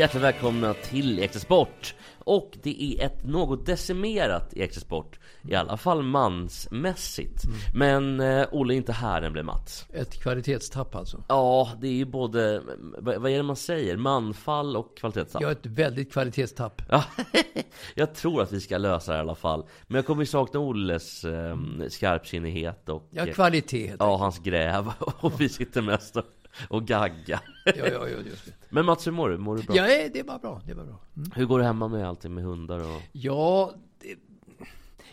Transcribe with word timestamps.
Hjärtligt 0.00 0.22
välkomna 0.22 0.74
till 0.74 1.18
Extra 1.18 1.40
Sport! 1.40 1.94
Och 2.18 2.58
det 2.62 2.82
är 2.82 3.06
ett 3.06 3.24
något 3.24 3.66
decimerat 3.66 4.52
Extra 4.56 4.80
Sport 4.80 5.18
I 5.42 5.54
alla 5.54 5.76
fall 5.76 6.02
mansmässigt 6.02 7.42
Men 7.74 8.20
eh, 8.20 8.46
Olle 8.52 8.74
är 8.74 8.76
inte 8.76 8.92
här 8.92 9.30
blev 9.30 9.44
Mats 9.44 9.86
Ett 9.92 10.22
kvalitetstapp 10.22 10.94
alltså? 10.94 11.24
Ja, 11.28 11.70
det 11.80 11.88
är 11.88 11.92
ju 11.92 12.04
både, 12.04 12.62
vad 12.98 13.20
vad 13.20 13.30
är 13.30 13.36
det 13.36 13.42
man 13.42 13.56
säger? 13.56 13.96
Manfall 13.96 14.76
och 14.76 14.96
kvalitetstapp 14.96 15.42
Ja, 15.42 15.50
ett 15.50 15.66
väldigt 15.66 16.12
kvalitetstapp. 16.12 16.82
Ja, 16.88 17.04
jag 17.94 18.14
tror 18.14 18.42
att 18.42 18.52
vi 18.52 18.60
ska 18.60 18.78
lösa 18.78 19.12
det 19.12 19.18
i 19.18 19.20
alla 19.20 19.34
fall 19.34 19.64
Men 19.86 19.96
jag 19.96 20.06
kommer 20.06 20.22
ju 20.22 20.26
sakna 20.26 20.60
Olles 20.60 21.24
eh, 21.24 21.56
skarpsinnighet 21.88 22.88
och 22.88 23.08
Ja, 23.10 23.26
eh, 23.26 23.34
kvalitet 23.34 23.96
Ja, 23.98 24.16
hans 24.16 24.38
gräv 24.38 24.92
och 25.20 25.40
vi 25.40 25.48
sitter 25.48 25.82
mest 25.82 26.16
och, 26.16 26.24
och 26.68 26.86
gagga 26.86 27.40
Ja, 27.64 27.72
ja, 27.76 28.08
ja, 28.08 28.18
just 28.26 28.46
det. 28.46 28.52
Men 28.68 28.84
Mats, 28.84 29.06
hur 29.06 29.12
mår 29.12 29.28
du? 29.30 29.38
Mår 29.38 29.56
du 29.56 29.62
bra? 29.62 29.76
Ja, 29.76 29.88
eh, 29.88 30.10
det 30.12 30.22
var 30.22 30.38
bra. 30.38 30.62
Det 30.66 30.74
var 30.74 30.84
bra. 30.84 31.00
Mm. 31.16 31.30
Hur 31.34 31.44
går 31.46 31.58
det 31.58 31.64
hemma 31.64 31.88
med 31.88 32.08
allting 32.08 32.34
med 32.34 32.44
hundar 32.44 32.78
och... 32.96 33.02
Ja, 33.12 33.74
det, 34.00 34.16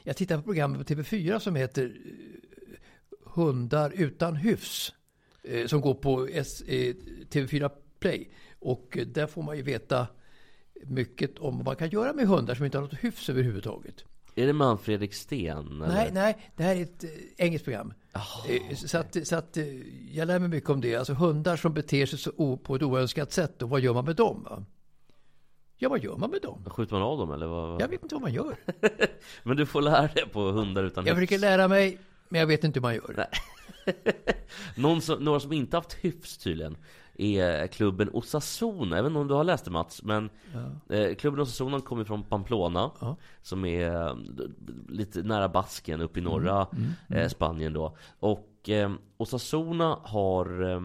jag 0.04 0.18
tittar 0.18 0.38
på 0.38 0.44
programmet 0.44 0.88
på 0.88 0.94
TV4 0.94 1.40
som 1.40 1.56
heter 1.56 1.86
eh, 2.06 2.12
Hundar 3.34 3.92
utan 3.96 4.36
hyfs. 4.36 4.94
eh, 5.44 5.68
Som 5.68 5.82
går 5.82 5.94
på 5.94 6.28
S, 6.32 6.62
eh, 6.62 6.94
TV4 7.30 7.72
Play. 8.00 8.30
Och 8.60 8.98
där 9.08 9.28
får 9.28 9.44
man 9.44 9.58
ju 9.58 9.64
veta 9.64 10.08
mycket 10.84 11.40
om 11.40 11.58
vad 11.58 11.66
man 11.66 11.76
kan 11.76 11.90
göra 11.90 12.14
med 12.14 12.28
hundar 12.28 12.56
som 12.56 12.66
inte 12.66 12.78
har 12.78 12.84
något 12.84 13.04
hyfs 13.04 13.30
överhuvudtaget. 13.30 14.04
Är 14.36 14.46
det 14.48 14.54
Manfredrik 14.54 15.14
Sten? 15.14 15.68
eller? 15.82 15.88
Nej, 15.88 16.10
nej, 16.14 16.38
det 16.56 16.64
här 16.64 16.76
är 16.76 16.82
ett 16.84 17.06
engelskt 17.38 17.66
program. 17.66 17.94
Eh, 18.50 18.76
Så, 18.76 18.98
att, 18.98 19.28
så 19.28 19.36
att 19.36 19.58
eh, 19.58 19.66
jag 20.16 20.28
lär 20.28 20.40
mig 20.40 20.50
mycket 20.50 20.70
om 20.70 20.82
det. 20.82 20.96
Alltså 20.96 21.14
hundar 21.14 21.58
som 21.58 21.73
beter 21.73 22.06
sig 22.06 22.20
så 22.20 22.58
på 22.58 22.76
ett 22.76 22.84
oönskat 22.84 23.32
sätt. 23.32 23.62
Och 23.62 23.70
vad 23.70 23.80
gör 23.82 23.94
man 23.94 24.06
med 24.06 24.16
dem? 24.16 24.44
Va? 24.50 24.64
Ja, 25.78 25.90
vad 25.90 26.04
gör 26.04 26.16
man 26.18 26.30
med 26.30 26.42
dem? 26.42 26.64
Skjuter 26.70 26.94
man 26.94 27.02
av 27.04 27.18
dem 27.18 27.32
eller 27.32 27.48
vad? 27.48 27.82
Jag 27.82 27.88
vet 27.88 28.04
inte 28.04 28.16
vad 28.16 28.22
man 28.22 28.34
gör. 28.34 28.56
Men 29.44 29.58
du 29.58 29.66
får 29.66 29.82
lära 29.82 30.08
dig 30.08 30.30
på 30.30 30.42
hundar 30.52 30.84
utan 30.84 31.06
Jag 31.06 31.16
hyfs. 31.16 31.30
försöker 31.30 31.40
lära 31.42 31.68
mig, 31.68 32.00
men 32.30 32.40
jag 32.40 32.48
vet 32.48 32.64
inte 32.64 32.80
hur 32.80 32.82
man 32.82 32.96
gör. 32.96 33.28
Någon 34.76 35.02
som, 35.02 35.24
några 35.24 35.40
som 35.40 35.54
inte 35.54 35.78
haft 35.78 35.94
hyfs 35.94 36.38
tydligen 36.38 36.78
är 37.18 37.68
klubben 37.68 38.10
Osasuna. 38.14 38.96
Jag 38.96 39.04
vet 39.04 39.10
inte 39.10 39.20
om 39.20 39.28
du 39.28 39.34
har 39.34 39.44
läst 39.44 39.66
det 39.66 39.72
Mats, 39.72 40.04
men 40.04 40.30
eh, 40.90 41.16
klubben 41.16 41.40
Osasuna 41.42 41.80
kommer 41.82 42.04
från 42.04 42.24
Pamplona 42.24 42.92
Ja. 43.00 43.16
som 43.42 43.66
är 43.66 43.92
eh, 44.08 44.16
lite 44.90 45.22
nära 45.24 45.50
Basken 45.50 46.02
uppe 46.02 46.19
i 46.19 46.24
norra 46.24 46.68
eh, 47.09 47.28
Spanien 47.28 47.74
då. 47.74 47.97
Och 48.19 48.69
eh, 48.69 48.91
Osasuna 49.18 50.00
har 50.03 50.72
eh, 50.72 50.81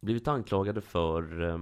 blivit 0.00 0.28
anklagade 0.28 0.80
för 0.80 1.48
eh, 1.48 1.58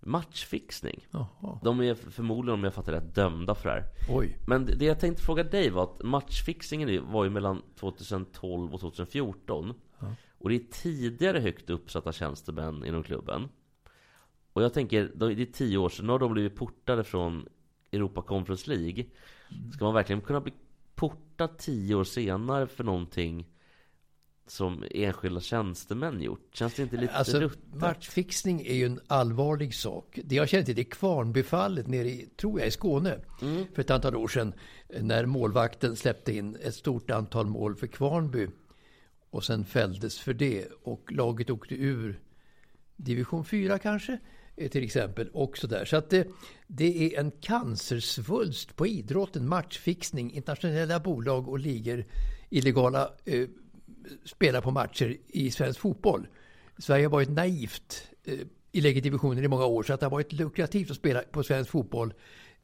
matchfixning. 0.00 1.06
Jaha. 1.10 1.58
De 1.62 1.80
är 1.80 1.94
förmodligen, 1.94 2.58
om 2.58 2.64
jag 2.64 2.74
fattar 2.74 2.92
rätt, 2.92 3.14
dömda 3.14 3.54
för 3.54 3.68
det 3.68 3.74
här. 3.74 3.84
Oj. 4.10 4.38
Men 4.46 4.66
det 4.66 4.84
jag 4.84 5.00
tänkte 5.00 5.22
fråga 5.22 5.44
dig 5.44 5.70
var 5.70 5.82
att 5.82 6.02
matchfixingen 6.02 7.12
var 7.12 7.24
ju 7.24 7.30
mellan 7.30 7.62
2012 7.80 8.74
och 8.74 8.80
2014 8.80 9.74
Och 10.44 10.50
det 10.50 10.56
är 10.56 10.64
tidigare 10.70 11.38
högt 11.38 11.70
uppsatta 11.70 12.12
tjänstemän 12.12 12.84
inom 12.84 13.02
klubben 13.02 13.48
Och 14.52 14.62
jag 14.62 14.72
tänker, 14.74 15.12
det 15.14 15.26
är 15.26 15.52
tio 15.52 15.78
år 15.78 15.88
sedan, 15.88 16.06
nu 16.06 16.12
har 16.12 16.18
de 16.18 16.32
blivit 16.32 16.56
portade 16.56 17.04
från 17.04 17.48
Europa 17.92 18.22
Conference 18.22 18.70
League 18.70 19.04
Ska 19.74 19.84
man 19.84 19.94
verkligen 19.94 20.20
kunna 20.20 20.40
bli 20.40 20.52
portad 20.94 21.58
tio 21.58 21.94
år 21.94 22.04
senare 22.04 22.66
för 22.66 22.84
någonting 22.84 23.46
som 24.46 24.84
enskilda 24.90 25.40
tjänstemän 25.40 26.20
gjort? 26.22 26.48
Känns 26.52 26.74
det 26.74 26.82
inte 26.82 26.96
lite 26.96 27.12
Alltså, 27.12 27.40
ruttet? 27.40 27.74
matchfixning 27.74 28.60
är 28.60 28.74
ju 28.74 28.86
en 28.86 29.00
allvarlig 29.06 29.74
sak. 29.74 30.18
Det 30.24 30.34
jag 30.34 30.48
känner 30.48 30.64
till 30.64 30.78
är 30.78 30.84
Kvarnbyfallet 30.84 31.86
nere 31.86 32.08
i, 32.08 32.28
tror 32.36 32.58
jag, 32.58 32.68
i 32.68 32.70
Skåne. 32.70 33.20
För 33.74 33.80
ett 33.80 33.90
antal 33.90 34.16
år 34.16 34.28
sedan. 34.28 34.54
När 35.00 35.26
målvakten 35.26 35.96
släppte 35.96 36.36
in 36.36 36.56
ett 36.56 36.74
stort 36.74 37.10
antal 37.10 37.46
mål 37.46 37.76
för 37.76 37.86
Kvarnby. 37.86 38.48
Och 39.34 39.44
sen 39.44 39.64
fälldes 39.64 40.18
för 40.18 40.34
det. 40.34 40.68
Och 40.82 41.12
laget 41.12 41.50
åkte 41.50 41.74
ur 41.74 42.20
division 42.96 43.44
4 43.44 43.78
kanske. 43.78 44.18
Eh, 44.56 44.70
till 44.70 44.84
exempel. 44.84 45.28
Och 45.28 45.58
så 45.58 45.66
där. 45.66 45.84
Så 45.84 45.96
att 45.96 46.10
det, 46.10 46.28
det 46.66 47.14
är 47.14 47.20
en 47.20 47.30
cancersvulst 47.30 48.76
på 48.76 48.86
idrotten. 48.86 49.48
Matchfixning. 49.48 50.32
Internationella 50.32 51.00
bolag 51.00 51.48
och 51.48 51.58
ligor. 51.58 52.04
Illegala 52.50 53.10
eh, 53.24 53.48
spelar 54.24 54.60
på 54.60 54.70
matcher 54.70 55.16
i 55.28 55.50
svensk 55.50 55.80
fotboll. 55.80 56.26
Sverige 56.78 57.04
har 57.04 57.10
varit 57.10 57.30
naivt 57.30 58.08
eh, 58.24 58.38
i 58.72 58.80
lägre 58.80 59.00
divisioner 59.00 59.42
i 59.42 59.48
många 59.48 59.66
år 59.66 59.82
så 59.82 59.92
att 59.92 60.00
det 60.00 60.06
har 60.06 60.10
varit 60.10 60.32
lukrativt 60.32 60.90
att 60.90 60.96
spela 60.96 61.22
på 61.22 61.42
svensk 61.42 61.70
fotboll 61.70 62.08
eh, 62.08 62.14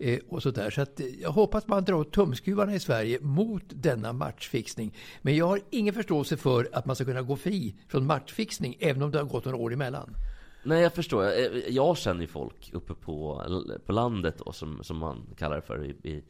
Eh, 0.02 0.18
och 0.28 0.42
sådär. 0.42 0.70
Så 0.70 0.82
att 0.82 1.00
eh, 1.00 1.06
jag 1.06 1.30
hoppas 1.30 1.66
man 1.66 1.84
drar 1.84 1.94
åt 1.94 2.12
tumskruvarna 2.12 2.74
i 2.74 2.80
Sverige 2.80 3.18
mot 3.20 3.62
denna 3.66 4.12
matchfixning. 4.12 4.96
Men 5.22 5.36
jag 5.36 5.46
har 5.46 5.60
ingen 5.70 5.94
förståelse 5.94 6.36
för 6.36 6.68
att 6.72 6.86
man 6.86 6.96
ska 6.96 7.04
kunna 7.04 7.22
gå 7.22 7.36
fri 7.36 7.74
från 7.88 8.06
matchfixning 8.06 8.76
även 8.80 9.02
om 9.02 9.10
det 9.10 9.18
har 9.18 9.24
gått 9.24 9.44
några 9.44 9.58
år 9.58 9.72
emellan. 9.72 10.16
Nej 10.62 10.82
jag 10.82 10.94
förstår, 10.94 11.24
eh, 11.24 11.30
jag 11.68 11.98
känner 11.98 12.20
ju 12.20 12.26
folk 12.26 12.70
uppe 12.72 12.94
på, 12.94 13.42
på 13.86 13.92
landet 13.92 14.42
då, 14.44 14.52
som, 14.52 14.84
som 14.84 14.96
man 14.96 15.26
kallar 15.38 15.56
det 15.56 15.62
för 15.62 15.84
i, 15.84 15.90
i 16.02 16.22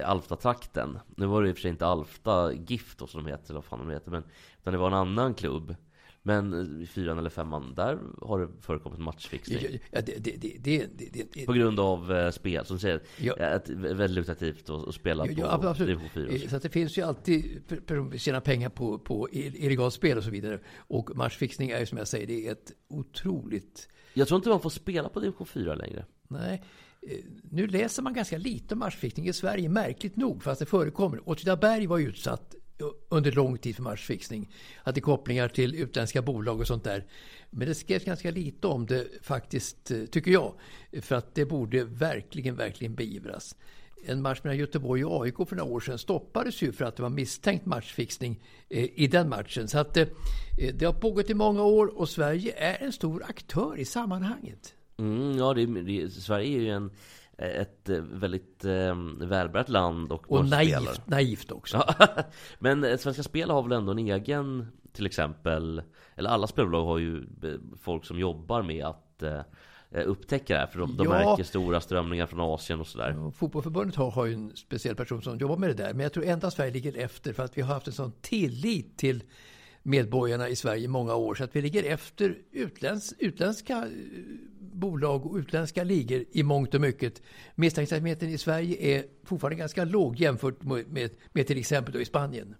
Alfta-trakten 0.00 0.98
Nu 1.16 1.26
var 1.26 1.42
det 1.42 1.48
i 1.48 1.52
och 1.52 1.56
för 1.56 1.62
sig 1.62 1.70
inte 1.70 1.86
Alfta 1.86 2.52
GIF 2.52 2.96
då, 2.96 3.06
som 3.06 3.24
de 3.24 3.30
heter, 3.30 3.50
eller 3.50 3.54
vad 3.54 3.64
fan 3.64 3.78
de 3.78 3.90
heter 3.90 4.10
men 4.10 4.22
Utan 4.60 4.72
det 4.72 4.78
var 4.78 4.86
en 4.86 4.94
annan 4.94 5.34
klubb 5.34 5.74
men 6.26 6.80
i 6.82 6.86
fyran 6.86 7.18
eller 7.18 7.30
femman, 7.30 7.74
där 7.74 7.98
har 8.22 8.40
det 8.40 8.48
förekommit 8.60 9.00
matchfixning 9.00 9.58
Ja, 9.90 10.00
det, 10.00 10.18
det, 10.18 10.86
det, 11.32 11.46
På 11.46 11.52
grund 11.52 11.80
av 11.80 12.12
eh, 12.12 12.30
spel, 12.30 12.64
som 12.66 12.78
säger 12.78 13.00
Ja. 13.20 13.36
ett, 13.36 13.68
Väldigt 13.68 14.10
lukrativt 14.10 14.70
att, 14.70 14.88
att 14.88 14.94
spela 14.94 15.26
Ja, 15.26 15.58
på 15.58 15.68
absolut. 15.68 15.88
division 15.98 16.08
4 16.14 16.24
och 16.34 16.40
så. 16.40 16.46
Eh, 16.46 16.54
att 16.54 16.62
det 16.62 16.68
finns 16.70 16.98
ju 16.98 17.02
alltid 17.02 17.62
tjänar 18.16 18.40
pengar 18.40 18.68
på, 18.68 18.98
på 18.98 19.28
ill- 19.32 19.56
illegalt 19.56 19.94
spel 19.94 20.18
och 20.18 20.24
så 20.24 20.30
vidare. 20.30 20.60
Och 20.76 21.16
matchfixning 21.16 21.70
är 21.70 21.80
ju 21.80 21.86
som 21.86 21.98
jag 21.98 22.08
säger, 22.08 22.26
det 22.26 22.46
är 22.48 22.52
ett 22.52 22.72
otroligt... 22.88 23.88
Jag 24.14 24.28
tror 24.28 24.36
inte 24.38 24.48
man 24.48 24.60
får 24.60 24.70
spela 24.70 25.08
på 25.08 25.20
division 25.20 25.46
4 25.46 25.74
längre 25.74 26.04
Nej, 26.28 26.62
eh, 27.02 27.18
nu 27.50 27.66
läser 27.66 28.02
man 28.02 28.14
ganska 28.14 28.38
lite 28.38 28.74
om 28.74 28.78
matchfixning 28.78 29.28
i 29.28 29.32
Sverige, 29.32 29.68
märkligt 29.68 30.16
nog, 30.16 30.42
fast 30.42 30.58
det 30.60 30.66
förekommer. 30.66 31.28
Åtvidaberg 31.28 31.86
var 31.86 31.98
utsatt 31.98 32.54
under 33.08 33.32
lång 33.32 33.58
tid 33.58 33.76
för 33.76 33.82
matchfixning. 33.82 34.52
Hade 34.76 35.00
kopplingar 35.00 35.48
till 35.48 35.74
utländska 35.74 36.22
bolag 36.22 36.60
och 36.60 36.66
sånt 36.66 36.84
där. 36.84 37.04
Men 37.50 37.68
det 37.68 37.74
skrevs 37.74 38.04
ganska 38.04 38.30
lite 38.30 38.66
om 38.66 38.86
det 38.86 39.06
faktiskt, 39.22 39.90
eh, 39.90 40.04
tycker 40.04 40.30
jag. 40.30 40.54
För 41.00 41.16
att 41.16 41.34
det 41.34 41.44
borde 41.44 41.84
verkligen, 41.84 42.56
verkligen 42.56 42.94
beivras. 42.94 43.56
En 44.06 44.22
match 44.22 44.40
mellan 44.42 44.58
Göteborg 44.58 45.04
och 45.04 45.24
AIK 45.24 45.36
för 45.48 45.56
några 45.56 45.72
år 45.72 45.80
sedan 45.80 45.98
stoppades 45.98 46.62
ju 46.62 46.72
för 46.72 46.84
att 46.84 46.96
det 46.96 47.02
var 47.02 47.10
misstänkt 47.10 47.66
matchfixning 47.66 48.42
eh, 48.68 48.84
i 48.94 49.06
den 49.06 49.28
matchen. 49.28 49.68
Så 49.68 49.78
att 49.78 49.94
det, 49.94 50.08
det 50.74 50.84
har 50.84 50.92
pågått 50.92 51.30
i 51.30 51.34
många 51.34 51.62
år 51.62 51.98
och 51.98 52.08
Sverige 52.08 52.54
är 52.56 52.84
en 52.84 52.92
stor 52.92 53.24
aktör 53.28 53.78
i 53.78 53.84
sammanhanget. 53.84 54.74
Mm, 54.98 55.38
ja, 55.38 55.54
det, 55.54 55.66
det, 55.66 56.10
Sverige 56.10 56.58
är 56.58 56.60
ju 56.60 56.70
en, 56.70 56.90
ett 57.38 57.88
eh, 57.88 57.96
väldigt 58.00 58.64
eh, 58.64 59.64
land 59.66 60.12
och, 60.12 60.32
Och 60.32 60.46
spelare. 60.46 60.80
naivt, 60.80 61.06
naivt 61.06 61.52
också. 61.52 61.84
Ja, 61.98 62.06
Men 62.58 62.84
eh, 62.84 62.96
Svenska 62.96 63.22
Spel 63.22 63.50
har 63.50 63.62
väl 63.62 63.72
ändå 63.72 63.92
en 63.92 63.98
egen, 63.98 64.66
till 64.92 65.06
exempel, 65.06 65.82
eller 66.14 66.30
alla 66.30 66.46
spelbolag 66.46 66.84
har 66.84 66.98
ju 66.98 67.16
eh, 67.18 67.50
folk 67.82 68.04
som 68.04 68.18
jobbar 68.18 68.62
med 68.62 68.84
att 68.84 69.22
eh, 69.22 69.40
upptäcka 70.06 70.54
det 70.54 70.60
här. 70.60 70.66
För 70.66 70.78
de, 70.78 70.96
de 70.96 71.04
Ja. 71.04 71.10
märker 71.10 71.44
stora 71.44 71.80
strömningar 71.80 72.26
från 72.26 72.40
Asien 72.40 72.80
och 72.80 72.86
sådär. 72.86 73.18
Och 73.18 73.34
Fotbollförbundet 73.34 73.96
har, 73.96 74.10
har 74.10 74.24
ju 74.26 74.34
en 74.34 74.56
speciell 74.56 74.96
person 74.96 75.22
som 75.22 75.38
jobbar 75.38 75.56
med 75.56 75.68
det 75.70 75.74
där. 75.74 75.92
Men 75.94 76.00
jag 76.00 76.12
tror 76.12 76.24
ändå 76.24 76.46
att 76.46 76.52
Sverige 76.54 76.72
ligger 76.72 76.96
efter 76.98 77.32
för 77.32 77.42
att 77.44 77.58
vi 77.58 77.62
har 77.62 77.74
haft 77.74 77.86
en 77.86 77.92
sån 77.92 78.12
tillit 78.20 78.98
till 78.98 79.22
medborgarna 79.86 80.48
i 80.48 80.56
Sverige 80.56 80.84
i 80.84 80.88
många 80.88 81.14
år. 81.14 81.34
Så 81.34 81.44
att 81.44 81.56
vi 81.56 81.62
ligger 81.62 81.82
efter 81.82 82.38
utländsk, 82.52 83.14
utländska 83.18 83.76
eh, 83.76 83.88
bolag 84.58 85.26
och 85.26 85.36
utländska 85.36 85.84
ligor 85.84 86.24
i 86.32 86.42
mångt 86.42 86.74
och 86.74 86.80
mycket. 86.80 87.22
Misstänksamheten 87.54 88.28
i 88.28 88.38
Sverige 88.38 88.96
är 88.96 89.04
fortfarande 89.24 89.56
ganska 89.56 89.84
låg 89.84 90.20
jämfört 90.20 90.62
med, 90.62 90.88
med, 90.88 91.10
med 91.32 91.46
till 91.46 91.58
exempel 91.58 91.92
då 91.94 92.00
i 92.00 92.04
Spanien. 92.04 92.54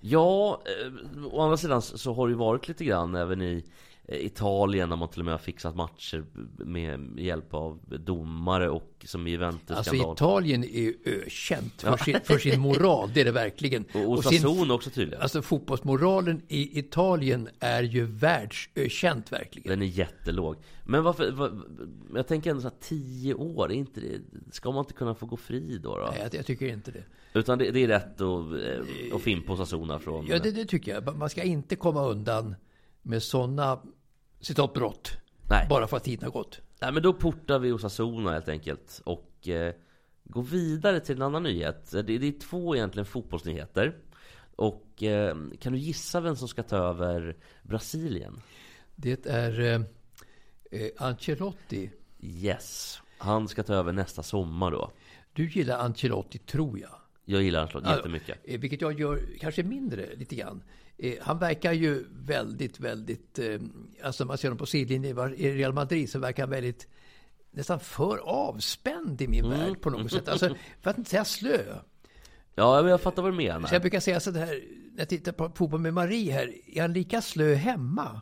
Ja, 0.00 0.62
eh, 0.64 1.24
å 1.26 1.40
andra 1.40 1.56
sidan 1.56 1.82
så 1.82 2.12
har 2.14 2.26
det 2.26 2.30
ju 2.30 2.38
varit 2.38 2.68
lite 2.68 2.84
grann 2.84 3.14
även 3.14 3.42
i 3.42 3.64
Italien 4.08 4.90
har 4.90 4.96
man 4.96 5.08
till 5.08 5.20
och 5.20 5.24
med 5.24 5.34
har 5.34 5.38
fixat 5.38 5.76
matcher 5.76 6.24
med 6.64 7.18
hjälp 7.18 7.54
av 7.54 7.80
domare 7.86 8.70
och 8.70 9.04
som 9.04 9.26
i 9.26 9.30
Juventus 9.30 9.76
Alltså 9.76 9.94
Italien 9.94 10.64
är 10.64 10.80
ju 10.80 10.94
ökänt 11.04 11.82
för, 11.82 11.96
sin, 11.96 12.20
för 12.24 12.38
sin 12.38 12.60
moral, 12.60 13.10
det 13.14 13.20
är 13.20 13.24
det 13.24 13.32
verkligen. 13.32 13.84
Och, 13.94 14.12
och 14.12 14.24
sin, 14.24 14.70
också 14.70 14.90
tydligen. 14.90 15.22
Alltså 15.22 15.42
fotbollsmoralen 15.42 16.42
i 16.48 16.78
Italien 16.78 17.48
är 17.60 17.82
ju 17.82 18.06
världsökänt 18.06 19.32
verkligen. 19.32 19.68
Den 19.70 19.82
är 19.82 19.86
jättelåg. 19.86 20.56
Men 20.84 21.02
varför, 21.02 21.30
var, 21.30 21.62
jag 22.14 22.26
tänker 22.26 22.50
ändå 22.50 22.62
så 22.62 22.68
här, 22.68 22.76
tio 22.80 23.34
år, 23.34 23.72
är 23.72 23.74
inte 23.74 24.00
det, 24.00 24.20
ska 24.52 24.70
man 24.72 24.80
inte 24.80 24.94
kunna 24.94 25.14
få 25.14 25.26
gå 25.26 25.36
fri 25.36 25.78
då? 25.82 25.98
då? 25.98 26.08
Nej, 26.10 26.20
jag, 26.22 26.34
jag 26.34 26.46
tycker 26.46 26.66
inte 26.66 26.90
det. 26.90 27.04
Utan 27.38 27.58
det, 27.58 27.70
det 27.70 27.80
är 27.80 27.88
rätt 27.88 28.20
att, 28.20 28.20
eh, 28.20 29.16
att 29.16 29.22
fimpa 29.22 29.52
Osasuna 29.52 29.98
från... 29.98 30.26
Ja, 30.26 30.38
det, 30.38 30.50
det 30.50 30.64
tycker 30.64 30.94
jag. 30.94 31.16
Man 31.16 31.30
ska 31.30 31.42
inte 31.42 31.76
komma 31.76 32.06
undan 32.06 32.54
med 33.04 33.22
sådana 33.22 33.78
citatbrott. 34.40 35.16
Nej. 35.50 35.66
Bara 35.68 35.86
för 35.86 35.96
att 35.96 36.04
tiden 36.04 36.24
har 36.24 36.32
gått. 36.32 36.60
Nej, 36.80 36.92
men 36.92 37.02
då 37.02 37.12
portar 37.12 37.58
vi 37.58 37.72
Osasuna 37.72 38.32
helt 38.32 38.48
enkelt. 38.48 39.00
Och 39.04 39.48
eh, 39.48 39.74
går 40.24 40.42
vidare 40.42 41.00
till 41.00 41.16
en 41.16 41.22
annan 41.22 41.42
nyhet. 41.42 41.90
Det, 41.90 42.02
det 42.02 42.26
är 42.26 42.38
två 42.38 42.76
egentligen 42.76 43.06
fotbollsnyheter. 43.06 43.96
Och 44.56 45.02
eh, 45.02 45.36
kan 45.60 45.72
du 45.72 45.78
gissa 45.78 46.20
vem 46.20 46.36
som 46.36 46.48
ska 46.48 46.62
ta 46.62 46.76
över 46.76 47.36
Brasilien? 47.62 48.40
Det 48.96 49.26
är 49.26 49.60
eh, 49.60 49.80
eh 50.80 50.90
Ancelotti. 50.98 51.90
Yes. 52.20 53.00
Han 53.18 53.48
ska 53.48 53.62
ta 53.62 53.74
över 53.74 53.92
nästa 53.92 54.22
sommar 54.22 54.70
då. 54.70 54.90
Du 55.32 55.48
gillar 55.48 55.78
Ancelotti, 55.78 56.38
tror 56.38 56.78
jag. 56.78 57.00
Jag 57.24 57.42
gillar 57.42 57.62
Ancelotti 57.62 57.90
jättemycket. 57.90 58.38
Eh, 58.44 58.60
vilket 58.60 58.80
jag 58.80 59.00
gör 59.00 59.20
kanske 59.40 59.62
mindre, 59.62 60.16
lite 60.16 60.34
grann. 60.34 60.62
Eh, 60.98 61.14
han 61.20 61.38
verkar 61.38 61.72
ju 61.72 62.04
väldigt, 62.10 62.80
väldigt, 62.80 63.38
eh, 63.38 63.60
alltså 64.02 64.24
man 64.24 64.38
ser 64.38 64.48
honom 64.48 64.58
på 64.58 64.66
sidlinjen 64.66 65.34
i 65.36 65.52
Real 65.52 65.72
Madrid 65.72 66.10
så 66.10 66.18
verkar 66.18 66.42
han 66.42 66.50
väldigt 66.50 66.88
nästan 67.50 67.80
för 67.80 68.18
avspänd 68.18 69.22
i 69.22 69.28
min 69.28 69.44
mm. 69.44 69.58
värld 69.58 69.80
på 69.80 69.90
något 69.90 70.12
sätt. 70.12 70.28
Alltså, 70.28 70.54
för 70.80 70.90
att 70.90 70.98
inte 70.98 71.10
säga 71.10 71.24
slö. 71.24 71.58
Ja, 72.54 72.82
men 72.82 72.90
jag 72.90 73.00
fattar 73.00 73.22
vad 73.22 73.32
du 73.32 73.36
menar. 73.36 73.68
Så 73.68 73.74
jag 73.74 73.82
brukar 73.82 74.00
säga 74.00 74.20
så 74.20 74.30
här, 74.32 74.64
när 74.92 74.98
jag 74.98 75.08
tittar 75.08 75.32
på 75.32 75.52
fotboll 75.54 75.80
med 75.80 75.94
Marie 75.94 76.32
här, 76.32 76.54
är 76.66 76.80
han 76.82 76.92
lika 76.92 77.22
slö 77.22 77.54
hemma? 77.54 78.20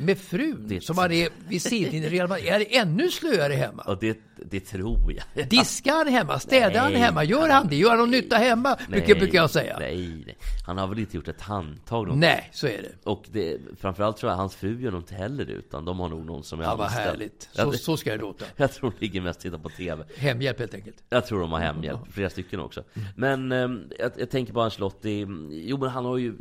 Med 0.00 0.18
frun 0.18 0.64
det 0.68 0.80
som 0.80 0.98
han 0.98 1.12
är 1.12 1.28
vid 1.48 1.62
sidan 1.62 2.28
Madrid. 2.28 2.48
Är 2.48 2.58
det 2.58 2.76
ännu 2.76 3.10
slöare 3.10 3.52
hemma? 3.52 3.82
Och 3.82 3.98
det, 4.00 4.18
det 4.36 4.60
tror 4.60 5.14
jag. 5.34 5.48
Diskar 5.48 5.92
han 5.92 6.08
hemma? 6.08 6.38
Städar 6.38 6.80
han 6.80 6.94
hemma? 6.94 7.24
Gör 7.24 7.48
han 7.48 7.68
det? 7.68 7.76
Gör 7.76 7.90
han 7.90 7.98
någon 7.98 8.10
nytta 8.10 8.36
hemma? 8.36 8.76
Nej, 8.88 9.00
brukar, 9.00 9.20
brukar 9.20 9.38
jag 9.38 9.50
säga. 9.50 9.76
Nej, 9.78 10.22
nej. 10.26 10.36
Han 10.66 10.78
har 10.78 10.86
väl 10.86 10.98
inte 10.98 11.16
gjort 11.16 11.28
ett 11.28 11.40
handtag 11.40 12.08
någon 12.08 12.20
Nej, 12.20 12.48
så 12.52 12.66
är 12.66 12.82
det. 12.82 13.10
Och 13.10 13.24
det, 13.32 13.58
framförallt 13.80 14.16
tror 14.16 14.32
jag 14.32 14.36
hans 14.36 14.56
fru 14.56 14.82
gör 14.82 14.90
nog 14.90 15.00
inte 15.00 15.14
heller 15.14 15.50
utan 15.50 15.84
de 15.84 16.00
har 16.00 16.08
nog 16.08 16.26
någon 16.26 16.44
som 16.44 16.60
är 16.60 16.64
ja, 16.64 16.76
vad 16.76 16.90
härligt. 16.90 17.48
Så, 17.52 17.72
så 17.72 17.96
ska 17.96 18.10
det 18.10 18.16
låta. 18.16 18.44
Jag 18.56 18.72
tror 18.72 18.90
de 18.90 19.04
ligger 19.04 19.20
mest 19.20 19.36
och 19.36 19.42
tittar 19.42 19.58
på 19.58 19.68
TV. 19.68 20.04
Hemhjälp 20.16 20.58
helt 20.58 20.74
enkelt. 20.74 20.96
Jag 21.08 21.26
tror 21.26 21.40
de 21.40 21.52
har 21.52 21.60
hemhjälp, 21.60 22.00
flera 22.10 22.30
stycken 22.30 22.60
också. 22.60 22.84
Men 23.16 23.52
eh, 23.52 23.68
jag, 23.98 24.12
jag 24.16 24.30
tänker 24.30 24.52
på 24.52 24.60
Ancelotti. 24.60 25.26
Jo, 25.50 25.78
men 25.78 25.88
han 25.88 26.04
har 26.04 26.18
ju 26.18 26.34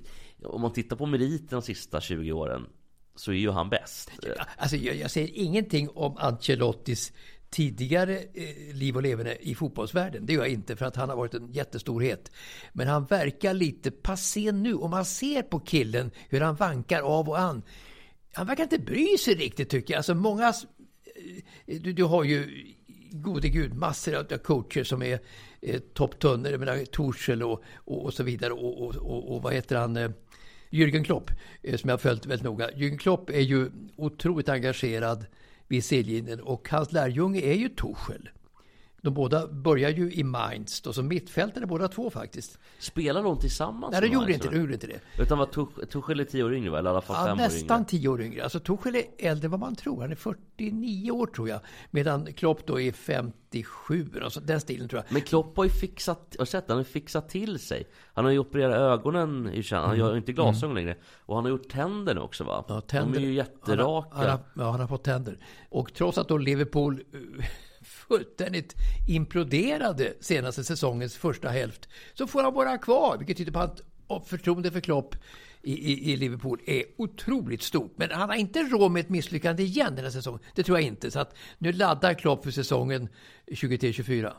om 0.44 0.62
man 0.62 0.74
tittar 0.74 0.96
på 0.96 1.06
meriten 1.06 1.48
de 1.50 1.62
sista 1.62 2.02
20 2.02 2.32
åren 2.32 2.68
så 3.16 3.32
är 3.32 3.36
ju 3.36 3.52
han 3.52 3.70
bäst. 3.70 4.12
Alltså, 4.58 4.78
jag, 4.78 4.96
jag 4.96 5.12
säger 5.12 5.30
ingenting 5.34 5.90
om 5.90 6.18
Ancelottis 6.18 7.14
tidigare 7.52 8.18
eh, 8.34 8.76
liv 8.76 8.96
och 8.96 9.02
leverne 9.02 9.36
i 9.40 9.56
fotbollsvärlden. 9.56 10.26
Det 10.26 10.34
gör 10.34 10.42
jag 10.42 10.52
inte 10.52 10.76
för 10.76 10.86
att 10.86 10.96
han 10.96 11.10
har 11.10 11.16
varit 11.16 11.34
en 11.34 11.52
jättestorhet. 11.52 12.32
Men 12.74 12.88
han 12.88 13.06
verkar 13.06 13.54
lite 13.54 13.92
passé 13.92 14.52
nu. 14.52 14.74
Om 14.74 14.92
man 14.92 15.06
ser 15.06 15.42
på 15.42 15.60
killen 15.60 16.12
hur 16.30 16.42
han 16.42 16.56
vankar 16.56 17.02
av 17.02 17.30
och 17.30 17.40
an. 17.40 17.64
Han 18.34 18.48
verkar 18.48 18.64
inte 18.64 18.80
bry 18.80 19.18
sig 19.18 19.36
riktigt 19.36 19.70
tycker 19.70 19.94
jag. 19.94 19.98
Alltså 19.98 20.16
många... 20.16 20.48
Eh, 21.66 21.82
du, 21.82 21.94
du 21.94 22.04
har 22.04 22.24
ju 22.24 22.66
gode 23.12 23.50
gud 23.50 23.74
massor 23.74 24.16
av 24.16 24.38
coacher 24.38 24.84
som 24.84 25.02
är 25.02 25.20
eh, 25.62 25.80
topptunnor. 25.80 26.52
Jag 26.52 26.60
menar 26.60 26.86
Torshäll 26.86 27.44
och, 27.44 27.64
och, 27.76 28.06
och, 28.06 28.14
så 28.14 28.24
vidare. 28.24 28.54
Och, 28.54 28.82
och, 28.82 28.96
och, 28.96 29.36
och 29.36 29.42
vad 29.42 29.54
heter 29.54 29.76
han? 29.76 29.98
Eh, 29.98 30.12
Jürgen 30.72 31.04
Klopp, 31.04 31.32
eh, 31.64 31.78
som 31.78 31.90
jag 31.90 31.94
har 31.94 32.00
följt 32.00 32.26
väldigt 32.26 32.46
noga. 32.46 32.70
Jürgen 32.72 32.98
Klopp 32.98 33.30
är 33.30 33.40
ju 33.40 33.72
otroligt 33.96 34.50
engagerad 34.50 35.26
vid 35.68 35.84
sidlinjen 35.84 36.42
och 36.42 36.70
hans 36.70 36.92
lärjunge 36.92 37.42
är 37.42 37.54
ju 37.54 37.70
Tuchel. 37.70 38.30
De 39.02 39.14
båda 39.14 39.48
börjar 39.48 39.90
ju 39.90 40.14
i 40.14 40.24
Mainz, 40.24 40.82
då 40.82 40.94
som 40.94 41.08
mittfältare 41.08 41.66
båda 41.66 41.88
två 41.88 42.10
faktiskt. 42.10 42.60
Spelar 42.80 43.24
de 43.24 43.40
tillsammans? 43.40 43.92
Nej, 43.92 44.02
de 44.02 44.08
gjorde, 44.08 44.34
inte, 44.34 44.50
de 44.50 44.60
gjorde 44.60 44.74
inte 44.74 44.88
det. 44.88 45.00
Utan 45.24 45.38
var 45.38 45.46
Tuchel 45.86 46.20
är 46.20 46.24
tio 46.24 46.44
år 46.44 46.54
yngre, 46.54 46.80
eller 46.80 46.90
i 46.90 46.92
alla 46.92 47.02
fall 47.02 47.16
ja, 47.20 47.26
fem 47.26 47.38
nästan 47.38 47.76
år 47.76 47.80
yngre? 47.80 47.90
tio 47.90 48.10
år 48.10 48.22
yngre. 48.22 48.44
Alltså 48.44 48.60
Tuchel 48.60 48.96
är 48.96 49.04
äldre 49.18 49.46
än 49.46 49.52
vad 49.52 49.60
man 49.60 49.76
tror. 49.76 50.02
Han 50.02 50.12
är 50.12 50.16
49 50.16 51.12
år 51.12 51.28
tror 51.28 51.50
jag. 51.50 51.60
Medan 51.92 52.34
Klopp 52.34 52.66
då 52.68 52.80
är 52.80 52.92
57, 52.92 54.10
alltså 54.24 54.40
den 54.40 54.62
stilen 54.62 54.88
tror 54.88 55.04
jag. 55.06 55.14
Men 55.14 55.22
Klopp 55.22 55.58
har 55.58 55.64
ju 55.64 55.70
fixat, 55.70 56.36
har 56.40 56.46
sett, 56.46 56.66
han 56.68 56.78
har 56.78 56.84
fixat 56.84 57.30
till 57.30 57.60
sig. 57.60 57.88
Han 58.14 58.26
har 58.26 58.32
ju 58.32 58.40
opererat 58.40 58.76
ögonen, 58.76 59.64
han 59.72 59.84
mm. 59.84 60.00
gör 60.00 60.18
inte 60.18 60.34
glasögon 60.34 60.72
mm. 60.72 60.86
längre. 60.86 60.98
Och 61.26 61.36
han 61.36 61.46
har 61.46 61.50
gjort 61.52 61.70
tänderna 61.70 62.22
också 62.22 62.44
va? 62.44 62.66
Ja, 62.68 62.82
tänder. 62.82 63.20
De 63.20 63.26
är 63.26 63.30
ju 63.30 63.34
jätteraka. 63.34 64.10
Han 64.12 64.24
har, 64.24 64.30
han 64.30 64.30
har, 64.30 64.64
ja, 64.64 64.72
han 64.72 64.80
har 64.80 64.88
fått 64.88 65.04
tänder. 65.04 65.38
Och 65.70 65.94
trots 65.94 66.18
att 66.18 66.28
då 66.28 66.38
Liverpool 66.38 67.04
fullständigt 67.92 68.76
imploderade 69.08 70.14
senaste 70.20 70.64
säsongens 70.64 71.18
första 71.18 71.50
hälft 71.50 71.90
så 72.14 72.28
får 72.28 72.44
han 72.44 72.54
vara 72.54 72.78
kvar, 72.78 73.18
vilket 73.18 73.38
tyder 73.38 73.52
på 73.52 73.60
att 73.60 73.82
förtroende 74.28 74.72
för 74.72 74.80
Klopp 74.80 75.16
i, 75.62 75.74
i, 75.74 76.12
i, 76.12 76.18
Liverpool 76.18 76.60
är 76.66 76.84
otroligt 76.98 77.64
stort. 77.64 77.94
Men 77.96 78.12
han 78.12 78.30
har 78.30 78.36
inte 78.36 78.60
råd 78.60 78.92
med 78.92 79.00
ett 79.00 79.10
misslyckande 79.10 79.64
igen 79.64 79.96
den 79.96 80.04
här 80.06 80.12
säsongen. 80.12 80.40
Det 80.56 80.64
tror 80.64 80.78
jag 80.78 80.88
inte. 80.88 81.12
Så 81.12 81.20
att 81.20 81.36
nu 81.58 81.72
laddar 81.72 82.14
Klopp 82.14 82.44
för 82.44 82.52
säsongen 82.52 83.10
23-24. 83.48 84.34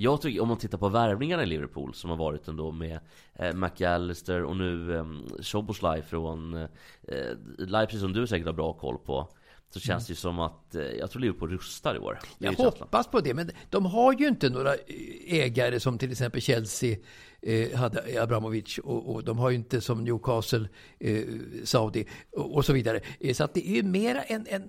Jag 0.00 0.22
tycker, 0.22 0.40
om 0.40 0.48
man 0.48 0.56
tittar 0.56 0.78
på 0.78 0.88
värvningarna 0.88 1.42
i 1.42 1.46
Liverpool 1.46 1.94
som 1.94 2.10
har 2.10 2.16
varit 2.16 2.48
ändå 2.48 2.72
med 2.72 3.00
eh, 3.34 3.54
McAllister 3.54 4.42
och 4.42 4.56
nu 4.56 4.98
ehm, 4.98 5.16
eh, 5.16 5.40
Soboslaj 5.40 6.02
från 6.02 6.54
eh, 6.54 6.68
Leipzig 7.58 8.00
som 8.00 8.12
du 8.12 8.26
säkert 8.26 8.46
har 8.46 8.52
bra 8.52 8.72
koll 8.72 8.98
på. 8.98 9.28
Så 9.70 9.80
känns 9.80 10.06
det 10.06 10.10
ju 10.10 10.16
som 10.16 10.40
att, 10.40 10.74
eh, 10.74 10.82
jag 10.82 11.10
tror 11.10 11.22
Liverpool 11.22 11.50
rustar 11.50 11.94
i 11.94 11.98
år. 11.98 12.18
Jag 12.38 12.52
hoppas 12.52 13.06
på 13.06 13.20
det, 13.20 13.34
men 13.34 13.50
de 13.70 13.86
har 13.86 14.12
ju 14.12 14.28
inte 14.28 14.48
några 14.48 14.74
eh, 14.74 14.80
ägare 15.26 15.80
som 15.80 15.98
till 15.98 16.10
exempel 16.10 16.40
Chelsea 16.40 16.96
eh, 17.42 17.78
hade 17.78 18.22
Abramovic 18.22 18.78
och, 18.78 19.14
och, 19.14 19.24
de 19.24 19.38
har 19.38 19.50
ju 19.50 19.56
inte 19.56 19.80
som 19.80 20.04
Newcastle, 20.04 20.68
eh, 21.00 21.24
Saudi 21.64 22.06
och, 22.32 22.54
och, 22.54 22.64
så 22.64 22.72
vidare. 22.72 23.00
Eh, 23.20 23.34
så 23.34 23.44
att 23.44 23.54
det 23.54 23.68
är 23.68 23.74
ju 23.74 23.82
mera 23.82 24.22
en, 24.22 24.46
en 24.50 24.68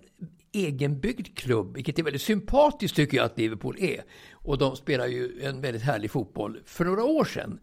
egenbyggd 0.51 1.37
klubb, 1.37 1.75
vilket 1.75 1.99
är 1.99 2.03
väldigt 2.03 2.21
sympatiskt 2.21 2.95
tycker 2.95 3.17
jag 3.17 3.25
att 3.25 3.37
Liverpool 3.37 3.77
är. 3.79 4.03
Och 4.49 4.57
de 4.57 4.75
spelar 4.75 5.07
ju 5.07 5.41
en 5.41 5.61
väldigt 5.61 5.81
härlig 5.81 6.11
fotboll 6.11 6.59
för 6.65 6.85
några 6.85 7.03
år 7.03 7.25
sedan. 7.25 7.59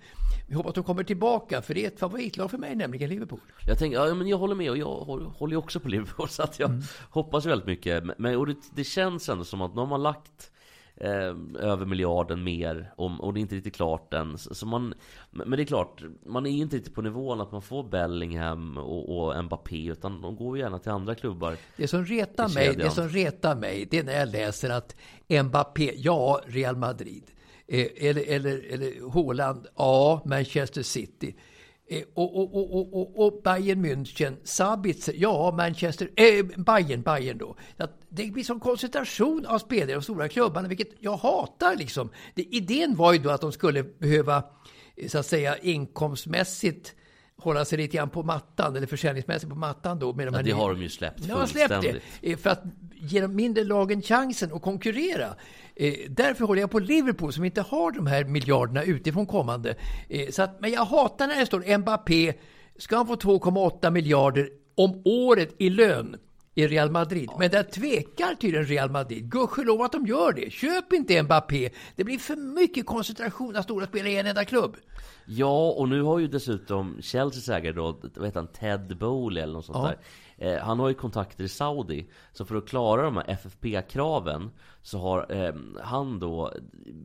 Vi 0.48 0.54
hoppas 0.54 0.68
att 0.68 0.74
de 0.74 0.84
kommer 0.84 1.04
tillbaka, 1.04 1.62
för 1.62 1.74
det 1.74 1.84
är 1.84 1.88
ett 1.88 1.98
favoritlag 1.98 2.50
för 2.50 2.58
mig, 2.58 2.76
nämligen 2.76 3.10
Liverpool. 3.10 3.40
Jag 3.66 3.78
tänker, 3.78 3.98
ja 3.98 4.14
men 4.14 4.28
jag 4.28 4.38
håller 4.38 4.54
med 4.54 4.70
och 4.70 4.78
jag 4.78 4.86
håller 5.38 5.52
ju 5.52 5.56
också 5.56 5.80
på 5.80 5.88
Liverpool, 5.88 6.28
så 6.30 6.42
att 6.42 6.58
jag 6.58 6.70
mm. 6.70 6.82
hoppas 7.10 7.46
väldigt 7.46 7.66
mycket. 7.66 8.04
Men 8.18 8.36
och 8.36 8.46
det, 8.46 8.56
det 8.74 8.84
känns 8.84 9.28
ändå 9.28 9.44
som 9.44 9.62
att 9.62 9.74
nu 9.74 9.80
har 9.80 9.98
lagt 9.98 10.50
eh, 10.96 11.34
över 11.60 11.86
miljarden 11.86 12.44
mer 12.44 12.92
om, 12.96 13.20
och 13.20 13.34
det 13.34 13.38
är 13.38 13.42
inte 13.42 13.54
riktigt 13.54 13.76
klart 13.76 14.14
än. 14.14 14.38
Så 14.38 14.66
man, 14.66 14.94
men 15.30 15.50
det 15.50 15.62
är 15.62 15.66
klart, 15.66 16.02
man 16.26 16.46
är 16.46 16.50
ju 16.50 16.62
inte 16.62 16.76
riktigt 16.76 16.94
på 16.94 17.02
nivån 17.02 17.40
att 17.40 17.52
man 17.52 17.62
får 17.62 17.84
Bellingham 17.84 18.78
och, 18.78 19.18
och 19.18 19.44
Mbappé 19.44 19.86
utan 19.86 20.20
de 20.20 20.36
går 20.36 20.56
ju 20.56 20.62
gärna 20.62 20.78
till 20.78 20.92
andra 20.92 21.14
klubbar. 21.14 21.56
Det 21.76 21.88
som 21.88 22.04
retar 22.04 22.54
mig, 22.54 22.76
det 22.76 22.90
som 22.90 23.08
retar 23.08 23.56
mig, 23.56 23.88
det 23.90 23.98
är 23.98 24.04
när 24.04 24.18
jag 24.18 24.28
läser 24.28 24.70
att 24.70 24.96
Mbappé, 25.44 25.92
ja, 25.96 26.40
Real 26.46 26.76
Madrid. 26.76 27.30
Eh, 27.68 27.86
eller, 27.96 28.24
eller, 28.28 28.72
eller 28.72 29.10
Håland, 29.10 29.66
ja, 29.76 30.22
Manchester 30.26 30.82
City. 30.82 31.34
Eh, 31.88 32.02
och, 32.14 32.36
och, 32.36 32.94
och, 32.94 33.26
och, 33.26 33.42
Bayern 33.42 33.84
München, 33.84 34.36
Sabitzer, 34.44 35.14
ja, 35.16 35.54
Manchester, 35.56 36.10
eh, 36.16 36.44
Bayern, 36.56 37.02
Bayern 37.02 37.38
då. 37.38 37.56
Det 38.08 38.26
blir 38.26 38.44
som 38.44 38.60
koncentration 38.60 39.46
av 39.46 39.58
spelare 39.58 39.96
av 39.96 40.00
stora 40.00 40.28
klubbarna, 40.28 40.68
vilket 40.68 40.88
jag 40.98 41.16
hatar 41.16 41.76
liksom. 41.76 42.10
Det, 42.34 42.42
idén 42.42 42.96
var 42.96 43.12
ju 43.12 43.18
då 43.18 43.30
att 43.30 43.40
de 43.40 43.52
skulle 43.52 43.82
behöva, 43.82 44.44
eh, 44.96 45.08
så 45.08 45.18
att 45.18 45.26
säga, 45.26 45.58
inkomstmässigt 45.58 46.94
hålla 47.36 47.64
sig 47.64 47.78
lite 47.78 47.96
grann 47.96 48.10
på 48.10 48.22
mattan, 48.22 48.76
eller 48.76 48.86
försäljningsmässigt 48.86 49.50
på 49.50 49.58
mattan 49.58 49.98
då. 49.98 50.12
Med 50.12 50.26
de 50.26 50.34
ja, 50.34 50.42
det 50.42 50.50
har 50.50 50.70
de 50.70 50.82
ju 50.82 50.88
släppt 50.88 51.26
fullständigt. 51.26 51.56
Ja, 51.70 51.80
släppt 51.80 52.02
det. 52.20 52.36
För 52.36 52.50
att 52.50 52.62
ge 52.94 53.20
de 53.20 53.34
mindre 53.36 53.64
lagen 53.64 54.02
chansen 54.02 54.52
att 54.52 54.62
konkurrera. 54.62 55.34
Eh, 55.76 55.94
därför 56.08 56.44
håller 56.44 56.60
jag 56.60 56.70
på 56.70 56.78
Liverpool 56.78 57.32
som 57.32 57.44
inte 57.44 57.60
har 57.62 57.90
de 57.92 58.06
här 58.06 58.24
miljarderna 58.24 58.82
utifrån 58.82 59.26
kommande. 59.26 59.74
Eh, 60.08 60.28
så 60.30 60.42
att, 60.42 60.60
men 60.60 60.70
jag 60.70 60.84
hatar 60.84 61.26
när 61.26 61.40
det 61.40 61.46
står 61.46 61.78
Mbappé, 61.78 62.32
ska 62.78 62.96
han 62.96 63.06
få 63.06 63.14
2,8 63.14 63.90
miljarder 63.90 64.48
om 64.74 65.02
året 65.04 65.54
i 65.58 65.70
lön? 65.70 66.16
i 66.58 66.66
Real 66.66 66.90
Madrid. 66.90 67.30
Men 67.38 67.50
där 67.50 67.62
tvekar 67.62 68.34
tydligen 68.34 68.66
Real 68.66 68.90
Madrid. 68.90 69.30
Gudskelov 69.30 69.82
att 69.82 69.92
de 69.92 70.06
gör 70.06 70.32
det. 70.32 70.50
Köp 70.52 70.92
inte 70.92 71.22
Mbappé. 71.22 71.70
Det 71.96 72.04
blir 72.04 72.18
för 72.18 72.36
mycket 72.36 72.86
koncentration 72.86 73.56
av 73.56 73.62
stora 73.62 73.86
spelare 73.86 74.10
i 74.12 74.16
en 74.18 74.26
enda 74.26 74.44
klubb. 74.44 74.76
Ja, 75.26 75.70
och 75.70 75.88
nu 75.88 76.02
har 76.02 76.18
ju 76.18 76.26
dessutom 76.28 76.98
Chelseas 77.02 77.48
ägare 77.48 77.72
då, 77.72 78.00
vad 78.16 78.26
heter 78.26 78.40
han, 78.40 78.46
Ted 78.46 78.98
Bowley 78.98 79.42
eller 79.42 79.52
något 79.52 79.64
sånt 79.64 79.78
Ja. 79.78 79.84
där. 79.88 79.98
Eh, 80.38 80.58
han 80.58 80.78
har 80.78 80.88
ju 80.88 80.94
kontakter 80.94 81.44
i 81.44 81.48
Saudi. 81.48 82.06
Så 82.32 82.44
för 82.44 82.56
att 82.56 82.68
klara 82.68 83.02
de 83.02 83.16
här 83.16 83.24
FFP-kraven 83.28 84.50
så 84.82 84.98
har 84.98 85.32
eh, 85.32 85.54
han 85.82 86.18
då 86.18 86.52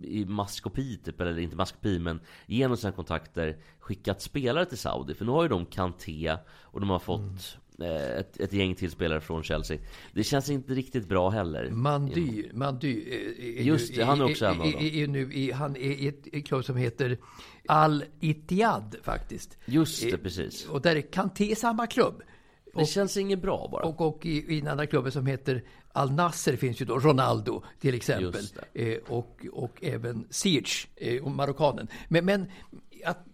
i 0.04 0.26
maskopi 0.26 0.98
typ, 0.98 1.22
eller 1.22 1.40
inte 1.40 1.56
maskopi 1.56 2.00
men 2.00 2.20
genom 2.46 2.78
sina 2.78 2.92
kontakter 2.92 3.58
skickat 3.80 4.22
spelare 4.22 4.66
till 4.66 4.78
Saudi. 4.78 5.14
För 5.14 5.26
nu 5.26 5.32
har 5.32 5.44
ju 5.44 5.50
de 5.50 5.66
Kanté 5.66 6.38
och 6.62 6.80
de 6.80 6.90
har 6.90 7.00
fått 7.00 7.58
eh, 7.80 8.18
ett, 8.20 8.38
ett 8.40 8.54
gäng 8.54 8.76
till 8.76 8.92
spelare 8.92 9.22
från 9.22 9.44
Chelsea. 9.44 9.78
Det 10.14 10.24
känns 10.24 10.50
inte 10.50 10.74
riktigt 10.74 11.08
bra 11.08 11.30
heller. 11.30 11.70
Mandy, 11.70 12.46
Mandy 12.54 13.02
är, 13.02 13.60
är 13.60 13.64
Just 13.64 13.96
det, 13.96 14.04
han 14.04 14.22
är 14.22 14.26
också 14.26 14.46
en 14.46 14.62
av 14.62 14.68
är, 14.68 14.72
dem. 14.72 14.82
är, 14.82 15.04
är 15.04 15.08
nu 15.08 15.52
han 15.54 15.76
är 15.76 15.80
i 15.80 16.08
ett 16.08 16.48
klubb 16.48 16.66
som 16.66 16.76
heter 16.76 17.18
Al 17.68 18.04
Ittihad 18.20 18.96
faktiskt. 19.04 19.58
Just 19.66 20.02
det, 20.02 20.14
Eh, 20.14 20.18
precis. 20.18 20.66
Och 20.66 20.82
där 20.82 20.96
är 20.96 21.02
Kanté 21.02 21.56
samma 21.56 21.88
klubb. 21.88 22.22
Det 22.74 22.86
känns 22.86 23.18
inget 23.18 23.42
bra 23.42 23.70
bara. 23.72 23.84
Och, 23.86 24.02
och 24.02 24.26
i, 24.26 24.56
i 24.56 24.60
den 24.60 24.68
andra 24.72 24.88
klubben 24.88 25.12
som 25.12 25.26
heter 25.26 25.64
Al 25.94 26.12
Nasser 26.12 26.56
finns 26.56 26.82
ju 26.82 26.86
då 26.86 27.00
Ronaldo 27.00 27.64
till 27.80 27.96
exempel. 27.96 28.44
Eh, 28.74 28.98
och, 29.08 29.46
och 29.54 29.84
även 29.84 30.28
Ziyech, 30.30 30.88
eh, 30.96 31.24
och 31.24 31.32
marockanen. 31.32 31.88
Men, 32.08 32.26
men 32.26 32.46
att 33.06 33.26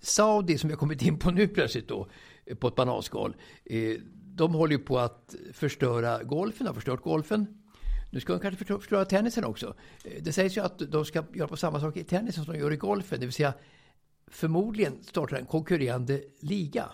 Saudi 0.00 0.58
som 0.58 0.70
jag 0.70 0.78
kommit 0.78 1.02
in 1.02 1.18
på 1.18 1.30
nu 1.30 1.48
plötsligt 1.48 1.88
då, 1.88 2.08
eh, 2.46 2.56
på 2.56 2.68
ett 2.68 2.74
bananskal. 2.74 3.36
Eh, 3.64 3.96
de 4.12 4.54
håller 4.54 4.72
ju 4.72 4.78
på 4.78 4.98
att 4.98 5.34
förstöra 5.52 6.22
golfen, 6.22 6.66
har 6.66 6.74
förstört 6.74 7.02
golfen. 7.02 7.46
Nu 8.12 8.20
ska 8.20 8.32
de 8.32 8.40
kanske 8.40 8.64
förstö- 8.64 8.78
förstöra 8.78 9.04
tennisen 9.04 9.44
också. 9.44 9.74
Eh, 10.04 10.22
Det 10.22 10.32
sägs 10.32 10.56
ju 10.56 10.60
att 10.64 10.78
de 10.78 11.04
ska 11.04 11.24
göra 11.34 11.48
på 11.48 11.56
samma 11.56 11.80
sak 11.80 11.96
i 11.96 12.04
tennisen 12.04 12.44
som 12.44 12.54
de 12.54 12.60
gör 12.60 12.72
i 12.72 12.76
golfen. 12.76 13.20
Det 13.20 13.26
vill 13.26 13.32
säga 13.32 13.54
förmodligen 14.30 15.02
starta 15.02 15.38
en 15.38 15.46
konkurrerande 15.46 16.22
liga. 16.40 16.90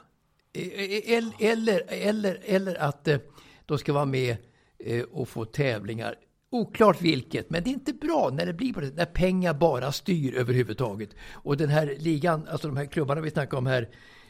Eh, 0.56 1.12
el- 1.12 1.32
Eller, 1.38 1.82
eller, 1.88 2.40
eller 2.44 2.74
att 2.74 3.08
eh, 3.08 3.18
de 3.66 3.78
ska 3.78 3.92
vara 3.92 4.04
med 4.04 4.36
eh, 4.78 5.02
och 5.02 5.28
få 5.28 5.44
tävlingar. 5.44 6.14
Oklart 6.50 7.02
vilket, 7.02 7.50
men 7.50 7.62
det 7.64 7.70
är 7.70 7.72
inte 7.72 7.92
bra 7.92 8.30
när 8.32 8.46
det 8.46 8.52
blir 8.52 8.72
på 8.72 8.80
det 8.80 8.96
när 8.96 9.04
pengar 9.04 9.54
bara 9.54 9.92
styr 9.92 10.34
överhuvudtaget. 10.34 11.10
Och 11.32 11.56
den 11.56 11.68
här 11.68 11.96
ligan, 11.98 12.46
alltså 12.48 12.68
de 12.68 12.76
här 12.76 12.86
klubbarna 12.86 13.20
vi 13.20 13.30
snackar 13.30 13.58
om 13.58 13.66
här 13.66 13.88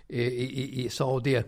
eh, 0.08 0.20
i, 0.28 0.84
i, 0.84 0.88
Saudi, 0.88 1.42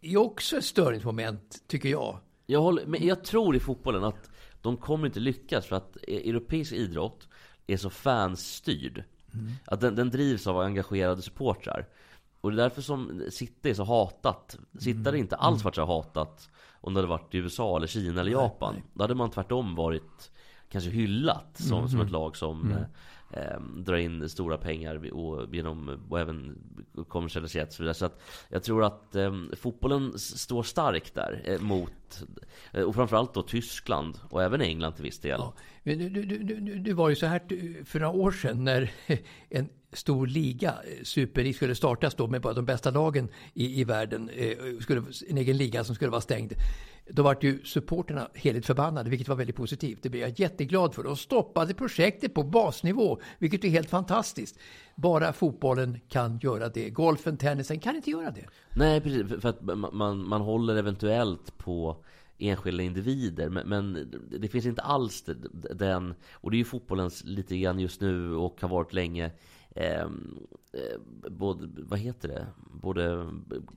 är 0.00 0.16
också 0.16 0.56
ett 0.56 0.64
störningsmoment, 0.64 1.62
tycker 1.66 1.88
jag. 1.88 2.18
Jag, 2.46 2.60
håller, 2.60 2.86
men 2.86 3.06
jag 3.06 3.24
tror 3.24 3.56
i 3.56 3.60
fotbollen 3.60 4.04
att 4.04 4.30
de 4.62 4.76
kommer 4.76 5.06
inte 5.06 5.20
lyckas 5.20 5.66
för 5.66 5.76
att 5.76 5.96
europeisk 5.96 6.72
idrott 6.72 7.28
är 7.66 7.76
så 7.76 7.90
fansstyrd. 7.90 9.04
Att 9.64 9.80
den, 9.80 9.94
den 9.94 10.10
drivs 10.10 10.46
av 10.46 10.58
engagerade 10.58 11.22
supportrar. 11.22 11.86
Och 12.40 12.50
det 12.50 12.56
är 12.56 12.62
därför 12.62 12.82
som 12.82 13.22
City 13.30 13.70
är 13.70 13.74
så 13.74 13.84
hatat. 13.84 14.58
City 14.78 15.02
hade 15.04 15.18
inte 15.18 15.36
alls 15.36 15.64
varit 15.64 15.74
så 15.74 15.84
hatat 15.84 16.48
om 16.80 16.94
det 16.94 16.98
hade 16.98 17.08
varit 17.08 17.34
i 17.34 17.38
USA 17.38 17.76
eller 17.76 17.86
Kina 17.86 18.20
eller 18.20 18.32
Japan. 18.32 18.74
Då 18.94 19.04
hade 19.04 19.14
man 19.14 19.30
tvärtom 19.30 19.74
varit 19.74 20.30
kanske 20.70 20.90
hyllat 20.90 21.56
som, 21.58 21.88
som 21.88 22.00
ett 22.00 22.10
lag 22.10 22.36
som 22.36 22.72
eh, 22.72 23.42
eh, 23.42 23.60
drar 23.60 23.96
in 23.96 24.28
stora 24.28 24.58
pengar 24.58 25.12
och, 25.12 25.54
genom, 25.54 26.06
och 26.08 26.20
även 26.20 26.58
kommersialiserat 27.08 27.68
och 27.68 27.74
så 27.74 27.82
vidare. 27.82 27.94
Så 27.94 28.04
att 28.04 28.20
jag 28.48 28.62
tror 28.62 28.84
att 28.84 29.14
eh, 29.14 29.32
fotbollen 29.56 30.18
står 30.18 30.62
stark 30.62 31.14
där 31.14 31.42
eh, 31.44 31.60
mot, 31.60 32.22
eh, 32.72 32.82
och 32.82 32.94
framförallt 32.94 33.34
då 33.34 33.42
Tyskland 33.42 34.18
och 34.30 34.42
även 34.42 34.60
England 34.60 34.92
till 34.92 35.04
viss 35.04 35.18
del. 35.18 35.40
Ja, 35.40 35.54
men 35.82 35.98
du, 35.98 36.08
du, 36.08 36.38
du, 36.38 36.78
du, 36.78 36.92
var 36.92 37.08
ju 37.08 37.16
så 37.16 37.26
här 37.26 37.40
för 37.84 38.00
några 38.00 38.12
år 38.14 38.30
sedan 38.30 38.64
när 38.64 38.90
en 39.48 39.68
stor 39.92 40.26
liga, 40.26 40.68
eh, 40.70 41.04
Super 41.04 41.40
League, 41.42 41.54
skulle 41.54 41.74
startas 41.74 42.14
då 42.14 42.26
med 42.26 42.40
bara 42.40 42.52
de 42.54 42.64
bästa 42.64 42.90
lagen 42.90 43.28
i, 43.54 43.80
i 43.80 43.84
världen. 43.84 44.28
eh, 44.28 44.56
Skulle, 44.80 45.02
en 45.28 45.38
egen 45.38 45.56
liga 45.56 45.84
som 45.84 45.94
skulle 45.94 46.10
vara 46.10 46.20
stängd. 46.20 46.52
Då 47.10 47.22
vart 47.22 47.44
ju 47.44 47.64
supporterna 47.64 48.28
heligt 48.34 48.66
förbannade, 48.66 49.10
vilket 49.10 49.28
var 49.28 49.36
väldigt 49.36 49.56
positivt. 49.56 50.02
Det 50.02 50.08
blev 50.08 50.22
jag 50.22 50.40
jätteglad 50.40 50.94
för. 50.94 51.02
De 51.02 51.16
stoppade 51.16 51.74
projektet 51.74 52.34
på 52.34 52.42
basnivå, 52.42 53.20
vilket 53.38 53.64
är 53.64 53.68
helt 53.68 53.90
fantastiskt. 53.90 54.58
Bara 54.94 55.32
fotbollen 55.32 56.00
kan 56.08 56.38
göra 56.42 56.68
det. 56.68 56.90
Golfen, 56.90 57.36
tennisen 57.36 57.80
kan 57.80 57.96
inte 57.96 58.10
göra 58.10 58.30
det. 58.30 58.44
Nej 58.76 59.00
precis, 59.00 59.40
för- 59.42 59.48
att 59.48 59.62
man- 59.62 59.94
man, 60.28 60.40
håller 60.40 60.76
eventuellt 60.76 61.58
på 61.58 61.96
enskilda 62.38 62.82
individer 62.82 63.48
men, 63.48 63.68
men 63.68 64.10
det 64.40 64.48
finns 64.48 64.66
inte 64.66 64.82
alls 64.82 65.24
den 65.74 66.14
Och 66.32 66.50
det 66.50 66.56
är 66.56 66.58
ju 66.58 66.64
fotbollens 66.64 67.24
lite 67.24 67.58
grann 67.58 67.78
just 67.78 68.00
nu 68.00 68.34
och 68.34 68.58
har 68.60 68.68
varit 68.68 68.92
länge 68.92 69.30
eh, 69.80 70.08
både, 71.30 71.68
vad 71.82 71.98
heter 71.98 72.28
det? 72.28 72.46
Både 72.72 73.30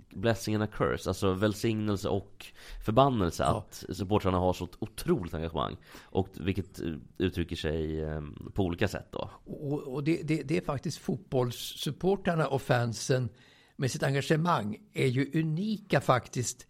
blessing 0.10 0.55
and 0.55 0.63
a 0.63 0.67
curse 0.74 1.10
Alltså 1.10 1.34
välsignelse 1.34 2.10
och 2.10 2.46
förbannelse 2.86 3.43
att 3.46 3.86
supportrarna 3.89 4.38
har 4.38 4.53
så 4.53 4.67
otroligt 4.79 5.34
engagemang. 5.34 5.77
Och 6.01 6.27
vilket 6.39 6.79
uttrycker 7.17 7.55
sig 7.55 8.03
ehm, 8.03 8.51
på 8.53 8.63
olika 8.63 8.88
sätt 8.88 9.08
då. 9.12 9.29
Och, 9.43 9.79
och 9.79 10.03
det, 10.03 10.22
det, 10.24 10.43
det 10.43 10.58
är 10.58 10.62
faktiskt 10.62 10.98
fotbollssupportrarna 10.98 12.48
och 12.48 12.62
fansen 12.62 13.29
med 13.75 13.91
sitt 13.91 14.03
engagemang 14.03 14.77
är 14.93 15.08
ju 15.08 15.31
unika 15.34 16.01
faktiskt 16.01 16.67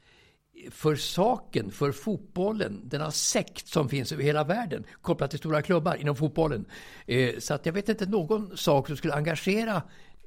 för 0.72 0.96
saken, 0.96 1.72
för 1.72 1.91
fotbollen, 1.91 2.81
denna 2.84 3.12
sekt 3.12 3.67
som 3.67 3.89
finns 3.89 4.12
över 4.12 4.24
hela 4.24 4.43
världen 4.43 4.84
kopplat 5.01 5.29
till 5.29 5.39
stora 5.39 5.62
klubbar 5.62 5.96
inom 5.96 6.15
fotbollen. 6.15 6.65
Eh, 7.05 7.39
så 7.39 7.53
att 7.53 7.65
jag 7.65 7.74
vet 7.74 7.89
inte 7.89 8.05
någon 8.05 8.58
sak 8.58 8.88
som 8.88 8.98
skulle 8.98 9.13
engagera 9.13 9.81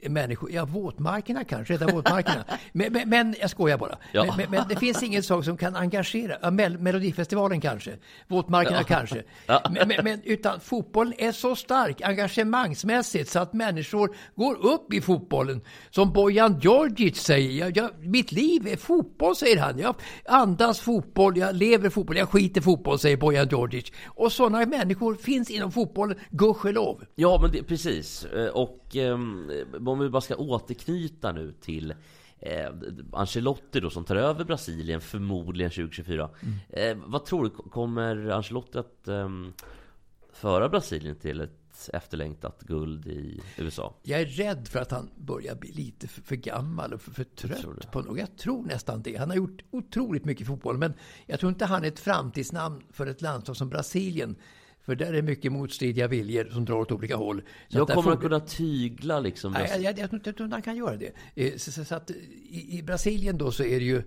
människor, 0.08 0.50
ja 0.52 0.64
våtmarkerna 0.64 1.44
kanske, 1.44 1.74
rädda 1.74 1.86
våtmarkerna. 1.86 2.44
men, 2.72 2.92
men, 2.92 3.08
men 3.08 3.34
jag 3.40 3.50
skojar 3.50 3.78
bara. 3.78 3.98
Ja. 4.12 4.34
Men, 4.36 4.50
men, 4.50 4.68
det 4.68 4.76
finns 4.76 5.02
ingen 5.02 5.22
sak 5.22 5.44
som 5.44 5.56
kan 5.56 5.76
engagera, 5.76 6.36
ja, 6.42 6.50
Mel 6.50 6.78
Melodifestivalen 6.78 7.60
kanske, 7.60 7.92
våtmarkerna 8.28 8.84
kanske. 8.84 9.22
Men, 10.02 10.22
utan 10.24 10.60
fotbollen 10.60 11.14
är 11.18 11.32
så 11.32 11.56
stark 11.56 12.00
engagemangsmässigt 12.00 13.30
så 13.30 13.38
att 13.38 13.52
människor 13.52 14.16
går 14.34 14.66
upp 14.66 14.92
i 14.92 15.00
fotbollen. 15.00 15.60
Som 15.90 16.12
Bojan 16.12 16.60
Djordjic 16.60 17.16
säger, 17.16 17.50
jag, 17.60 17.76
jag, 17.76 17.90
mitt 17.98 18.32
liv 18.32 18.68
är 18.68 18.76
fotboll 18.76 19.36
säger 19.36 19.60
han. 19.60 19.78
Jag 19.78 19.94
andas 20.24 20.80
fotboll, 20.80 21.38
jag 21.38 21.56
lever 21.56 21.90
fotboll, 21.90 22.16
jag 22.16 22.28
skiter 22.28 22.60
fotboll 22.60 22.98
säger 22.98 23.16
Bojan 23.16 23.48
Djordjic. 23.48 23.92
Och 24.06 24.32
sådana 24.32 24.66
människor 24.66 25.14
finns 25.14 25.50
inom 25.50 25.72
fotbollen, 25.72 26.18
gudskelov. 26.30 27.04
Ja, 27.14 27.38
men 27.42 27.52
det, 27.52 27.62
precis. 27.62 28.24
Eh, 28.24 28.46
Och 28.46 28.83
om 29.86 29.98
vi 30.00 30.08
bara 30.08 30.20
ska 30.20 30.36
återknyta 30.36 31.32
nu 31.32 31.52
till 31.60 31.94
eh, 32.38 32.70
Ancelotti 33.12 33.80
då 33.80 33.90
som 33.90 34.04
tar 34.04 34.16
över 34.16 34.44
Brasilien 34.44 35.00
förmodligen 35.00 35.70
2024. 35.70 36.30
Eh, 36.68 36.96
vad 37.06 37.24
tror 37.24 37.44
du, 37.44 37.50
kommer 37.50 38.28
Ancelotti 38.28 38.78
att 38.78 39.08
ehm, 39.08 39.52
föra 40.32 40.68
Brasilien 40.68 41.16
till 41.16 41.40
ett 41.40 41.90
efterlängtat 41.92 42.62
guld 42.62 43.06
i 43.06 43.40
USA? 43.58 43.94
Jag 44.02 44.20
är 44.20 44.26
rädd 44.26 44.68
för 44.68 44.78
att 44.78 44.90
han 44.90 45.10
börjar 45.16 45.54
bli 45.54 45.72
lite 45.72 46.08
för, 46.08 46.22
för 46.22 46.36
gammal 46.36 46.92
och 46.92 47.00
för, 47.00 47.10
för 47.10 47.24
trött 47.24 47.92
på 47.92 48.00
något. 48.00 48.18
Jag 48.18 48.36
tror 48.36 48.62
nästan 48.62 49.02
det. 49.02 49.16
Han 49.16 49.30
har 49.30 49.36
gjort 49.36 49.62
otroligt 49.70 50.24
mycket 50.24 50.46
fotboll, 50.46 50.78
men 50.78 50.94
jag 51.26 51.40
tror 51.40 51.52
inte 51.52 51.64
han 51.64 51.84
är 51.84 51.88
ett 51.88 52.00
framtidsnamn 52.00 52.82
för 52.90 53.06
ett 53.06 53.22
landslag 53.22 53.56
som 53.56 53.68
Brasilien. 53.68 54.36
För 54.84 54.94
där 54.94 55.12
är 55.12 55.22
mycket 55.22 55.52
motstridiga 55.52 56.08
viljor 56.08 56.48
som 56.52 56.64
drar 56.64 56.76
åt 56.76 56.92
olika 56.92 57.16
håll. 57.16 57.42
Så 57.68 57.78
Jag 57.78 57.88
kommer 57.88 58.12
att 58.12 58.20
kunna 58.20 58.40
tygla 58.40 59.20
liksom 59.20 59.52
Nej, 59.52 59.68
jag, 59.70 59.82
jag, 59.82 59.98
jag, 59.98 60.20
jag 60.24 60.36
tror 60.36 60.44
inte 60.46 60.54
han 60.54 60.62
kan 60.62 60.76
göra 60.76 60.96
det. 60.96 61.12
Eh, 61.34 61.56
Så, 61.56 61.72
så, 61.72 61.84
så 61.84 61.94
att, 61.94 62.10
i, 62.10 62.78
I 62.78 62.82
Brasilien 62.82 63.38
då 63.38 63.52
så 63.52 63.64
är 63.64 63.78
det 63.80 63.84
ju 63.86 64.02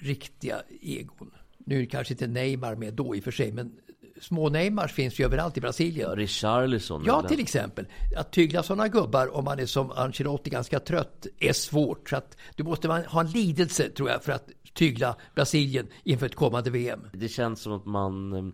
riktiga 0.00 0.62
egon. 0.80 1.30
Nu 1.58 1.86
kanske 1.86 2.14
inte 2.14 2.26
Neymar 2.26 2.74
med 2.74 2.94
då 2.94 3.16
i 3.16 3.20
och 3.20 3.24
för 3.24 3.30
sig, 3.30 3.52
men 3.52 3.72
små 4.20 4.48
Neymars 4.48 4.92
finns 4.92 5.20
ju 5.20 5.24
överallt 5.24 5.56
i 5.56 5.60
Brasilien. 5.60 6.08
Ja, 6.10 6.16
Richarlison. 6.16 7.02
Ja, 7.06 7.22
till 7.22 7.40
exempel. 7.40 7.86
Att 8.16 8.32
tygla 8.32 8.62
sådana 8.62 8.88
gubbar 8.88 9.34
om 9.34 9.44
man 9.44 9.58
är 9.58 9.66
som 9.66 9.90
Ancelotti 9.90 10.50
ganska 10.50 10.80
trött 10.80 11.26
är 11.38 11.52
svårt. 11.52 12.08
Så 12.10 12.16
att 12.16 12.36
du 12.56 12.62
måste 12.64 12.88
ha 12.88 13.20
en 13.20 13.30
lidelse 13.30 13.88
tror 13.90 14.10
jag 14.10 14.24
för 14.24 14.32
att 14.32 14.50
tygla 14.74 15.16
Brasilien 15.34 15.86
inför 16.04 16.26
ett 16.26 16.34
kommande 16.34 16.70
VM. 16.70 17.00
Det 17.12 17.28
känns 17.28 17.60
som 17.60 17.72
att 17.72 17.86
man 17.86 18.32
eh, 18.32 18.44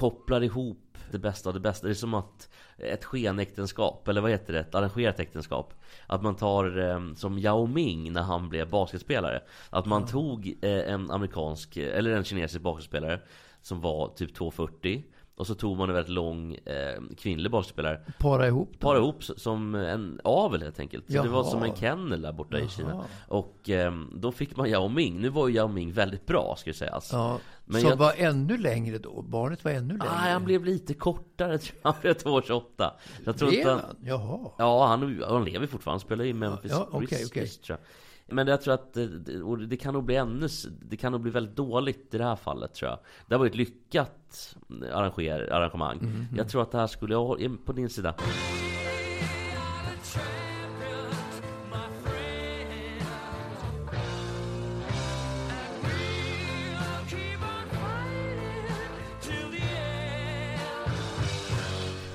kopplar 0.00 0.42
ihop 0.42 0.98
det 1.10 1.18
bästa 1.18 1.48
av 1.48 1.54
det 1.54 1.60
bästa. 1.60 1.86
Det 1.86 1.92
är 1.92 1.94
som 1.94 2.14
att 2.14 2.48
ett 2.78 3.04
skenäktenskap, 3.04 4.08
eller 4.08 4.20
vad 4.20 4.30
heter 4.30 4.52
det? 4.52 4.60
Ett 4.60 4.74
arrangerat 4.74 5.20
äktenskap. 5.20 5.74
Att 6.06 6.22
man 6.22 6.36
tar 6.36 6.78
eh, 6.78 7.14
som 7.14 7.38
Yao 7.38 7.66
Ming 7.66 8.12
när 8.12 8.22
han 8.22 8.48
blev 8.48 8.70
basketspelare. 8.70 9.42
Att 9.70 9.86
man 9.86 10.06
tog 10.06 10.58
eh, 10.62 10.92
en 10.92 11.10
amerikansk, 11.10 11.76
eller 11.76 12.10
en 12.10 12.24
kinesisk 12.24 12.60
basketspelare 12.60 13.20
som 13.62 13.80
var 13.80 14.08
typ 14.08 14.38
2,40 14.38 15.02
och 15.40 15.46
så 15.46 15.54
tog 15.54 15.76
man 15.76 15.88
en 15.88 15.94
väldigt 15.94 16.12
lång 16.12 16.54
eh, 16.54 17.00
kvinnlig 17.18 17.50
bollspelare 17.50 18.00
Para 18.18 18.46
ihop 18.46 18.70
dem. 18.70 18.78
Para 18.78 18.98
ihop 18.98 19.24
som 19.24 19.74
en 19.74 20.20
avel 20.24 20.62
helt 20.62 20.80
enkelt 20.80 21.04
Så 21.12 21.22
det 21.22 21.28
var 21.28 21.44
som 21.44 21.62
en 21.62 21.76
kennel 21.76 22.22
där 22.22 22.32
borta 22.32 22.58
i 22.58 22.60
Jaha. 22.60 22.68
Kina 22.68 23.04
Och 23.28 23.70
eh, 23.70 23.92
då 24.14 24.32
fick 24.32 24.56
man 24.56 24.70
Yao 24.70 24.88
Ming 24.88 25.20
Nu 25.20 25.28
var 25.28 25.48
ju 25.48 25.54
Yao 25.54 25.68
Ming 25.68 25.92
väldigt 25.92 26.26
bra 26.26 26.54
ska 26.58 26.70
jag 26.70 26.76
säga 26.76 27.00
Ja, 27.12 27.38
Men 27.64 27.80
som 27.80 27.90
jag- 27.90 27.96
var 27.96 28.12
ännu 28.16 28.58
längre 28.58 28.98
då. 28.98 29.22
Barnet 29.22 29.64
var 29.64 29.70
ännu 29.72 29.96
längre. 29.96 30.10
Ah, 30.10 30.30
han 30.32 30.44
blev 30.44 30.64
lite 30.64 30.94
kortare 30.94 31.58
tror 31.58 31.78
jag. 31.82 31.92
Han 31.92 32.00
blev 32.02 32.14
2,28 32.14 32.90
Jag 33.24 33.38
tror 33.38 33.48
Blev 33.48 33.60
inte 33.60 33.70
han? 33.70 33.96
Jaha. 34.04 34.50
Ja, 34.58 34.86
han, 34.86 35.22
han 35.28 35.44
lever 35.44 35.66
fortfarande. 35.66 35.94
Han 35.94 36.00
spelar 36.00 36.24
i 36.24 36.32
Memphis 36.32 36.70
Ja, 36.70 36.88
okej, 36.90 37.06
Grizzlies, 37.08 37.30
okej. 37.30 37.46
tror 37.46 37.78
jag. 37.78 37.86
Men 38.30 38.46
jag 38.46 38.60
tror 38.62 38.74
att 38.74 38.96
och 39.44 39.58
det 39.58 39.76
kan 39.76 39.94
nog 39.94 40.04
bli 40.04 40.16
ännu 40.16 40.48
Det 40.88 40.96
kan 40.96 41.12
nog 41.12 41.20
bli 41.20 41.30
väldigt 41.30 41.56
dåligt 41.56 42.14
i 42.14 42.18
det 42.18 42.24
här 42.24 42.36
fallet 42.36 42.74
tror 42.74 42.90
jag. 42.90 42.98
Det 43.26 43.36
var 43.36 43.46
ett 43.46 43.54
lyckat 43.54 44.56
arranger, 44.92 45.52
arrangemang. 45.52 45.98
Mhm. 46.02 46.26
Jag 46.36 46.48
tror 46.48 46.62
att 46.62 46.70
det 46.70 46.78
här 46.78 46.86
skulle, 46.86 47.14
jag 47.14 47.42
är 47.42 47.50
på 47.64 47.72
din 47.72 47.88
sida. 47.90 48.14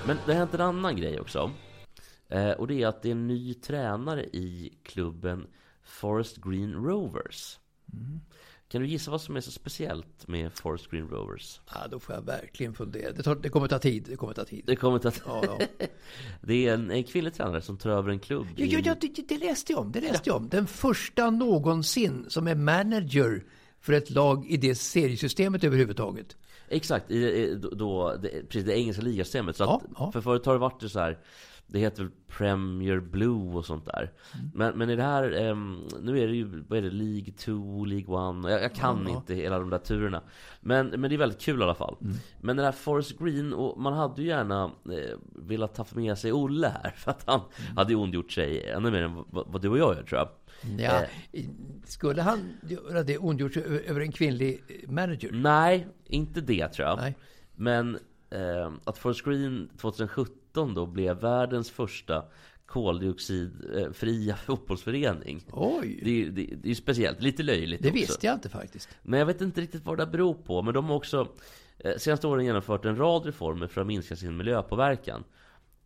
Men 0.06 0.16
det 0.26 0.32
har 0.32 0.38
hänt 0.38 0.54
en 0.54 0.60
annan 0.60 0.96
grej 0.96 1.20
också. 1.20 1.50
Eh, 2.28 2.50
Och 2.50 2.66
det 2.66 2.82
är 2.82 2.86
att 2.86 3.02
det 3.02 3.08
är 3.08 3.12
en 3.12 3.26
ny 3.26 3.54
tränare 3.54 4.24
i 4.24 4.78
klubben 4.82 5.46
Forest 5.86 6.36
Green 6.36 6.72
Rovers 6.72 7.58
Kan 8.68 8.82
du 8.82 8.88
gissa 8.88 9.10
vad 9.10 9.20
som 9.20 9.36
är 9.36 9.40
så 9.40 9.50
speciellt 9.50 10.28
med 10.28 10.52
Forest 10.52 10.90
Green 10.90 11.08
Rovers? 11.08 11.60
Ja, 11.74 11.88
då 11.90 12.00
får 12.00 12.14
jag 12.14 12.22
verkligen 12.22 12.74
fundera. 12.74 13.12
Det, 13.12 13.22
tar, 13.22 13.34
det 13.34 13.48
kommer 13.48 13.68
ta 13.68 13.78
tid. 13.78 14.06
Det 14.08 14.16
kommer 14.16 14.34
ta 14.34 14.44
tid. 14.44 14.62
Det 14.66 14.76
kommer 14.76 15.06
att 15.06 15.22
Ja, 15.26 15.44
ja. 15.44 15.86
Det 16.40 16.68
är 16.68 16.74
en, 16.74 16.90
en 16.90 17.04
kvinnlig 17.04 17.34
tränare 17.34 17.62
som 17.62 17.76
tar 17.76 17.90
över 17.90 18.10
en 18.10 18.18
klubb 18.18 18.46
Ja, 18.56 18.66
ja, 18.66 18.80
ja 18.84 18.94
det, 19.00 19.28
det 19.28 19.38
läste 19.38 19.72
jag 19.72 19.80
om. 19.80 19.92
Det 19.92 20.00
läste 20.00 20.30
jag 20.30 20.36
om. 20.36 20.48
Den 20.48 20.66
första 20.66 21.30
någonsin 21.30 22.24
som 22.28 22.48
är 22.48 22.54
manager 22.54 23.44
för 23.80 23.92
ett 23.92 24.10
lag 24.10 24.46
i 24.46 24.56
det 24.56 24.74
seriesystemet 24.74 25.64
överhuvudtaget. 25.64 26.36
Exakt, 26.68 27.10
i, 27.10 27.54
då, 27.72 28.16
det, 28.16 28.28
precis 28.28 28.64
det 28.64 28.78
engelska 28.78 29.02
ligasystemet. 29.02 29.56
Så 29.56 29.64
att. 29.64 30.12
För 30.12 30.20
förut 30.20 30.46
har 30.46 30.52
det 30.52 30.58
varit 30.58 30.90
så 30.90 30.98
här 30.98 31.18
Det 31.68 31.78
heter 31.78 32.02
väl 32.02 32.12
Premier 32.28 33.00
Blue 33.00 33.54
och 33.56 33.64
sånt 33.64 33.84
där. 33.86 34.12
Mm. 34.34 34.50
Men, 34.54 34.78
men 34.78 34.90
i 34.90 34.96
det 34.96 35.02
här, 35.02 35.30
ehm, 35.32 35.80
nu 36.02 36.20
är 36.20 36.26
det 36.28 36.34
ju, 36.34 36.64
vad 36.68 36.78
är 36.78 36.82
det, 36.82 36.90
League 36.90 37.32
2, 37.32 37.84
League 37.84 38.40
1. 38.44 38.50
Jag, 38.52 38.62
jag 38.62 38.74
kan 38.74 39.04
ja. 39.08 39.16
inte 39.16 39.34
hela 39.34 39.58
de 39.58 39.70
där 39.70 39.78
turerna. 39.78 40.22
Men, 40.60 40.86
men 40.86 41.02
det 41.02 41.16
är 41.16 41.18
väldigt 41.18 41.40
kul 41.40 41.60
i 41.60 41.62
alla 41.62 41.74
fall. 41.74 41.96
Mm. 42.00 42.16
Men 42.40 42.56
den 42.56 42.64
här 42.64 42.72
Forest 42.72 43.18
Green, 43.18 43.52
och 43.52 43.80
man 43.80 43.92
hade 43.92 44.22
ju 44.22 44.28
gärna 44.28 44.64
eh, 44.64 45.18
velat 45.34 45.74
ta 45.74 45.86
med 45.94 46.18
sig 46.18 46.32
Olle 46.32 46.68
här. 46.82 46.90
För 46.96 47.10
att 47.10 47.22
han 47.26 47.40
Mm. 47.66 47.76
hade 47.76 47.92
ju 47.92 47.96
ondgjort 47.98 48.32
sig 48.32 48.68
ännu 48.70 48.90
mer 48.90 49.02
än 49.02 49.14
vad, 49.14 49.46
vad 49.48 49.62
du 49.62 49.68
och 49.68 49.78
jag 49.78 49.94
gör 49.96 50.02
tror 50.02 50.18
jag. 50.20 50.28
ja, 50.80 51.02
Eh. 51.32 51.44
skulle 51.84 52.22
han 52.22 52.38
göra 52.62 53.02
det 53.02 53.18
ondgjort 53.18 53.54
sig 53.54 53.62
över 53.64 53.80
över 53.86 54.00
en 54.00 54.12
kvinnlig 54.12 54.62
eh, 54.68 54.90
manager? 54.90 55.30
Nej, 55.32 55.86
inte 56.04 56.40
det 56.40 56.68
tror 56.68 56.88
jag. 56.88 56.98
Nej. 56.98 57.14
Men 57.54 57.98
eh, 58.30 58.72
att 58.84 58.98
Forest 58.98 59.24
Green 59.24 59.68
2017 59.80 60.34
då 60.74 60.86
blev 60.86 61.16
världens 61.20 61.70
första 61.70 62.24
koldioxidfria 62.66 64.36
fotbollsförening. 64.46 65.44
Oj, 65.52 66.00
Det 66.04 66.22
är 66.22 66.30
det, 66.30 66.54
det 66.62 66.70
är 66.70 66.74
speciellt, 66.74 67.22
lite 67.22 67.42
löjligt 67.42 67.82
det 67.82 67.88
också. 67.88 67.98
visste 68.00 68.26
jag 68.26 68.34
inte 68.34 68.48
faktiskt. 68.48 68.88
Men 69.02 69.18
jag 69.18 69.26
vet 69.26 69.40
inte 69.40 69.60
riktigt 69.60 69.84
vad 69.84 69.98
det 69.98 70.06
beror 70.06 70.34
på. 70.34 70.62
Men 70.62 70.74
de 70.74 70.84
har 70.84 70.94
också 70.96 71.28
eh, 71.78 71.96
senaste 71.96 72.26
åren 72.26 72.44
genomfört 72.44 72.84
en 72.84 72.96
rad 72.96 73.26
reformer 73.26 73.66
för 73.66 73.80
att 73.80 73.86
minska 73.86 74.16
sin 74.16 74.36
miljöpåverkan. 74.36 75.24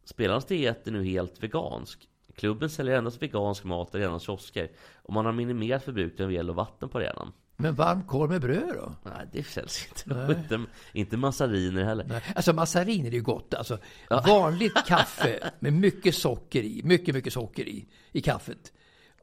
Spelarnas 0.05 0.45
diet 0.45 0.87
är 0.87 0.91
nu 0.93 1.05
helt 1.05 1.43
vegansk. 1.43 2.09
Klubben 2.35 2.71
säljer 2.71 2.99
endast 2.99 3.23
vegansk 3.23 3.65
mat 3.65 3.95
i 3.95 3.99
arenans 3.99 4.23
kiosker. 4.23 4.71
Och 5.03 5.13
man 5.13 5.25
har 5.27 5.33
minimerat 5.33 5.85
förbrukningen 5.85 6.25
av 6.25 6.33
el 6.41 6.51
och 6.51 6.57
vatten 6.57 6.89
på 6.89 6.99
arenan. 6.99 7.33
Men 7.61 7.75
varm 7.75 8.03
korv 8.03 8.31
med 8.31 8.41
bröd 8.41 8.75
då? 8.75 8.95
Nej, 9.03 9.29
det 9.33 9.45
säljs 9.45 9.87
inte. 9.89 10.15
Nej. 10.15 10.37
Inte, 10.37 10.61
inte 10.93 11.17
massariner 11.17 11.85
heller. 11.85 12.05
Nej. 12.05 12.23
Alltså 12.37 12.53
massarin 12.53 13.07
är 13.07 13.11
ju 13.11 13.23
gott. 13.23 13.55
Alltså, 13.55 13.79
Vanligt 14.27 14.87
kaffe 14.87 15.51
med 15.59 15.73
mycket 15.73 16.15
socker 16.15 16.63
i. 16.63 16.81
Mycket, 16.85 17.15
mycket 17.15 17.33
socker 17.33 17.69
i. 17.69 17.87
I 18.13 18.21
kaffet. 18.21 18.73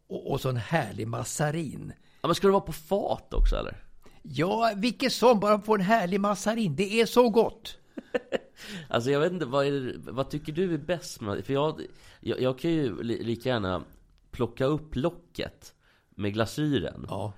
Och, 0.08 0.32
och 0.32 0.42
så 0.42 0.50
en 0.50 0.58
härlig 0.58 1.08
massarin. 1.08 1.94
Ja, 2.22 2.28
men 2.28 2.36
ska 2.36 2.48
det 2.48 2.52
vara 2.52 2.62
på 2.62 2.74
fat 2.74 3.34
också 3.34 3.56
eller? 3.56 3.84
Ja, 4.22 4.74
vilket 4.76 5.14
som. 5.14 5.40
Bara 5.40 5.62
få 5.62 5.76
en 5.76 5.82
härlig 5.82 6.20
massarin. 6.20 6.76
Det 6.76 7.02
är 7.02 7.06
så 7.06 7.30
gott. 7.30 7.78
Alltså 8.90 9.12
jag 9.12 9.20
vet 9.20 9.32
inte, 9.32 9.46
vad, 9.46 9.66
är 9.66 9.96
vad 9.98 10.30
tycker 10.30 10.52
du 10.52 10.74
är 10.74 10.78
bäst 10.78 11.22
med 11.22 11.46
För 11.46 11.54
jag, 11.54 11.82
jag, 12.20 12.42
jag 12.42 12.60
kan 12.60 12.72
ju 12.72 13.04
li, 13.04 13.24
lika 13.24 13.50
gärna 13.50 13.84
plocka 14.32 14.66
upp 14.66 14.96
locket 14.96 15.74
med 16.10 16.34
glasyren 16.34 17.06
Ja. 17.10 17.34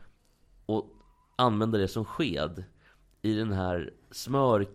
Använda 1.39 1.77
det 1.77 1.87
som 1.87 2.05
sked 2.05 2.63
i 3.21 3.33
den 3.33 3.51
här 3.53 3.89
smör... 4.11 4.67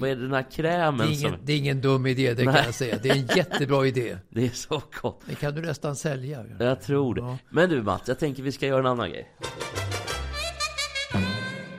vad 0.00 0.10
är 0.10 0.16
det, 0.16 0.22
den 0.22 0.32
här 0.32 0.44
Det 0.48 0.56
krämen 0.56 1.00
är, 1.08 1.14
som... 1.14 1.26
ingen, 1.28 1.40
det 1.44 1.52
är 1.52 1.56
ingen 1.56 1.80
dum 1.80 2.06
idé, 2.06 2.34
det 2.34 2.44
kan 2.44 2.52
Nej. 2.52 2.62
jag 2.66 2.74
säga. 2.74 2.98
Det 3.02 3.08
är 3.08 3.16
en 3.16 3.26
jättebra 3.36 3.86
idé. 3.92 4.18
Det 4.28 4.44
är 4.46 4.50
så 4.50 4.82
gott. 5.02 5.20
Det 5.26 5.34
kan 5.34 5.54
du 5.54 5.60
nästan 5.62 5.96
sälja. 5.96 6.44
Jag 6.58 6.80
tror 6.82 7.14
det. 7.14 7.20
Ja. 7.20 7.38
Men 7.50 7.70
du 7.70 7.82
Mats, 7.82 8.08
jag 8.08 8.18
tänker 8.18 8.42
vi 8.42 8.52
ska 8.52 8.66
göra 8.66 8.80
en 8.80 8.86
annan 8.86 9.10
grej. 9.10 9.28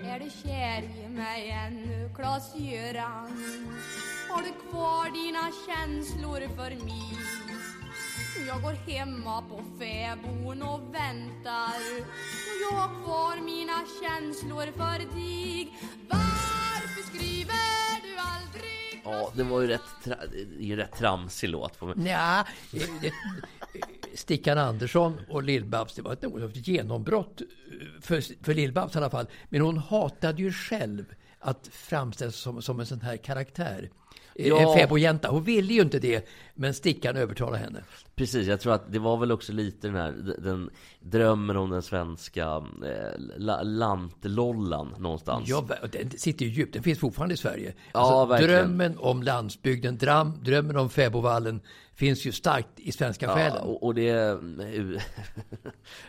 Är 0.04 0.20
du 0.20 0.30
kär 0.44 1.06
i 1.06 1.10
mig 1.10 1.50
ännu, 1.68 2.10
Klas-Göran? 2.16 3.32
Har 4.30 4.42
du 4.42 4.70
kvar 4.70 5.14
dina 5.14 5.52
känslor 5.68 6.56
för 6.56 6.86
mig? 6.86 7.18
Jag 8.48 8.62
går 8.62 8.92
hemma 8.92 9.42
på 9.42 9.64
fäbon 9.80 10.62
och 10.62 10.82
väntar 10.94 11.80
och 12.74 13.04
kvar 13.04 13.42
mina 13.42 13.80
känslor 14.02 14.66
för 14.78 15.00
dig 15.16 15.74
Varför 16.10 17.02
skriver 17.16 18.02
du 18.04 18.18
aldrig 18.18 19.02
Ja, 19.06 19.32
det 19.36 19.44
var 19.44 19.62
ju 19.62 19.68
rätt, 19.68 19.82
tra- 20.04 20.28
det 20.32 20.64
är 20.64 20.68
ju 20.68 20.76
rätt 20.76 20.98
tramsig 20.98 21.50
låt. 21.50 21.80
På 21.80 21.86
mig. 21.86 21.96
Nja, 21.98 22.48
eh, 22.74 22.80
det- 23.02 23.14
Stickan 24.16 24.58
Andersson 24.58 25.22
och 25.30 25.44
Lill-Babs, 25.44 25.96
det 25.96 26.02
var 26.02 26.14
ett 26.14 26.68
genombrott 26.68 27.42
för, 28.02 28.44
för 28.44 28.54
Lill-Babs 28.54 28.96
i 28.96 28.98
alla 28.98 29.10
fall. 29.10 29.26
Men 29.50 29.62
hon 29.62 29.78
hatade 29.78 30.42
ju 30.42 30.52
själv 30.52 31.06
att 31.40 31.70
framställas 31.72 32.36
som, 32.36 32.62
som 32.62 32.80
en 32.80 32.86
sån 32.86 33.02
här 33.02 33.18
karaktär. 33.18 33.90
Eh, 34.36 34.48
Ja. 34.48 34.74
En 34.74 34.80
fäbodjänta. 34.80 35.30
Hon 35.30 35.44
ville 35.44 35.74
ju 35.74 35.82
inte 35.82 36.00
det, 36.00 36.28
men 36.56 36.74
Stickan 36.74 37.16
övertalade 37.18 37.58
henne. 37.58 37.84
Precis, 38.16 38.48
jag 38.48 38.60
tror 38.60 38.74
att 38.74 38.92
det 38.92 39.00
var 39.00 39.18
väl 39.18 39.32
också 39.32 39.54
lite 39.54 39.88
den 39.88 39.96
här 39.96 40.36
den 40.38 40.70
drömmen 41.00 41.58
om 41.58 41.70
den 41.70 41.82
svenska 41.82 42.44
eh, 42.86 43.20
la, 43.38 43.62
lantlollan 43.62 44.96
någonstans. 45.00 45.50
Ja, 45.50 45.66
den 45.92 46.10
sitter 46.10 46.46
ju 46.46 46.52
djupt. 46.52 46.74
Den 46.74 46.84
finns 46.84 47.00
fortfarande 47.00 47.34
i 47.34 47.38
Sverige. 47.38 47.74
Ja, 47.94 48.00
Alltså, 48.00 48.26
verkligen. 48.26 48.54
drömmen 48.54 48.98
om 48.98 49.24
landsbygden, 49.24 49.98
dram, 49.98 50.44
drömmen 50.44 50.78
om 50.78 50.90
fäbodvallen 50.90 51.62
finns 51.96 52.26
ju 52.26 52.32
starkt 52.32 52.68
i 52.80 52.92
svenska 52.92 53.26
Ja, 53.26 53.36
själen. 53.36 53.62
och, 53.64 53.84
och 53.84 53.96
det 53.96 54.10
u- 54.74 55.00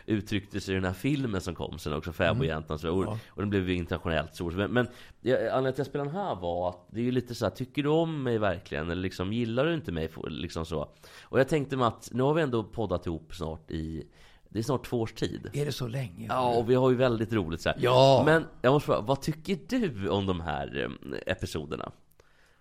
uttrycktes 0.05 0.69
i 0.69 0.73
den 0.73 0.83
här 0.85 0.93
filmen 0.93 1.41
som 1.41 1.55
kom 1.55 1.79
sen 1.79 1.93
också, 1.93 2.13
Fäbodjäntan. 2.13 2.79
så 2.79 2.89
Och, 2.91 3.17
och 3.27 3.41
den 3.41 3.49
blev 3.49 3.69
ju 3.69 3.75
internationellt 3.75 4.35
stor. 4.35 4.51
Men, 4.51 4.71
men 4.71 4.87
ja, 5.21 5.35
anledningen 5.35 5.63
till 5.63 5.69
att 5.69 5.77
jag 5.77 5.87
spelade 5.87 6.09
den 6.09 6.17
här 6.19 6.35
var 6.35 6.69
att 6.69 6.87
det 6.91 6.99
är 6.99 7.03
ju 7.03 7.11
lite 7.11 7.35
så 7.35 7.45
här, 7.45 7.49
tycker 7.51 7.83
du 7.83 7.89
om 7.89 8.23
mig 8.23 8.37
verkligen? 8.37 8.89
Eller 8.89 9.01
liksom, 9.01 9.33
gillar 9.33 9.65
du 9.65 9.73
inte 9.73 9.91
mig? 9.91 10.07
Liksom 10.35 10.65
så. 10.65 10.89
Och 11.21 11.39
jag 11.39 11.47
tänkte 11.47 11.85
att 11.85 12.09
nu 12.13 12.23
har 12.23 12.33
vi 12.33 12.41
ändå 12.41 12.63
poddat 12.63 13.05
ihop 13.05 13.35
snart 13.35 13.71
i, 13.71 14.07
det 14.49 14.59
är 14.59 14.63
snart 14.63 14.85
två 14.85 15.01
års 15.01 15.13
tid. 15.13 15.49
Är 15.53 15.65
det 15.65 15.71
så 15.71 15.87
länge? 15.87 16.27
Ja, 16.29 16.55
och 16.55 16.69
vi 16.69 16.75
har 16.75 16.89
ju 16.89 16.95
väldigt 16.95 17.33
roligt 17.33 17.61
så 17.61 17.69
här. 17.69 17.77
Ja. 17.81 18.23
Men 18.25 18.45
jag 18.61 18.73
måste 18.73 18.85
fråga, 18.85 19.01
vad 19.01 19.21
tycker 19.21 19.59
du 19.67 20.09
om 20.09 20.25
de 20.25 20.39
här 20.39 20.83
eh, 20.83 21.31
episoderna? 21.31 21.91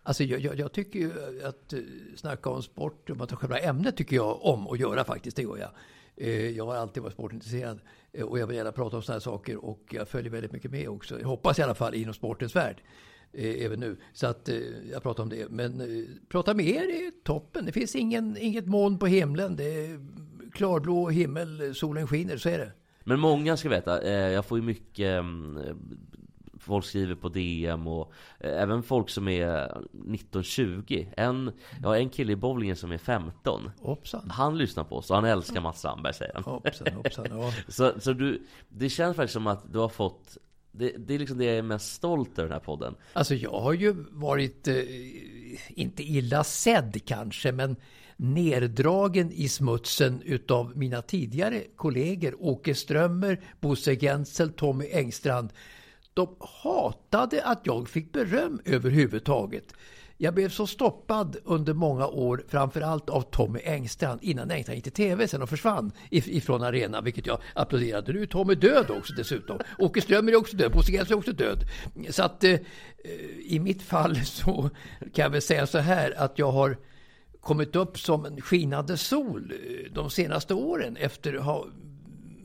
Alltså 0.03 0.25
jag, 0.25 0.41
jag, 0.41 0.59
jag 0.59 0.73
tycker 0.73 0.99
ju 0.99 1.13
att 1.45 1.73
uh, 1.73 1.81
snacka 2.17 2.51
om 2.51 2.63
sport, 2.63 3.11
om 3.11 3.27
tar 3.27 3.37
själva 3.37 3.59
ämnet, 3.59 3.97
tycker 3.97 4.17
jag 4.17 4.45
om 4.45 4.69
att 4.69 4.79
göra 4.79 5.05
faktiskt. 5.05 5.37
Det 5.37 5.43
gör 5.43 5.57
jag. 5.57 5.71
Eh, 6.17 6.51
jag 6.51 6.67
har 6.67 6.77
alltid 6.77 7.03
varit 7.03 7.13
sportintresserad 7.13 7.81
eh, 8.13 8.25
och 8.25 8.39
jag 8.39 8.47
vill 8.47 8.57
gärna 8.57 8.73
prata 8.73 8.97
om 8.97 9.03
sådana 9.03 9.17
här 9.17 9.21
saker 9.21 9.65
och 9.65 9.81
jag 9.91 10.09
följer 10.09 10.31
väldigt 10.31 10.53
mycket 10.53 10.71
med 10.71 10.89
också. 10.89 11.21
Jag 11.21 11.29
hoppas 11.29 11.59
i 11.59 11.63
alla 11.63 11.75
fall 11.75 11.95
inom 11.95 12.15
sportens 12.15 12.57
värld. 12.57 12.83
Eh, 13.37 13.65
även 13.65 13.81
nu. 13.81 13.97
Så 14.13 14.27
att 14.27 14.49
eh, 14.49 14.57
jag 14.91 15.03
pratar 15.03 15.23
om 15.23 15.29
det. 15.29 15.51
Men 15.51 15.81
eh, 15.81 16.05
prata 16.29 16.55
med 16.55 16.67
er 16.67 16.83
är 16.83 17.25
toppen. 17.25 17.67
Det 17.67 17.73
finns 17.73 17.97
ingen, 17.97 18.37
inget 18.37 18.67
moln 18.67 18.99
på 18.99 19.07
himlen. 19.07 19.57
Det 19.57 19.65
är 19.65 20.01
klarblå 20.53 21.09
himmel, 21.09 21.75
solen 21.75 22.07
skiner, 22.07 22.37
så 22.37 22.49
är 22.49 22.59
det. 22.59 22.73
Men 23.05 23.21
många 23.21 23.57
ska 23.57 23.69
veta, 23.69 24.03
eh, 24.03 24.33
jag 24.33 24.45
får 24.45 24.59
ju 24.59 24.65
mycket 24.65 25.19
eh, 25.19 25.25
Folk 26.59 26.85
skriver 26.85 27.15
på 27.15 27.29
DM 27.29 27.87
och 27.87 28.13
eh, 28.41 28.63
även 28.63 28.83
folk 28.83 29.11
som 29.11 29.29
är 29.29 29.83
19-20 29.93 31.07
en, 31.17 31.53
Jag 31.83 31.89
har 31.89 31.97
en 31.97 32.09
kille 32.09 32.33
i 32.33 32.37
bowlingen 32.37 32.77
som 32.77 32.93
är 32.93 32.99
15 32.99 33.71
Hoppsan. 33.81 34.31
Han 34.31 34.59
lyssnar 34.59 34.85
på 34.85 34.97
oss 34.97 35.11
och 35.11 35.17
han 35.17 35.25
älskar 35.25 35.61
Mats 35.61 35.81
Sandberg 35.81 36.15
säger 36.15 36.35
han 36.35 36.45
Hoppsan, 36.45 36.93
hoppsan. 36.95 37.27
Ja. 37.31 37.53
Så, 37.69 37.93
så 38.01 38.13
du, 38.13 38.47
det 38.69 38.89
känns 38.89 39.17
faktiskt 39.17 39.33
som 39.33 39.47
att 39.47 39.73
du 39.73 39.79
har 39.79 39.89
fått 39.89 40.39
det, 40.77 40.95
det 40.99 41.15
är 41.15 41.19
liksom 41.19 41.39
det 41.39 41.45
jag 41.45 41.57
är 41.57 41.63
mest 41.63 41.93
stolt 41.93 42.39
över 42.39 42.49
den 42.49 42.53
här 42.53 42.65
podden. 42.65 42.95
Alltså 43.13 43.35
jag 43.35 43.61
har 43.61 43.73
ju 43.73 43.95
varit, 44.11 44.69
eh, 44.69 44.77
inte 45.69 46.03
illa 46.03 46.45
sedd 46.45 47.01
kanske, 47.05 47.53
men 47.53 47.77
nerdragen 48.17 49.33
i 49.33 49.49
smutsen 49.49 50.23
utav 50.25 50.77
mina 50.77 51.03
tidigare 51.03 51.63
kollegor 51.77 52.37
Åke 52.39 52.75
Strömmer, 52.75 53.41
Bosse 53.61 53.97
Gensel, 53.97 54.53
Tommy 54.53 54.89
Engstrand. 54.93 55.53
De 56.15 56.37
hatade 56.41 57.45
att 57.45 57.61
jag 57.63 57.89
fick 57.89 58.13
beröm 58.13 58.61
överhuvudtaget. 58.65 59.75
Jag 60.19 60.35
blev 60.35 60.49
så 60.49 60.67
stoppad 60.67 61.37
under 61.45 61.75
många 61.75 62.07
år, 62.07 62.45
framförallt 62.49 63.11
av 63.11 63.21
Tommy 63.21 63.61
Engstrand, 63.65 64.23
innan 64.23 64.51
Engstrand 64.51 64.77
gick 64.77 64.85
till 64.85 64.93
TV 64.93 65.29
sen 65.29 65.43
och 65.43 65.49
försvann 65.49 65.93
ifrån 66.11 66.63
arenan, 66.63 67.05
vilket 67.05 67.27
jag 67.27 67.39
applåderade. 67.55 68.13
Nu 68.13 68.23
är 68.23 68.27
Tommy 68.27 68.55
död 68.55 68.91
också 68.91 69.13
dessutom. 69.13 69.59
Åke 69.79 70.01
Strömmer 70.01 70.33
är 70.33 70.37
också 70.37 70.57
död, 70.57 70.73
Bosse 70.73 70.93
Gensel 70.93 71.13
är 71.13 71.19
också 71.19 71.33
död. 71.33 71.59
Så 72.11 72.23
att 72.23 72.45
eh, 72.45 72.59
i 73.45 73.59
mitt 73.61 73.83
fall 73.83 74.17
så 74.25 74.71
kan 75.01 75.23
jag 75.23 75.31
väl 75.31 75.43
säga 75.43 75.67
så 75.67 75.79
här 75.79 76.15
att 76.19 76.39
jag 76.39 76.53
har 76.53 76.77
kommit 77.41 77.77
upp 77.77 77.99
som 77.99 78.25
en 78.25 78.41
skinande 78.41 78.97
sol 78.97 79.53
eh, 79.53 79.93
de 79.93 80.11
senaste 80.11 80.55
åren 80.55 80.97
efter 80.97 81.35
att 81.35 81.45
ha 81.45 81.67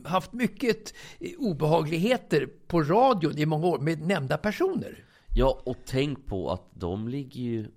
haft 0.03 0.33
mycket 0.33 0.93
eh, 1.19 1.31
obehagligheter 1.37 2.49
på 2.67 2.83
radion 2.83 3.37
i 3.37 3.45
många 3.45 3.67
år 3.67 3.79
med 3.79 4.01
nämnda 4.01 4.37
personer. 4.37 5.03
Ja, 5.35 5.61
och 5.65 5.77
tänk 5.85 6.25
på 6.25 6.51
att 6.51 6.69
de 6.73 7.07
ligger 7.07 7.41
ju 7.41 7.67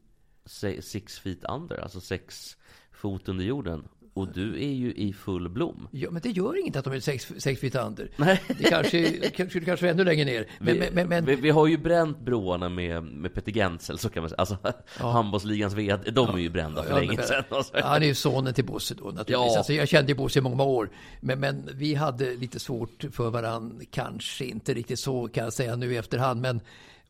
six 0.80 1.18
feet 1.18 1.44
under, 1.44 1.80
alltså 1.80 2.00
sex 2.00 2.56
fot 2.92 3.28
under 3.28 3.44
jorden. 3.44 3.88
Och 4.14 4.32
du 4.32 4.54
är 4.54 4.72
ju 4.72 4.92
i 4.92 5.12
full 5.12 5.48
blom. 5.48 5.88
Ja, 5.90 6.10
men 6.10 6.22
det 6.22 6.28
gör 6.28 6.60
inget 6.60 6.76
att 6.76 6.84
de 6.84 6.92
är 6.92 7.00
sex, 7.00 7.32
sex 7.38 7.60
feet 7.60 7.74
under. 7.74 8.10
Nej. 8.16 8.42
Det 8.58 8.64
kanske, 8.64 9.30
kanske, 9.30 9.60
kanske 9.60 9.90
ännu 9.90 10.04
längre 10.04 10.24
ner. 10.24 10.46
Men, 10.58 10.80
vi, 10.80 10.90
men, 10.92 11.08
men, 11.08 11.24
vi, 11.24 11.36
vi, 11.36 11.50
har 11.50 11.66
ju 11.66 11.78
bränt 11.78 12.20
broarna 12.20 12.68
med, 12.68 13.04
med 13.04 13.34
Peter 13.34 13.52
Gensel, 13.52 13.98
så 13.98 14.08
kan 14.08 14.22
man 14.22 14.30
säga. 14.30 14.38
Alltså, 14.38 14.56
ja. 15.00 15.10
handbollsligans 15.10 15.74
VD, 15.74 16.10
de 16.10 16.26
ja. 16.28 16.34
är 16.34 16.38
ju 16.38 16.50
brända 16.50 16.82
för 16.82 16.90
ja, 16.90 16.98
länge 16.98 17.22
sedan. 17.22 17.44
Alltså. 17.48 17.80
Han 17.82 18.02
är 18.02 18.06
ju 18.06 18.14
sonen 18.14 18.54
till 18.54 18.64
Bosse 18.64 18.94
då 18.94 19.04
naturligtvis. 19.04 19.34
Ja. 19.34 19.58
Alltså, 19.58 19.72
jag 19.72 19.88
kände 19.88 20.12
ju 20.12 20.16
Bosse 20.16 20.38
i 20.38 20.42
många 20.42 20.62
år. 20.62 20.90
Men, 21.20 21.40
men 21.40 21.68
vi 21.74 21.94
hade 21.94 22.34
lite 22.34 22.60
svårt 22.60 23.04
för 23.12 23.30
varandra. 23.30 23.84
Kanske 23.90 24.44
inte 24.44 24.74
riktigt 24.74 24.98
så 24.98 25.28
kan 25.28 25.44
jag 25.44 25.52
säga 25.52 25.76
nu 25.76 25.92
i 25.92 25.96
efterhand. 25.96 26.40
Men 26.40 26.60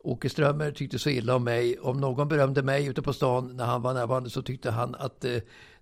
Åke 0.03 0.29
Strömmer 0.29 0.71
tyckte 0.71 0.99
så 0.99 1.09
illa 1.09 1.35
om 1.35 1.43
mig. 1.43 1.79
Om 1.79 1.97
någon 1.97 2.27
berömde 2.27 2.63
mig 2.63 2.87
ute 2.87 3.01
på 3.01 3.13
stan 3.13 3.55
när 3.57 3.65
han 3.65 3.81
var 3.81 3.93
närvarande 3.93 4.29
så 4.29 4.41
tyckte 4.41 4.71
han 4.71 4.95
att 4.95 5.25
eh, 5.25 5.37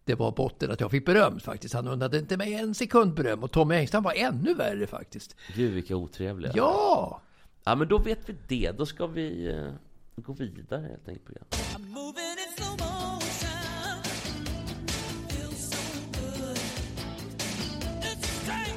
det 0.05 0.15
var 0.15 0.31
botten 0.31 0.71
att 0.71 0.79
jag 0.79 0.91
fick 0.91 1.05
beröm 1.05 1.39
faktiskt. 1.39 1.73
Han 1.73 1.87
undrade 1.87 2.19
inte 2.19 2.37
mig 2.37 2.53
en 2.53 2.73
sekund 2.73 3.13
beröm. 3.13 3.43
Och 3.43 3.51
Tommy 3.51 3.75
Engström 3.75 4.03
var 4.03 4.13
ännu 4.13 4.53
värre 4.53 4.87
faktiskt. 4.87 5.35
Gud 5.55 5.73
vilka 5.73 5.95
otrevliga. 5.95 6.51
Ja! 6.55 7.21
Ja 7.63 7.75
men 7.75 7.87
då 7.87 7.97
vet 7.97 8.29
vi 8.29 8.35
det. 8.47 8.71
Då 8.77 8.85
ska 8.85 9.07
vi 9.07 9.47
eh, 9.47 9.73
gå 10.15 10.33
vidare 10.33 10.81
helt 10.81 11.07
enkelt. 11.07 11.37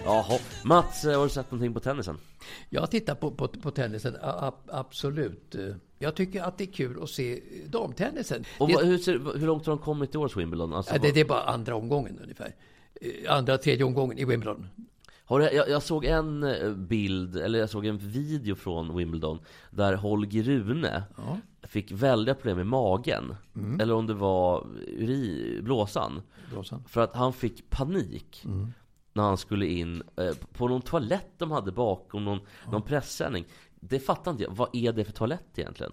Jaha, 0.05 0.39
Mats, 0.65 1.05
har 1.05 1.25
du 1.25 1.31
sett 1.31 1.51
någonting 1.51 1.75
på 1.75 1.81
tennisen? 1.81 2.19
Jag 2.71 2.91
tittar 2.91 3.15
på, 3.15 3.31
på, 3.31 3.49
på 3.49 3.71
tennisen, 3.71 4.17
a, 4.23 4.53
absolut. 4.69 5.57
Jag 5.99 6.15
tycker 6.15 6.43
att 6.43 6.59
det 6.59 6.65
är 6.65 6.73
kul 6.73 7.03
att 7.03 7.11
se 7.11 7.41
damtennisen. 7.67 8.45
Och 8.59 8.71
vad, 8.71 8.85
hur, 8.85 8.99
ser, 8.99 9.39
hur 9.39 9.47
långt 9.47 9.67
har 9.67 9.77
de 9.77 9.83
kommit 9.83 10.15
i 10.15 10.19
års 10.19 10.37
Wimbledon? 10.37 10.75
Alltså, 10.75 10.95
det, 10.99 11.13
det, 11.13 11.21
är 11.21 11.25
bara 11.25 11.43
andra 11.43 11.77
omgången 11.77 12.19
ungefär. 12.23 12.55
Eh, 13.01 13.37
andra, 13.37 13.59
tredje 13.59 13.85
omgången 13.85 14.19
i 14.19 14.25
Wimbledon. 14.25 14.67
Har 15.25 15.41
du, 15.41 15.45
jag, 15.45 15.69
jag, 15.69 15.83
såg 15.83 16.05
en 16.05 16.43
eh, 16.43 16.71
bild, 16.71 17.37
eller 17.37 17.59
jag 17.59 17.71
såg 17.71 17.87
en 17.87 17.99
video 17.99 18.55
från 18.55 18.97
Wimbledon 18.97 19.39
Där 19.71 19.95
Holger 19.95 20.43
Rune 20.43 21.03
ja. 21.17 21.39
fick 21.63 21.93
väldiga 21.93 22.35
problem 22.35 22.57
med 22.57 22.67
magen 22.67 23.37
mm. 23.57 23.81
Eller 23.81 23.95
om 23.95 24.07
det 24.07 24.15
var 24.15 24.67
uri, 24.87 25.59
blåsan. 25.63 26.23
blåsan 26.51 26.85
För 26.89 27.01
att 27.01 27.17
han 27.17 27.33
fick 27.33 27.71
panik 27.71 28.43
mm 28.45 28.73
när 29.15 29.23
han 29.23 29.37
skulle 29.37 29.67
in 29.67 30.03
eh, 30.17 30.35
på 30.53 30.69
någon 30.69 30.83
toalett 30.83 31.31
de 31.39 31.51
hade 31.51 31.73
bakom 31.73 32.25
någon, 32.25 32.41
någon 32.71 32.83
pressändning. 32.83 33.45
Det 33.75 34.01
fattar 34.01 34.31
inte 34.31 34.43
jag. 34.43 34.51
Vad 34.51 34.69
är 34.73 34.93
det 34.93 35.05
för 35.05 35.13
toalett 35.13 35.59
egentligen? 35.59 35.93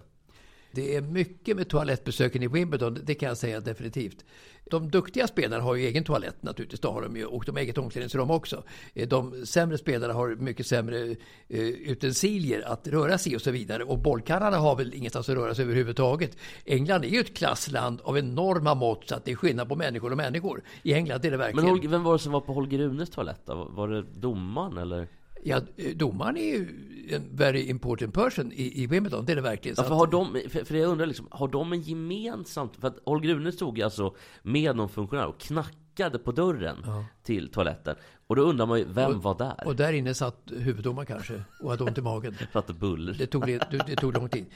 Det 0.74 0.96
är 0.96 1.00
mycket 1.00 1.56
med 1.56 1.68
toalettbesöken 1.68 2.42
i 2.42 2.48
Wimbledon, 2.48 2.98
det 3.04 3.14
kan 3.14 3.28
jag 3.28 3.38
säga 3.38 3.60
definitivt. 3.60 4.24
De 4.64 4.90
duktiga 4.90 5.26
spelarna 5.26 5.62
har 5.62 5.74
ju 5.74 5.86
egen 5.86 6.04
toalett 6.04 6.42
naturligtvis, 6.42 6.80
det 6.80 6.88
har 6.88 7.02
de 7.02 7.16
ju, 7.16 7.24
och 7.24 7.44
de 7.46 7.52
har 7.56 7.62
eget 7.62 7.78
omklädningsrum 7.78 8.30
också. 8.30 8.62
Eh, 8.94 9.08
de 9.08 9.46
sämre 9.46 9.78
spelarna 9.78 10.14
har 10.14 10.28
mycket 10.28 10.66
sämre 10.66 11.16
eh, 11.48 11.60
utensilier 11.60 12.62
att 12.66 12.88
röra 12.88 13.18
sig 13.18 13.32
i 13.32 13.36
och 13.36 13.42
så 13.42 13.50
vidare. 13.50 13.84
Och 13.84 13.98
bollkarlarna 13.98 14.56
har 14.56 14.76
väl 14.76 14.94
ingenstans 14.94 15.28
att 15.28 15.34
röra 15.34 15.54
sig 15.54 15.64
överhuvudtaget. 15.64 16.36
England 16.64 17.04
är 17.04 17.08
ju 17.08 17.20
ett 17.20 17.36
klassland 17.36 18.00
av 18.00 18.18
enorma 18.18 18.74
mått, 18.74 19.08
så 19.08 19.14
att 19.14 19.24
det 19.24 19.32
är 19.32 19.36
skillnad 19.36 19.68
på 19.68 19.76
människor 19.76 20.10
och 20.10 20.16
människor. 20.16 20.62
I 20.82 20.94
England 20.94 21.24
är 21.24 21.30
det 21.30 21.36
verkligen. 21.36 21.78
Men 21.78 21.90
vem 21.90 22.02
var 22.02 22.12
det 22.12 22.18
som 22.18 22.32
var 22.32 22.40
på 22.40 22.52
Holger 22.52 22.78
Runes 22.78 23.10
toalett 23.10 23.40
då? 23.44 23.68
Var 23.70 23.88
det 23.88 24.02
domaren 24.02 24.78
eller? 24.78 25.08
Ja, 25.44 25.60
domaren 25.94 26.36
är 26.36 26.44
ju 26.44 26.68
en 27.10 27.36
very 27.36 27.68
important 27.68 28.14
person 28.14 28.52
i, 28.52 28.82
i 28.82 28.86
Wimbledon, 28.86 29.24
det 29.24 29.32
är 29.32 29.36
det 29.36 29.42
verkligen. 29.42 29.74
Ja, 29.78 29.84
för, 29.84 29.94
har 29.94 30.06
de, 30.06 30.40
för, 30.48 30.64
för 30.64 30.74
jag 30.74 30.88
undrar 30.88 31.06
liksom, 31.06 31.28
har 31.30 31.48
de 31.48 31.72
en 31.72 31.80
gemensamt... 31.80 32.76
För 32.76 32.88
att 32.88 32.98
Holger 33.04 33.34
Rune 33.34 33.52
stod 33.52 33.82
alltså 33.82 34.14
med 34.42 34.76
någon 34.76 34.88
funktionär 34.88 35.26
och 35.26 35.40
knackade 35.40 36.18
på 36.18 36.32
dörren 36.32 36.76
ja. 36.86 37.04
till 37.22 37.48
toaletten. 37.48 37.96
Och 38.26 38.36
då 38.36 38.42
undrar 38.42 38.66
man 38.66 38.78
ju, 38.78 38.84
vem 38.84 39.16
och, 39.16 39.22
var 39.22 39.38
där? 39.38 39.66
Och 39.66 39.76
där 39.76 39.92
inne 39.92 40.14
satt 40.14 40.38
huvuddomaren 40.46 41.06
kanske 41.06 41.42
och 41.60 41.70
hade 41.70 41.84
ont 41.84 41.98
i 41.98 42.00
magen. 42.00 42.36
Satt 42.52 42.66
buller. 42.66 43.14
Det 43.18 43.26
tog, 43.26 43.46
det, 43.46 43.86
det 43.86 43.96
tog 43.96 44.14
lång 44.14 44.28
tid. 44.28 44.46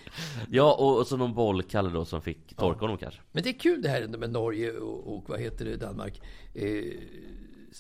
Ja, 0.51 0.75
och, 0.75 0.99
och 0.99 1.07
så 1.07 1.17
någon 1.17 1.35
bollkalle 1.35 1.91
då 1.91 2.05
som 2.05 2.23
fick 2.23 2.57
torka 2.57 2.79
ja. 2.81 2.85
honom 2.85 2.99
kanske. 2.99 3.21
Men 3.33 3.43
det 3.43 3.49
är 3.49 3.59
kul 3.59 3.83
det 3.83 3.89
här 3.89 4.09
med 4.09 4.31
Norge 4.31 4.73
och, 4.73 5.17
och 5.17 5.29
vad 5.29 5.41
heter 5.41 5.65
det, 5.65 5.77
Danmark. 5.77 6.21
Eh, 6.55 6.67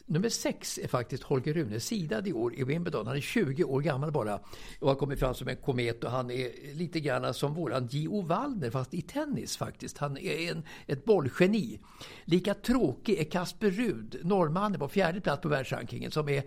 nummer 0.06 0.28
sex 0.28 0.78
är 0.82 0.88
faktiskt 0.88 1.22
Holger 1.22 1.54
Rune 1.54 1.80
sidad 1.80 2.28
i 2.28 2.32
år 2.32 2.54
i 2.54 2.64
Wimbledon. 2.64 3.06
Han 3.06 3.16
är 3.16 3.20
20 3.20 3.64
år 3.64 3.80
gammal 3.80 4.12
bara 4.12 4.40
och 4.80 4.88
har 4.88 4.94
kommit 4.94 5.18
fram 5.18 5.34
som 5.34 5.48
en 5.48 5.56
komet 5.56 6.04
och 6.04 6.10
han 6.10 6.30
är 6.30 6.74
lite 6.74 7.00
grann 7.00 7.34
som 7.34 7.54
våran 7.54 7.86
Gio 7.86 8.22
Wallner 8.22 8.70
fast 8.70 8.94
i 8.94 9.02
tennis 9.02 9.56
faktiskt. 9.56 9.98
Han 9.98 10.18
är 10.18 10.50
en, 10.52 10.62
ett 10.86 11.04
bollgeni. 11.04 11.78
Lika 12.24 12.54
tråkig 12.54 13.18
är 13.18 13.24
Kasper 13.24 13.70
Rud, 13.70 14.20
norrmannen 14.22 14.80
på 14.80 14.88
fjärde 14.88 15.20
plats 15.20 15.42
på 15.42 15.48
världsrankingen 15.48 16.10
som 16.10 16.28
är 16.28 16.42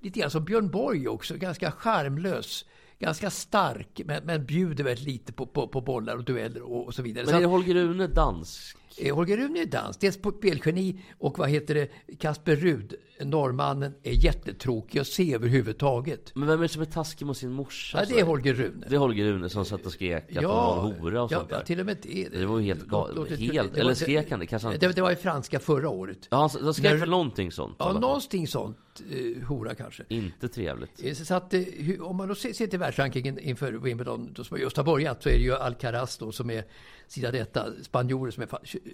lite 0.00 0.20
grann 0.20 0.30
som 0.30 0.44
Björn 0.44 0.70
Borg 0.70 1.08
också, 1.08 1.36
ganska 1.36 1.70
charmlös 1.70 2.64
ganska 3.00 3.30
stark, 3.30 4.00
men, 4.04 4.24
men 4.24 4.46
bjuder 4.46 4.84
väldigt 4.84 5.06
lite 5.06 5.32
på, 5.32 5.46
på, 5.46 5.68
på 5.68 5.80
bollar 5.80 6.16
och 6.16 6.24
dueller 6.24 6.62
och, 6.62 6.86
och 6.86 6.94
så 6.94 7.02
vidare. 7.02 7.26
Men 7.26 7.42
är 7.42 7.46
Holger 7.46 7.74
Rune 7.74 8.06
dansk? 8.06 8.76
Eh, 8.98 9.14
Holger 9.14 9.36
Rune 9.36 9.60
är 9.60 9.66
dansk, 9.66 10.00
dels 10.00 10.14
spelgeni 10.14 11.00
och 11.18 11.38
vad 11.38 11.48
heter 11.48 11.74
det, 11.74 11.88
Kasper 12.18 12.56
Rud, 12.56 12.94
norrmannen, 13.20 13.94
är 14.02 14.12
jättetråkig 14.12 14.98
att 14.98 15.06
se 15.06 15.34
överhuvudtaget. 15.34 16.32
Men 16.34 16.48
vem 16.48 16.58
är 16.58 16.62
det 16.62 16.68
som 16.68 16.82
är 16.82 16.86
taskig 16.86 17.26
mot 17.26 17.36
sin 17.36 17.52
morsa? 17.52 17.98
Ja, 18.00 18.06
det 18.08 18.20
är 18.20 18.24
Holger 18.24 18.54
Rune. 18.54 18.86
Det 18.88 18.94
är 18.94 18.98
Holger 18.98 19.24
Rune 19.24 19.48
som 19.48 19.64
satt 19.64 19.86
och 19.86 19.92
skrek 19.92 20.36
att 20.36 20.42
ja, 20.42 20.74
han 20.74 20.92
var 20.92 20.98
hora 20.98 21.22
och 21.22 21.32
ja, 21.32 21.38
sånt 21.38 21.50
där. 21.50 21.56
Ja, 21.56 21.62
till 21.62 21.80
och 21.80 21.86
med 21.86 21.96
det. 22.02 22.28
Det 22.28 22.46
var 22.46 22.58
ju 22.58 22.64
helt 22.64 22.86
galet. 22.86 23.38
Helt, 23.38 23.76
eller 23.76 23.94
skrek 23.94 24.30
han 24.30 24.40
det? 24.40 24.46
Kanske 24.46 24.68
han... 24.68 24.78
det, 24.78 24.88
det 24.88 25.02
var 25.02 25.10
i 25.10 25.16
franska 25.16 25.60
förra 25.60 25.88
året. 25.88 26.28
Ja, 26.30 26.36
han, 26.36 26.64
han 26.64 26.74
skrek 26.74 27.02
väl 27.02 27.10
någonting 27.10 27.52
sånt? 27.52 27.76
Ja, 27.78 27.92
någonting 27.92 28.48
sånt. 28.48 28.76
Eh, 29.10 29.42
hora 29.42 29.74
kanske. 29.74 30.02
Inte 30.08 30.48
trevligt. 30.48 31.04
Eh, 31.04 31.14
så 31.14 31.34
att, 31.34 31.54
eh, 31.54 31.62
om 32.00 32.16
man 32.16 32.28
då 32.28 32.34
ser, 32.34 32.66
till 32.66 32.78
världsrankingen 32.78 33.38
inför 33.38 33.72
Wimbledon, 33.72 34.32
då, 34.32 34.44
som 34.44 34.58
just 34.58 34.76
har 34.76 34.84
börjat, 34.84 35.22
så 35.22 35.28
är 35.28 35.32
det 35.32 35.44
ju 35.44 35.54
Alcaraz 35.54 36.18
då 36.18 36.32
som 36.32 36.50
är 36.50 36.64
sida 37.06 37.30
detta, 37.30 37.66
spanjorer 37.82 38.30
som 38.30 38.42
är 38.42 38.48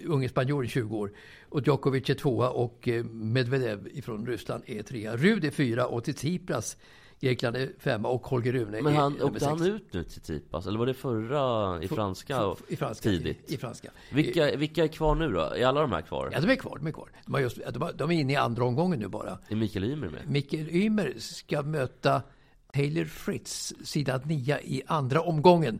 unge 0.05 0.29
spanjoren 0.29 0.69
20 0.69 0.97
år. 0.97 1.11
Och 1.49 1.67
Djokovic 1.67 2.09
är 2.09 2.13
tvåa 2.13 2.49
och 2.49 2.89
Medvedev 3.11 4.01
från 4.01 4.27
Ryssland 4.27 4.63
är 4.65 4.83
trea. 4.83 5.17
Rud 5.17 5.45
är 5.45 5.51
fyra 5.51 5.87
och 5.87 6.03
till 6.03 6.15
Grekland 7.19 7.55
är 7.55 7.69
femma 7.79 8.09
och 8.09 8.27
Holger 8.27 8.53
Rune 8.53 8.81
Men 8.81 8.95
han, 8.95 9.21
åkte 9.21 9.45
han 9.45 9.65
ut 9.65 9.93
nu 9.93 10.03
till 10.03 10.21
Tsipras? 10.21 10.67
Eller 10.67 10.79
var 10.79 10.85
det 10.85 10.93
förra 10.93 11.83
i 11.83 11.87
franska, 11.87 12.55
i 12.67 12.75
franska 12.75 13.09
tidigt? 13.09 13.51
I, 13.51 13.53
i 13.53 13.57
franska. 13.57 13.91
Vilka, 14.11 14.55
vilka 14.55 14.83
är 14.83 14.87
kvar 14.87 15.15
nu 15.15 15.31
då? 15.31 15.41
Är 15.41 15.65
alla 15.65 15.81
de 15.81 15.91
här 15.91 16.01
kvar? 16.01 16.29
Ja, 16.33 16.39
de 16.39 16.51
är 16.51 16.55
kvar. 16.55 16.77
De 16.77 16.87
är, 16.87 16.91
kvar. 16.91 17.09
De, 17.25 17.41
just, 17.41 17.57
de, 17.73 17.91
de 17.95 18.11
är 18.11 18.15
inne 18.15 18.33
i 18.33 18.35
andra 18.35 18.63
omgången 18.63 18.99
nu 18.99 19.07
bara. 19.07 19.37
Är 19.47 19.55
Mikael 19.55 19.85
Ymer 19.85 20.09
med? 20.09 20.29
Mikael 20.29 20.69
Ymer 20.69 21.13
ska 21.17 21.61
möta 21.61 22.21
Taylor 22.73 23.05
Fritz, 23.05 23.73
sida 23.83 24.21
nia 24.25 24.61
i 24.61 24.81
andra 24.87 25.21
omgången. 25.21 25.79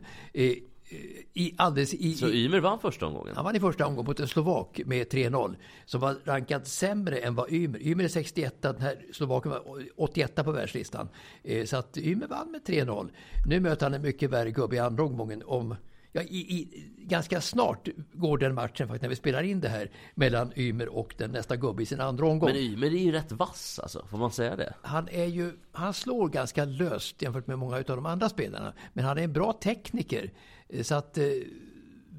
I, 1.34 1.54
alldeles 1.56 1.94
i, 1.94 2.14
så 2.14 2.28
Ymer 2.28 2.60
vann 2.60 2.80
första 2.80 3.06
omgången? 3.06 3.36
Han 3.36 3.44
vann 3.44 3.56
i 3.56 3.60
första 3.60 3.86
omgången 3.86 4.06
mot 4.06 4.20
en 4.20 4.28
slovak 4.28 4.80
med 4.86 5.06
3-0. 5.06 5.56
Som 5.84 6.00
var 6.00 6.16
rankad 6.24 6.66
sämre 6.66 7.18
än 7.18 7.34
vad 7.34 7.52
Ymer. 7.52 7.86
Ymer 7.86 8.04
är 8.04 8.08
61, 8.08 8.62
den 8.62 8.80
här 8.80 9.06
slovaken 9.12 9.50
var 9.50 9.62
81 9.96 10.34
på 10.34 10.52
världslistan. 10.52 11.08
Eh, 11.42 11.64
så 11.64 11.76
att 11.76 11.98
Ymer 11.98 12.26
vann 12.26 12.50
med 12.50 12.60
3-0. 12.62 13.10
Nu 13.46 13.60
möter 13.60 13.86
han 13.86 13.94
en 13.94 14.02
mycket 14.02 14.30
värre 14.30 14.50
gubbe 14.50 14.76
i 14.76 14.78
andra 14.78 15.04
omgången 15.04 15.42
om 15.46 15.74
Ja, 16.12 16.22
i, 16.22 16.36
i, 16.36 16.84
ganska 16.98 17.40
snart 17.40 17.88
går 18.12 18.38
den 18.38 18.54
matchen 18.54 18.88
faktiskt 18.88 19.02
när 19.02 19.08
vi 19.08 19.16
spelar 19.16 19.42
in 19.42 19.60
det 19.60 19.68
här 19.68 19.90
mellan 20.14 20.52
Ymer 20.56 20.88
och 20.88 21.14
den 21.18 21.30
nästa 21.30 21.56
gubbe 21.56 21.82
i 21.82 21.86
sin 21.86 22.00
andra 22.00 22.26
omgång. 22.26 22.48
Men 22.48 22.58
Ymer 22.58 22.86
är 22.86 22.90
ju 22.90 23.12
rätt 23.12 23.32
vass 23.32 23.78
alltså, 23.82 24.06
får 24.06 24.18
man 24.18 24.32
säga 24.32 24.56
det? 24.56 24.74
Han, 24.82 25.08
är 25.08 25.24
ju, 25.24 25.52
han 25.72 25.94
slår 25.94 26.28
ganska 26.28 26.64
löst 26.64 27.22
jämfört 27.22 27.46
med 27.46 27.58
många 27.58 27.76
av 27.76 27.82
de 27.84 28.06
andra 28.06 28.28
spelarna. 28.28 28.72
Men 28.92 29.04
han 29.04 29.18
är 29.18 29.22
en 29.22 29.32
bra 29.32 29.52
tekniker. 29.52 30.32
Eh, 30.68 30.82
Så 30.82 30.94
att 30.94 31.18
eh, 31.18 31.24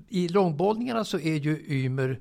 i 0.09 0.27
långbollningarna 0.27 1.03
så 1.03 1.19
är 1.19 1.35
ju 1.35 1.65
Ymer 1.67 2.19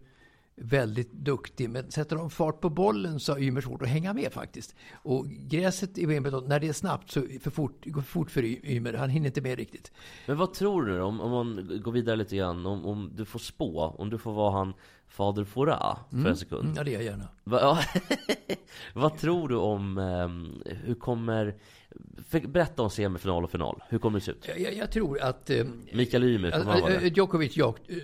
väldigt 0.61 1.13
duktig. 1.13 1.71
Men 1.71 1.91
sätter 1.91 2.17
de 2.17 2.31
fart 2.31 2.61
på 2.61 2.71
bollen 2.71 3.21
så 3.21 3.33
har 3.33 3.39
Ymer 3.41 3.61
svårt 3.61 3.83
att 3.83 3.89
hänga 3.89 4.13
med 4.15 4.33
faktiskt. 4.33 4.75
Och 4.93 5.27
gräset 5.29 5.99
i 5.99 6.07
Wimbledon, 6.07 6.45
när 6.49 6.61
det 6.61 6.69
är 6.69 6.73
snabbt 6.73 7.11
så 7.11 7.23
för 7.41 7.51
fort, 7.51 7.85
går 7.85 8.03
för 8.03 8.09
fort 8.11 8.31
för 8.31 8.45
Ymer. 8.45 8.93
Han 8.95 9.11
hinner 9.11 9.27
inte 9.27 9.41
med 9.41 9.59
riktigt. 9.59 9.93
Men 10.27 10.37
vad 10.37 10.55
tror 10.55 10.87
du 10.87 11.01
om, 11.01 11.21
om 11.21 11.31
man 11.31 11.81
går 11.85 11.93
vidare 11.93 12.17
lite 12.17 12.37
grann, 12.37 12.67
om, 12.67 12.87
om 12.87 13.13
du 13.17 13.25
får 13.25 13.39
spå, 13.39 13.95
om 13.99 14.11
du 14.11 14.19
får 14.19 14.33
vara 14.33 14.53
han 14.53 14.73
Fader 15.09 15.45
Fora 15.45 15.97
för 16.11 16.29
en 16.29 16.37
sekund. 16.37 16.65
Mm, 16.65 16.75
ja, 16.77 16.85
det 16.85 16.91
gör 16.91 17.01
jag 17.01 17.11
gärna. 17.11 17.29
Va, 17.45 17.59
ja, 17.61 17.79
vad 18.95 19.19
tror 19.19 19.49
du 19.49 19.57
om, 19.57 19.99
ehm, 19.99 20.63
hur 20.85 20.95
kommer, 20.95 21.55
berätta 22.49 22.83
om 22.83 22.91
semifinal 22.91 23.45
och 23.45 23.51
final, 23.51 23.83
hur 23.89 23.99
kommer 23.99 24.19
det 24.19 24.25
se 24.25 24.31
ut? 24.33 24.49
Jag, 24.59 24.75
jag, 24.75 24.93
tror 24.93 25.21
att... 25.21 25.51
Eh, 25.51 25.67
Mikael 25.93 26.25
Ymer, 26.25 26.51
kommer 26.51 26.65
han 26.65 26.81
vara 26.81 26.95
Eh? 26.95 27.13
Djokovic 27.13 27.57
jag, 27.57 27.79
eh, 27.89 27.97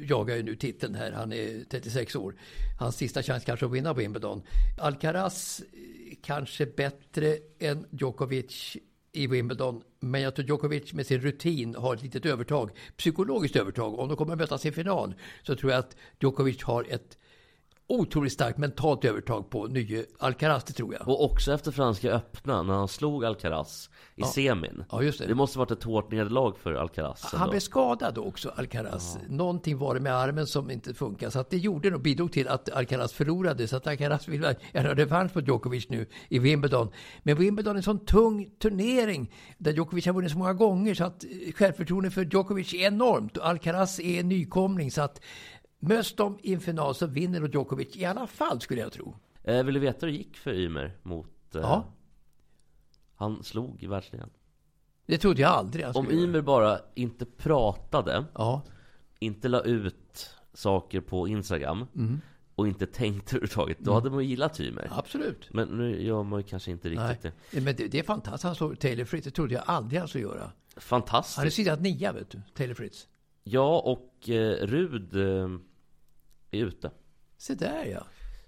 jagar 0.00 0.36
ju 0.36 0.42
nu 0.42 0.56
titeln 0.56 0.94
här. 0.94 1.12
Han 1.12 1.32
är 1.32 1.64
36 1.70 2.16
år. 2.16 2.34
Hans 2.80 2.96
sista 2.96 3.22
chans 3.22 3.44
kanske 3.44 3.66
att 3.66 3.72
vinna 3.72 3.94
Wimbledon. 3.94 4.42
Alcaraz 4.78 5.60
eh, 5.60 6.16
kanske 6.22 6.66
bättre 6.66 7.36
än 7.58 7.86
Djokovic 7.90 8.76
i 9.12 9.26
Wimbledon. 9.26 9.82
Men 10.00 10.20
jag 10.20 10.34
tror 10.34 10.46
Djokovic 10.46 10.92
med 10.92 11.06
sin 11.06 11.20
rutin 11.20 11.74
har 11.74 11.94
ett 11.94 12.02
litet 12.02 12.26
övertag. 12.26 12.70
Psykologiskt 12.96 13.56
övertag. 13.56 13.98
Om 13.98 14.08
de 14.08 14.16
kommer 14.16 14.32
att 14.32 14.38
mötas 14.38 14.66
i 14.66 14.72
final 14.72 15.14
så 15.42 15.56
tror 15.56 15.72
jag 15.72 15.78
att 15.78 15.96
Djokovic 16.20 16.62
har 16.62 16.86
ett 16.88 17.18
otroligt 17.90 18.32
starkt 18.32 18.58
mentalt 18.58 19.04
övertag 19.04 19.50
på 19.50 19.66
nye 19.66 20.04
Alcaraz, 20.18 20.64
det 20.64 20.72
tror 20.72 20.94
jag. 20.94 21.08
Och 21.08 21.24
också 21.24 21.52
efter 21.52 21.70
Franska 21.70 22.12
öppna, 22.12 22.62
när 22.62 22.74
han 22.74 22.88
slog 22.88 23.24
Alcaraz 23.24 23.90
i 24.16 24.22
semin. 24.22 24.84
Ja, 24.90 25.02
just 25.02 25.18
det. 25.18 25.26
Det 25.26 25.34
måste 25.34 25.58
varit 25.58 25.70
ett 25.70 25.82
hårt 25.82 26.10
nederlag 26.10 26.54
för 26.62 26.74
Alcaraz. 26.74 27.22
Han 27.22 27.40
ändå. 27.40 27.50
blev 27.50 27.60
skadad 27.60 28.18
också, 28.18 28.52
Alcaraz. 28.56 29.18
Någonting 29.28 29.78
var 29.78 29.94
det 29.94 30.00
med 30.00 30.16
armen 30.16 30.46
som 30.46 30.70
inte 30.70 30.94
funkar. 30.94 31.30
Så 31.30 31.38
att 31.38 31.50
det 31.50 31.56
gjorde 31.56 31.90
nog, 31.90 32.02
bidrog 32.02 32.32
till 32.32 32.48
att 32.48 32.72
Alcaraz 32.72 33.12
förlorade. 33.12 33.68
Så 33.68 33.76
att 33.76 33.86
Alcaraz 33.86 34.28
vill 34.28 34.42
gärna 34.72 34.94
revansch 34.94 35.32
på 35.32 35.40
Djokovic 35.40 35.88
nu 35.88 36.06
i 36.28 36.38
Wimbledon. 36.38 36.90
Men 37.22 37.36
Wimbledon 37.36 37.72
är 37.72 37.76
en 37.76 37.82
sån 37.82 38.04
tung 38.04 38.50
turnering 38.58 39.32
där 39.58 39.72
Djokovic 39.72 40.06
har 40.06 40.12
vunnit 40.12 40.32
så 40.32 40.38
många 40.38 40.54
gånger 40.54 40.94
så 40.94 41.04
att 41.04 41.24
självförtroendet 41.54 42.14
för 42.14 42.24
Djokovic 42.24 42.74
är 42.74 42.86
enormt. 42.86 43.36
Och 43.36 43.48
Alcaraz 43.48 44.00
är 44.00 44.20
en 44.20 44.28
nykomling 44.28 44.90
så 44.90 45.02
att 45.02 45.20
möts 45.80 46.14
de 46.16 46.38
i 46.42 46.54
en 46.54 46.60
final 46.60 46.94
så 46.94 47.06
vinner 47.06 47.40
nog 47.40 47.54
Djokovic 47.54 47.96
i 47.96 48.04
alla 48.04 48.26
fall 48.26 48.60
skulle 48.60 48.80
jag 48.80 48.92
tro. 48.92 49.16
Eh, 49.42 49.62
vill 49.64 49.74
du 49.74 49.80
veta 49.80 50.06
hur 50.06 50.12
det 50.12 50.18
gick 50.18 50.36
för 50.36 50.52
Ymer 50.54 50.96
mot... 51.02 51.54
Eh, 51.54 51.60
Ja. 51.60 51.84
Han 53.14 53.42
slog 53.42 53.82
i 53.82 53.86
världsligan. 53.86 54.30
Det 55.06 55.18
trodde 55.18 55.40
jag 55.42 55.50
aldrig 55.50 55.84
han 55.84 55.96
Om. 55.96 56.10
Ymer 56.10 56.40
bara 56.40 56.78
inte 56.94 57.24
pratade, 57.26 58.24
Ja, 58.34 58.62
inte 59.18 59.48
la 59.48 59.60
ut 59.60 60.30
saker 60.52 61.00
på 61.00 61.28
Instagram 61.28 61.86
Mm. 61.96 62.20
och 62.54 62.68
inte 62.68 62.86
tänkte 62.86 63.36
överhuvudtaget, 63.36 63.78
då 63.80 63.94
hade 63.94 64.10
man 64.10 64.22
ju 64.24 64.28
gillat 64.30 64.60
Ymer. 64.60 64.88
absolut. 64.90 65.48
Men 65.52 65.68
nu 65.68 66.02
gör 66.02 66.22
man 66.22 66.40
ju 66.40 66.46
kanske 66.46 66.70
inte 66.70 66.88
riktigt 66.88 67.32
Nej. 67.52 67.62
Men 67.62 67.76
det, 67.76 67.88
det 67.88 67.98
är 67.98 68.02
fantastiskt. 68.02 68.44
Han 68.44 68.54
slår 68.54 68.74
Taylor 68.74 69.04
Fritz. 69.04 69.24
Det 69.24 69.30
trodde 69.30 69.54
jag 69.54 69.62
aldrig 69.66 69.98
han 70.00 70.08
skulle 70.08 70.24
göra. 70.24 70.34
det. 70.34 70.40
Han 70.40 70.52
är 70.76 70.80
Fantastiskt! 70.80 71.56
sidat 71.56 71.80
nia, 71.80 72.12
vet 72.12 72.30
du. 72.30 72.40
Taylor 72.54 72.74
Fritz. 72.74 73.08
Ja, 73.44 73.78
och 73.80 74.28
eh, 74.30 74.66
Rud 74.66 75.16
eh, 75.16 75.48
är 76.50 76.64
ute. 76.64 76.90
Se 77.38 77.54
där 77.54 77.84
ja. 77.84 78.06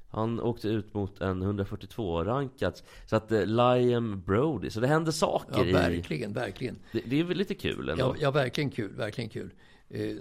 Han 0.08 0.40
åkte 0.40 0.68
ut 0.68 0.94
mot 0.94 1.20
en 1.20 1.42
142-rankad. 1.42 2.80
Så 3.06 3.16
att 3.16 3.32
eh, 3.32 3.46
Liam 3.46 4.22
Brody, 4.26 4.70
så 4.70 4.80
det 4.80 4.86
händer 4.86 5.12
saker 5.12 5.58
Ja, 5.58 5.64
i... 5.64 5.72
verkligen, 5.72 6.32
verkligen. 6.32 6.78
Det, 6.92 7.02
det 7.06 7.20
är 7.20 7.24
väl 7.24 7.36
lite 7.36 7.54
kul 7.54 7.88
ändå? 7.88 8.04
Ja, 8.04 8.14
ja, 8.20 8.30
verkligen 8.30 8.70
kul, 8.70 8.94
verkligen 8.94 9.30
kul. 9.30 9.50
Eh, 9.88 10.16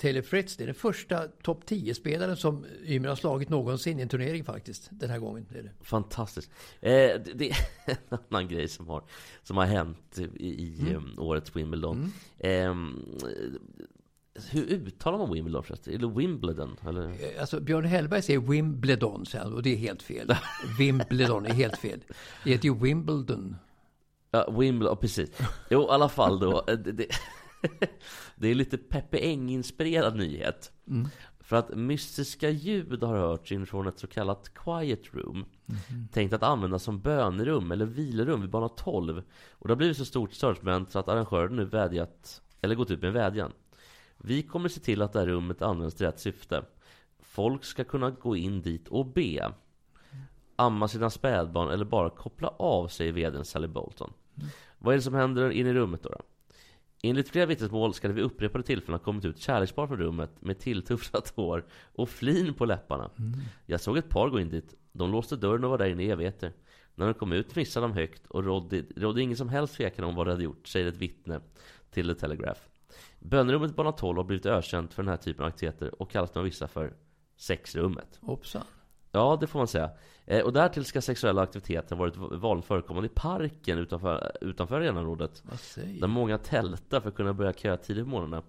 Taylor 0.00 0.22
Fritz, 0.22 0.56
det 0.56 0.64
är 0.64 0.66
den 0.66 0.74
första 0.74 1.28
topp 1.28 1.64
10-spelaren 1.66 2.36
som 2.36 2.64
Ymer 2.84 3.08
har 3.08 3.16
slagit 3.16 3.48
någonsin 3.48 3.98
i 3.98 4.02
en 4.02 4.08
turnering 4.08 4.44
faktiskt. 4.44 4.88
Den 4.90 5.10
här 5.10 5.18
gången. 5.18 5.46
Är 5.54 5.62
det. 5.62 5.70
Fantastiskt. 5.80 6.50
Eh, 6.80 6.90
det, 6.90 7.18
det 7.34 7.50
är 7.50 7.56
en 8.08 8.18
annan 8.30 8.48
grej 8.48 8.68
som 8.68 8.88
har, 8.88 9.02
som 9.42 9.56
har 9.56 9.64
hänt 9.64 10.18
i, 10.18 10.46
i 10.46 10.76
Mm. 10.80 10.96
um, 10.96 11.14
årets 11.18 11.56
Wimbledon. 11.56 12.12
Ehm, 12.38 13.04
hur 14.50 14.66
uttalar 14.66 15.18
man 15.18 15.32
Wimbledon 15.32 15.62
förresten? 15.62 15.94
Eller 15.94 16.08
Wimbledon? 16.08 16.76
Eller? 16.88 17.08
Eh, 17.08 17.40
Alltså, 17.40 17.60
Björn 17.60 17.84
Hellberg 17.84 18.22
säger 18.22 18.40
Wimbledon, 18.40 19.24
han, 19.34 19.52
och 19.52 19.62
det 19.62 19.70
är 19.72 19.76
helt 19.76 20.02
fel. 20.02 20.34
Wimbledon 20.78 21.46
är 21.46 21.52
helt 21.52 21.76
fel. 21.78 22.00
Det 22.44 22.50
heter 22.50 22.64
ju 22.68 22.74
Wimbledon. 22.78 23.56
Ja, 24.30 24.50
Wimbledon, 24.58 24.96
precis. 24.96 25.30
Jo, 25.70 25.82
i 25.82 25.86
alla 25.90 26.08
fall 26.08 26.40
då. 26.40 26.64
eh, 26.68 26.78
Det, 26.78 26.92
det, 28.36 28.48
är 28.50 28.54
lite 28.54 28.78
Peppe 28.78 29.18
Eng-inspirerad 29.18 30.16
nyhet. 30.16 30.72
För 31.40 31.56
att 31.56 31.76
mystiska 31.76 32.50
ljud 32.50 33.02
har 33.02 33.16
hörts 33.16 33.52
in 33.52 33.66
från 33.66 33.86
ett 33.86 33.98
så 33.98 34.06
kallat 34.06 34.54
quiet 34.54 35.14
room. 35.14 35.44
Tänkt 36.12 36.32
att 36.34 36.42
användas 36.42 36.82
som 36.82 37.00
bönerum 37.00 37.72
eller 37.72 37.86
vilorum 37.86 38.40
vid 38.40 38.50
bana 38.50 38.68
12. 38.68 39.22
Och 39.52 39.68
det 39.68 39.72
har 39.72 39.76
blivit 39.76 39.96
så 39.96 40.04
stort 40.04 40.32
störtment 40.32 40.90
så 40.90 40.98
att 40.98 41.08
arrangören 41.08 41.56
nu 41.56 41.64
vädjat, 41.64 42.42
eller 42.60 42.74
gått 42.74 42.90
ut 42.90 43.00
med 43.00 43.08
en 43.08 43.14
vädjan. 43.14 43.52
Vi 44.26 44.42
kommer 44.42 44.68
se 44.68 44.80
till 44.80 45.02
att 45.02 45.12
det 45.12 45.18
här 45.18 45.26
rummet 45.26 45.62
används 45.62 45.94
till 45.94 46.06
rätt 46.06 46.20
syfte. 46.20 46.64
Folk 47.20 47.64
ska 47.64 47.84
kunna 47.84 48.10
gå 48.10 48.36
in 48.36 48.62
dit 48.62 48.88
och 48.88 49.06
be. 49.06 49.52
Amma 50.56 50.88
sina 50.88 51.10
spädbarn 51.10 51.70
eller 51.70 51.84
bara 51.84 52.10
koppla 52.10 52.48
av 52.48 52.88
sig 52.88 53.12
vdn 53.12 53.44
Sally 53.44 53.66
Bolton. 53.66 54.12
Vad 54.78 54.92
är 54.92 54.96
det 54.96 55.02
som 55.02 55.14
händer 55.14 55.50
inne 55.50 55.68
i 55.68 55.74
rummet 55.74 56.02
då? 56.02 56.08
då? 56.08 56.20
Enligt 57.02 57.28
flera 57.28 57.46
vittnesmål 57.46 57.94
ska 57.94 58.08
det 58.08 58.14
vid 58.14 58.24
upprepade 58.24 58.64
tillfällen 58.64 58.98
ha 58.98 59.04
kommit 59.04 59.24
ut 59.24 59.38
kärlekspar 59.38 59.86
från 59.86 59.98
rummet 59.98 60.42
med 60.42 60.58
tilltufsat 60.58 61.32
hår 61.36 61.64
och 61.94 62.08
flin 62.08 62.54
på 62.54 62.64
läpparna. 62.64 63.10
Jag 63.66 63.80
såg 63.80 63.96
ett 63.96 64.08
par 64.08 64.28
gå 64.28 64.40
in 64.40 64.50
dit. 64.50 64.74
De 64.92 65.10
låste 65.10 65.36
dörren 65.36 65.64
och 65.64 65.70
var 65.70 65.78
där 65.78 65.88
inne 65.88 66.02
i 66.02 66.10
evigheter. 66.10 66.52
När 66.94 67.06
de 67.06 67.14
kom 67.14 67.32
ut 67.32 67.52
fnissade 67.52 67.86
de 67.86 67.92
högt 67.92 68.26
och 68.26 68.44
rådde, 68.44 68.84
rådde 68.96 69.22
ingen 69.22 69.36
som 69.36 69.48
helst 69.48 69.74
tvekan 69.74 70.04
om 70.04 70.14
vad 70.14 70.26
de 70.26 70.30
hade 70.30 70.44
gjort, 70.44 70.68
säger 70.68 70.86
ett 70.86 70.96
vittne 70.96 71.40
till 71.90 72.08
The 72.08 72.14
Telegraph. 72.14 72.60
Bönerummet 73.18 73.70
i 73.70 73.74
bana 73.74 73.92
12 73.92 74.16
har 74.16 74.24
blivit 74.24 74.46
ökänt 74.46 74.94
för 74.94 75.02
den 75.02 75.10
här 75.10 75.16
typen 75.16 75.44
av 75.44 75.48
aktiviteter 75.48 76.02
och 76.02 76.10
kallas 76.10 76.36
av 76.36 76.44
vissa 76.44 76.68
för 76.68 76.92
sexrummet. 77.36 78.18
Hoppsan. 78.20 78.62
Ja, 79.12 79.38
det 79.40 79.46
får 79.46 79.58
man 79.58 79.68
säga. 79.68 79.90
Eh, 80.26 80.44
och 80.44 80.52
därtill 80.52 80.84
ska 80.84 81.00
sexuella 81.00 81.42
aktiviteter 81.42 81.96
varit 81.96 82.16
vanligt 82.16 82.66
förekommande 82.66 83.06
i 83.06 83.12
parken 83.14 83.78
utanför, 83.78 84.32
utanför 84.40 84.76
arenaområdet. 84.76 85.42
Där 86.00 86.06
många 86.06 86.38
tältar 86.38 87.00
för 87.00 87.08
att 87.08 87.14
kunna 87.14 87.34
börja 87.34 87.52
köa 87.52 87.76
tidigt 87.76 88.04
på 88.04 88.10
morgonen. 88.10 88.42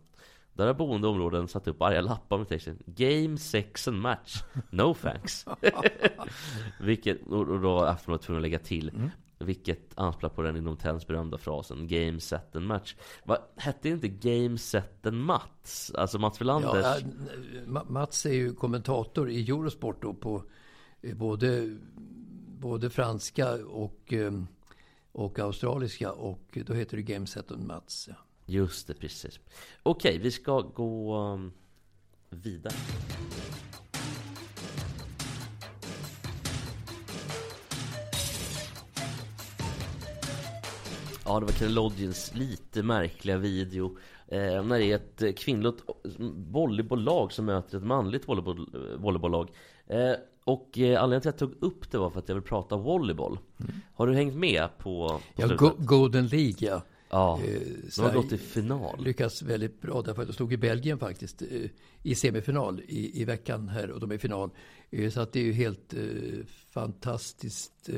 Där 0.53 0.67
har 0.67 0.73
boende 0.73 1.07
områden 1.07 1.47
satt 1.47 1.67
upp 1.67 1.81
arga 1.81 2.01
lappar 2.01 2.37
med 2.37 2.47
texten 2.47 2.77
Game, 2.85 3.37
sex 3.37 3.87
and 3.87 4.01
match. 4.01 4.43
No 4.69 4.93
thanks. 4.93 5.45
Vilket, 6.79 7.27
och 7.27 7.59
då 7.59 7.79
Aftonbladet 7.79 8.25
tvungen 8.25 8.39
att 8.39 8.41
lägga 8.41 8.59
till. 8.59 8.91
Vilket 9.39 9.91
anspelar 9.95 10.29
på 10.33 10.41
den 10.41 10.55
inom 10.55 10.77
tennis 10.77 11.07
berömda 11.07 11.37
frasen 11.37 11.87
Game, 11.87 12.19
set 12.19 12.55
and 12.55 12.67
match. 12.67 12.95
Va, 13.23 13.37
hette 13.55 13.89
inte 13.89 14.07
Game, 14.07 14.57
set 14.57 15.05
and 15.05 15.21
Mats? 15.21 15.91
Alltså 15.95 16.19
Mats 16.19 16.41
Wilanders? 16.41 16.85
Ja, 16.85 16.97
äh, 16.97 17.03
Ma- 17.67 17.89
Mats 17.91 18.25
är 18.25 18.33
ju 18.33 18.53
kommentator 18.53 19.29
i 19.29 19.49
Eurosport 19.49 20.01
då 20.01 20.13
på 20.13 20.43
eh, 21.01 21.15
både, 21.15 21.77
både 22.59 22.89
franska 22.89 23.65
och, 23.65 24.13
eh, 24.13 24.31
och 25.11 25.39
australiska. 25.39 26.11
Och 26.11 26.57
då 26.65 26.73
heter 26.73 26.97
det 26.97 27.03
Game 27.03 27.27
Set 27.27 27.51
on 27.51 27.67
Mats. 27.67 28.09
Ja. 28.09 28.15
Just 28.45 28.87
det, 28.87 28.93
precis. 28.93 29.39
Okej, 29.83 30.17
vi 30.17 30.31
ska 30.31 30.61
gå 30.61 31.17
um, 31.17 31.51
vidare. 32.29 32.73
Ja, 41.27 41.39
det 41.39 41.45
var 41.45 41.53
Kelloggins 41.53 42.31
lite 42.35 42.83
märkliga 42.83 43.37
video. 43.37 43.97
Eh, 44.27 44.63
när 44.65 44.79
det 44.79 44.85
är 44.85 44.95
ett 44.95 45.37
kvinnligt 45.39 45.83
volleybolllag 46.51 47.31
som 47.33 47.45
möter 47.45 47.77
ett 47.77 47.83
manligt 47.83 48.27
volleyboll, 48.27 48.69
eh, 48.73 48.99
volleybollslag. 49.01 49.49
Eh, 49.87 50.11
och 50.43 50.77
eh, 50.79 51.03
anledningen 51.03 51.21
till 51.21 51.29
att 51.29 51.41
jag 51.41 51.49
tog 51.51 51.63
upp 51.63 51.91
det 51.91 51.97
var 51.97 52.09
för 52.09 52.19
att 52.19 52.27
jag 52.29 52.35
vill 52.35 52.43
prata 52.43 52.77
volleyboll. 52.77 53.39
Har 53.93 54.07
du 54.07 54.13
hängt 54.13 54.35
med 54.35 54.67
på, 54.77 55.07
på 55.35 55.41
Ja? 55.41 55.47
Go- 55.55 55.75
Golden 55.77 56.27
League 56.27 56.55
ja. 56.59 56.81
ja, 57.09 57.39
Eh, 57.45 57.61
de 57.97 58.01
har 58.01 58.13
gått 58.13 58.29
till 58.29 58.39
final. 58.39 59.03
lyckas 59.03 59.41
väldigt 59.41 59.81
bra 59.81 60.01
därför 60.01 60.21
att 60.21 60.27
de 60.27 60.33
stod 60.33 60.53
i 60.53 60.57
Belgien 60.57 60.99
faktiskt 60.99 61.41
i 62.03 62.15
semifinal 62.15 62.81
i, 62.87 63.21
i 63.21 63.25
veckan 63.25 63.67
här 63.69 63.91
och 63.91 63.99
de 63.99 64.11
är 64.11 64.15
i 64.15 64.19
final. 64.19 64.49
Så 65.13 65.21
att 65.21 65.31
det 65.33 65.39
är 65.39 65.43
ju 65.43 65.53
helt 65.53 65.93
fantastiskt. 66.73 67.89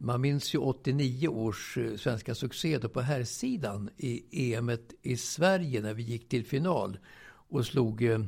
Man 0.00 0.20
minns 0.20 0.54
ju 0.54 0.58
89 0.58 1.28
års 1.28 1.78
eh, 1.78 1.96
svenska 1.96 2.34
succé 2.34 2.78
då 2.78 2.88
på 2.88 3.00
herrsidan 3.00 3.90
i 3.96 4.54
EM 4.54 4.70
i 5.02 5.16
Sverige 5.16 5.80
när 5.80 5.94
vi 5.94 6.02
gick 6.02 6.28
till 6.28 6.44
final 6.44 6.98
och 7.24 7.66
slog 7.66 8.02
eh, 8.02 8.20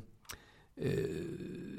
eh, 0.77 0.93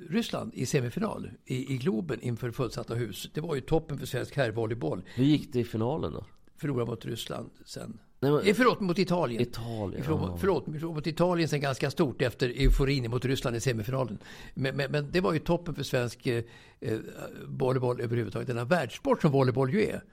Ryssland 0.10 0.54
i 0.54 0.65
semifinal 0.65 1.32
i, 1.45 1.73
i 1.73 1.77
Globen 1.77 2.21
inför 2.21 2.51
fullsatta 2.51 2.95
hus. 2.95 3.30
Det 3.34 3.41
var 3.41 3.56
ju 3.56 3.62
toppen 3.62 3.97
för 3.97 4.06
svensk 4.06 4.36
herrvolleyboll. 4.36 5.04
Hur 5.15 5.25
gick 5.25 5.54
det 5.54 5.60
i 5.60 5.63
finalen 5.63 6.13
då? 6.13 6.25
Förlorade 6.58 6.91
mot 6.91 7.06
Ryssland 7.06 7.49
sen. 7.65 7.99
Nej, 8.21 8.49
Eh, 8.49 8.55
förlåt, 8.55 8.79
mot 8.79 8.99
Italien. 8.99 9.41
Italien, 9.41 10.01
Ifrån, 10.01 10.21
ja. 10.21 10.38
Förlåt, 10.39 10.67
mot 10.67 11.07
Italien 11.07 11.49
sen 11.49 11.62
ganska 11.62 11.91
stort 11.91 12.21
efter 12.21 12.49
euforin 12.49 13.12
mot 13.12 13.25
Ryssland 13.25 13.55
i 13.55 13.60
semifinalen. 13.60 14.17
Men, 14.53 14.75
men, 14.75 14.91
men 14.91 15.12
det 15.12 15.21
var 15.21 15.34
ju 15.34 15.39
toppen 15.39 15.75
för 15.75 15.84
svensk 15.84 16.27
eh, 16.27 16.43
eh, 16.79 16.97
volleyboll 17.45 18.01
överhuvudtaget. 18.01 18.47
Denna 18.47 18.65
världssport 18.65 19.21
som 19.21 19.31
volleyboll 19.31 19.73
ju 19.73 19.84
är. 19.86 20.03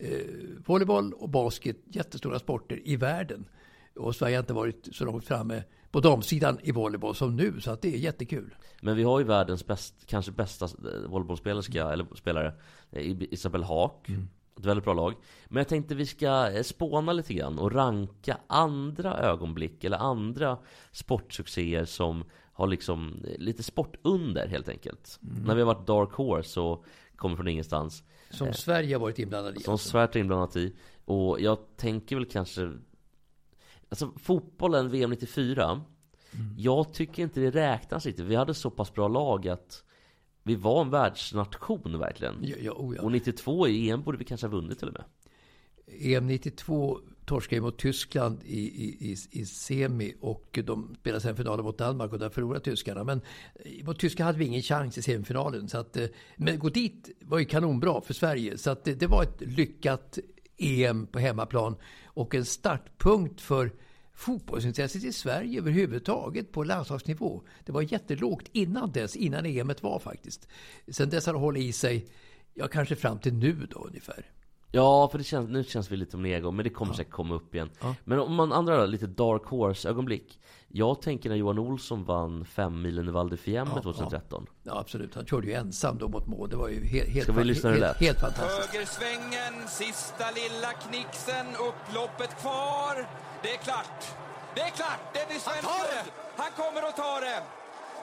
Eh, 0.00 0.08
volleyboll 0.66 1.12
och 1.12 1.28
basket, 1.28 1.76
jättestora 1.86 2.38
sporter 2.38 2.80
i 2.84 2.96
världen. 2.96 3.44
Och 3.96 4.16
Sverige 4.16 4.36
har 4.36 4.42
inte 4.42 4.52
varit 4.52 4.88
så 4.92 5.04
långt 5.04 5.24
framme 5.24 5.62
på 5.90 6.00
damsidan 6.00 6.58
i 6.62 6.72
volleyboll 6.72 7.14
som 7.14 7.36
nu, 7.36 7.60
så 7.60 7.70
att 7.70 7.82
det 7.82 7.94
är 7.94 7.98
jättekul. 7.98 8.54
Men 8.80 8.96
vi 8.96 9.02
har 9.02 9.18
ju 9.18 9.24
världens 9.24 9.66
bäst, 9.66 9.94
kanske 10.06 10.32
bästa 10.32 10.64
eh, 10.64 11.08
volleybollspelerska, 11.08 11.88
eller 11.92 12.06
spelare, 12.14 12.52
Isabelle 13.30 13.64
Haak. 13.64 14.08
Ett 14.60 14.66
väldigt 14.66 14.84
bra 14.84 14.94
lag. 14.94 15.14
Men 15.48 15.60
jag 15.60 15.68
tänkte 15.68 15.94
vi 15.94 16.06
ska 16.06 16.50
eh, 16.50 16.62
spåna 16.62 17.12
lite 17.12 17.34
grann 17.34 17.58
och 17.58 17.72
ranka 17.72 18.38
andra 18.46 19.18
ögonblick 19.18 19.84
eller 19.84 19.96
andra 19.96 20.58
sportsuccéer 20.92 21.84
som 21.84 22.24
har 22.52 22.66
liksom 22.66 23.24
eh, 23.24 23.38
lite 23.38 23.62
sportunder 23.62 24.48
helt 24.48 24.68
enkelt. 24.68 25.18
När 25.20 25.54
vi 25.54 25.60
har 25.60 25.74
varit 25.74 25.86
Dark 25.86 26.12
Horse 26.12 26.60
och 26.60 26.84
kommer 27.16 27.36
från 27.36 27.48
ingenstans. 27.48 28.02
Som 28.30 28.52
Sverige 28.52 28.94
har 28.94 29.00
varit 29.00 29.18
inblandad 29.18 29.56
i. 29.56 29.60
Som 29.60 29.72
alltså. 29.72 29.88
Sverige 29.88 30.08
är 30.12 30.18
inblandat 30.18 30.56
i. 30.56 30.74
Och 31.04 31.40
jag 31.40 31.58
tänker 31.76 32.16
väl 32.16 32.26
kanske... 32.26 32.72
Alltså 33.88 34.10
fotbollen, 34.16 34.90
VM 34.90 35.10
94. 35.10 35.80
Jag 36.56 36.92
tycker 36.92 37.22
inte 37.22 37.40
det 37.40 37.50
räknas 37.50 38.06
riktigt. 38.06 38.24
Vi 38.24 38.34
hade 38.34 38.54
så 38.54 38.70
pass 38.70 38.94
bra 38.94 39.08
lag 39.08 39.48
att 39.48 39.84
vi 40.50 40.56
var 40.56 40.82
en 40.82 40.90
världsnation 40.90 41.98
verkligen. 41.98 42.34
Ja, 42.42 42.56
ja, 42.60 42.72
oh 42.72 42.96
ja. 42.96 43.02
Och 43.02 43.12
92 43.12 43.68
i 43.68 43.90
EM 43.90 44.02
borde 44.02 44.18
vi 44.18 44.24
kanske 44.24 44.46
ha 44.46 44.52
vunnit 44.52 44.78
till 44.78 44.88
och 44.88 44.94
med. 44.94 45.04
EM 46.16 46.26
92 46.26 46.98
torskade 47.24 47.62
mot 47.62 47.78
Tyskland 47.78 48.42
i, 48.44 48.60
i, 48.60 49.16
i, 49.30 49.46
semi 49.46 50.14
och 50.20 50.58
de 50.64 50.96
spelade 51.00 51.20
sen 51.20 51.36
finalen 51.36 51.64
mot 51.64 51.78
Danmark 51.78 52.12
och 52.12 52.18
där 52.18 52.30
förlorade 52.30 52.64
tyskarna. 52.64 53.04
Men 53.04 53.20
eh, 53.54 53.84
mot 53.86 53.98
Tyskland 53.98 54.26
hade 54.26 54.38
vi 54.38 54.44
ingen 54.44 54.62
chans 54.62 54.98
i 54.98 55.02
semifinalen. 55.02 55.68
Så 55.68 55.78
att, 55.78 55.96
eh, 55.96 56.06
men 56.36 56.58
gå 56.58 56.68
dit 56.68 57.10
var 57.20 57.38
ju 57.38 57.44
kanonbra 57.44 58.00
för 58.00 58.14
Sverige. 58.14 58.58
Så 58.58 58.70
att 58.70 58.84
det, 58.84 58.94
det 58.94 59.06
var 59.06 59.22
ett 59.22 59.40
lyckat 59.40 60.18
EM 60.58 61.06
på 61.06 61.18
hemmaplan 61.18 61.76
och 62.04 62.34
en 62.34 62.44
startpunkt 62.44 63.40
för 63.40 63.72
fotbollsintresset 64.20 65.04
i 65.04 65.12
Sverige 65.12 65.58
överhuvudtaget 65.58 66.52
på 66.52 66.64
landslagsnivå. 66.64 67.42
Det 67.64 67.72
var 67.72 67.82
jättelågt 67.82 68.48
innan 68.52 68.92
dess, 68.92 69.16
innan 69.16 69.46
EMet 69.46 69.82
var 69.82 69.98
faktiskt. 69.98 70.48
Sen 70.88 71.10
dess 71.10 71.26
har 71.26 71.32
det 71.32 71.38
hållit 71.38 71.62
i 71.62 71.72
sig, 71.72 72.06
ja 72.54 72.68
kanske 72.68 72.96
fram 72.96 73.18
till 73.18 73.34
nu 73.34 73.66
då 73.70 73.78
ungefär. 73.78 74.26
Ja, 74.72 75.08
för 75.08 75.18
det 75.18 75.24
känns, 75.24 75.50
nu 75.50 75.64
känns 75.64 75.90
vi 75.90 75.96
lite 75.96 76.16
om 76.16 76.22
nedgång, 76.22 76.56
men 76.56 76.64
det 76.64 76.70
kommer 76.70 76.94
säkert 76.94 77.12
komma 77.12 77.34
upp 77.34 77.54
igen. 77.54 77.70
Men 78.04 78.18
om 78.18 78.34
man 78.34 78.52
andra 78.52 78.86
lite 78.86 79.06
dark 79.06 79.42
horse-ögonblick. 79.44 80.40
Jag 80.68 81.02
tänker 81.02 81.28
när 81.28 81.36
Johan 81.36 81.58
Olsson 81.58 82.04
vann 82.04 82.44
fem 82.44 82.82
milen 82.82 83.08
i 83.08 83.10
Val 83.10 83.36
Fiemme 83.36 83.82
2013. 83.82 84.46
Ja, 84.62 84.78
absolut. 84.78 85.14
Han 85.14 85.26
körde 85.26 85.46
ju 85.46 85.52
ensam 85.52 85.98
då 85.98 86.08
mot 86.08 86.26
mål. 86.26 86.50
Det 86.50 86.56
var 86.56 86.68
ju 86.68 86.84
helt, 86.84 87.08
helt, 87.08 87.24
Ska 87.24 87.32
vi 87.32 87.44
lyssna 87.44 87.70
helt, 87.70 87.80
lät? 87.80 87.96
helt 87.96 88.20
fantastiskt. 88.20 88.74
Högersvängen, 88.74 89.68
sista 89.68 90.24
lilla 90.30 90.72
knixen, 90.72 91.46
upploppet 91.46 92.40
kvar. 92.40 93.06
Det 93.42 93.52
är 93.52 93.56
klart. 93.56 94.00
Det 94.54 94.60
är 94.60 94.70
klart, 94.70 95.00
det 95.12 95.28
blir 95.28 95.38
svenskt 95.38 95.62
guld. 95.62 96.12
Han 96.36 96.50
kommer 96.56 96.82
att 96.82 96.96
ta 96.96 97.20
det. 97.20 97.42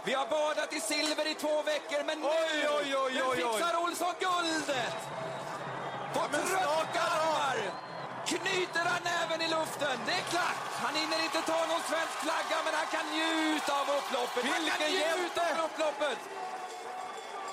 Vi 0.03 0.13
har 0.13 0.27
badat 0.27 0.73
i 0.73 0.79
silver 0.79 1.27
i 1.31 1.35
två 1.35 1.61
veckor, 1.61 2.03
men 2.05 2.19
nu, 2.19 2.27
Oj, 2.27 2.67
oj, 2.79 2.95
oj, 2.97 3.13
nu 3.13 3.35
fixar 3.35 3.73
Olsson 3.83 4.13
guldet! 4.19 4.97
På 6.13 6.19
snart 6.19 6.47
trötta 6.49 7.01
armar 7.15 7.57
knyter 8.25 8.85
han 8.91 9.01
näven 9.11 9.41
i 9.45 9.47
luften. 9.55 9.97
Det 10.07 10.15
är 10.21 10.25
klart, 10.33 10.61
han 10.83 10.95
hinner 10.95 11.19
inte 11.27 11.41
ta 11.51 11.59
någon 11.71 11.83
svensk 11.91 12.17
flagga, 12.25 12.57
men 12.65 12.73
han 12.79 12.87
kan 12.95 13.05
njuta 13.17 13.71
av 13.81 13.87
upploppet. 13.97 14.43
Han 14.53 14.65
kan 14.69 14.79
Vilken 14.79 15.17
njuta 15.19 15.41
av 15.51 15.57
upploppet. 15.65 16.19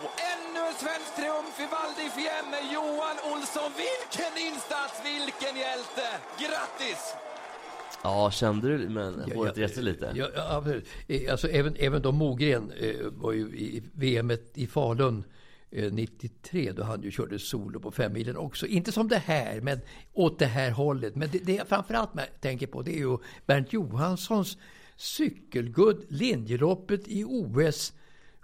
Och 0.05 0.15
ännu 0.33 0.61
en 0.67 0.75
svensk 0.75 1.11
triumf 1.17 1.61
i 1.61 1.67
Val 1.67 1.93
Fiemme. 2.17 2.61
Johan 2.75 3.19
Olsson, 3.33 3.73
vilken 3.85 4.35
insats, 4.47 4.95
vilken 5.05 5.57
hjälte! 5.57 6.07
Grattis! 6.39 7.15
Ja, 8.05 8.31
kände 8.31 8.79
du 8.79 8.89
men 8.89 9.33
håret 9.35 9.59
reste 9.59 9.83
lite? 9.83 10.13
Ja, 10.15 10.29
ja, 10.37 10.57
absolut. 10.57 10.87
Eh, 11.07 11.33
Alltså, 11.33 11.49
även, 11.49 11.77
även 11.79 12.03
då 12.03 12.13
Mogren 12.13 12.73
eh, 12.81 12.95
var 13.11 13.33
ju 13.33 13.41
i 13.41 13.83
VM 13.93 14.33
i 14.55 14.67
Falun 14.67 15.25
eh, 15.71 15.93
93 15.93 16.73
då 16.73 16.83
han 16.83 17.03
ju 17.03 17.11
körde 17.11 17.39
solo 17.39 17.81
på 17.81 17.91
femmilen 17.91 18.37
också. 18.37 18.67
Inte 18.67 18.93
som 18.93 19.09
det 19.09 19.19
här, 19.19 19.61
men 19.61 19.81
åt 20.13 20.39
det 20.39 20.47
här 20.47 20.71
hållet. 20.71 21.15
Men 21.15 21.29
det, 21.33 21.39
det 21.39 21.53
jag 21.55 21.69
framförallt 21.69 22.11
tänker 22.41 22.67
på 22.67 22.83
det 22.83 22.95
är 22.95 22.99
ju 22.99 23.19
Bernt 23.47 23.73
Johanssons 23.73 24.59
cykelguld, 24.97 26.07
linjeloppet 26.09 27.09
i 27.09 27.25
OS 27.25 27.93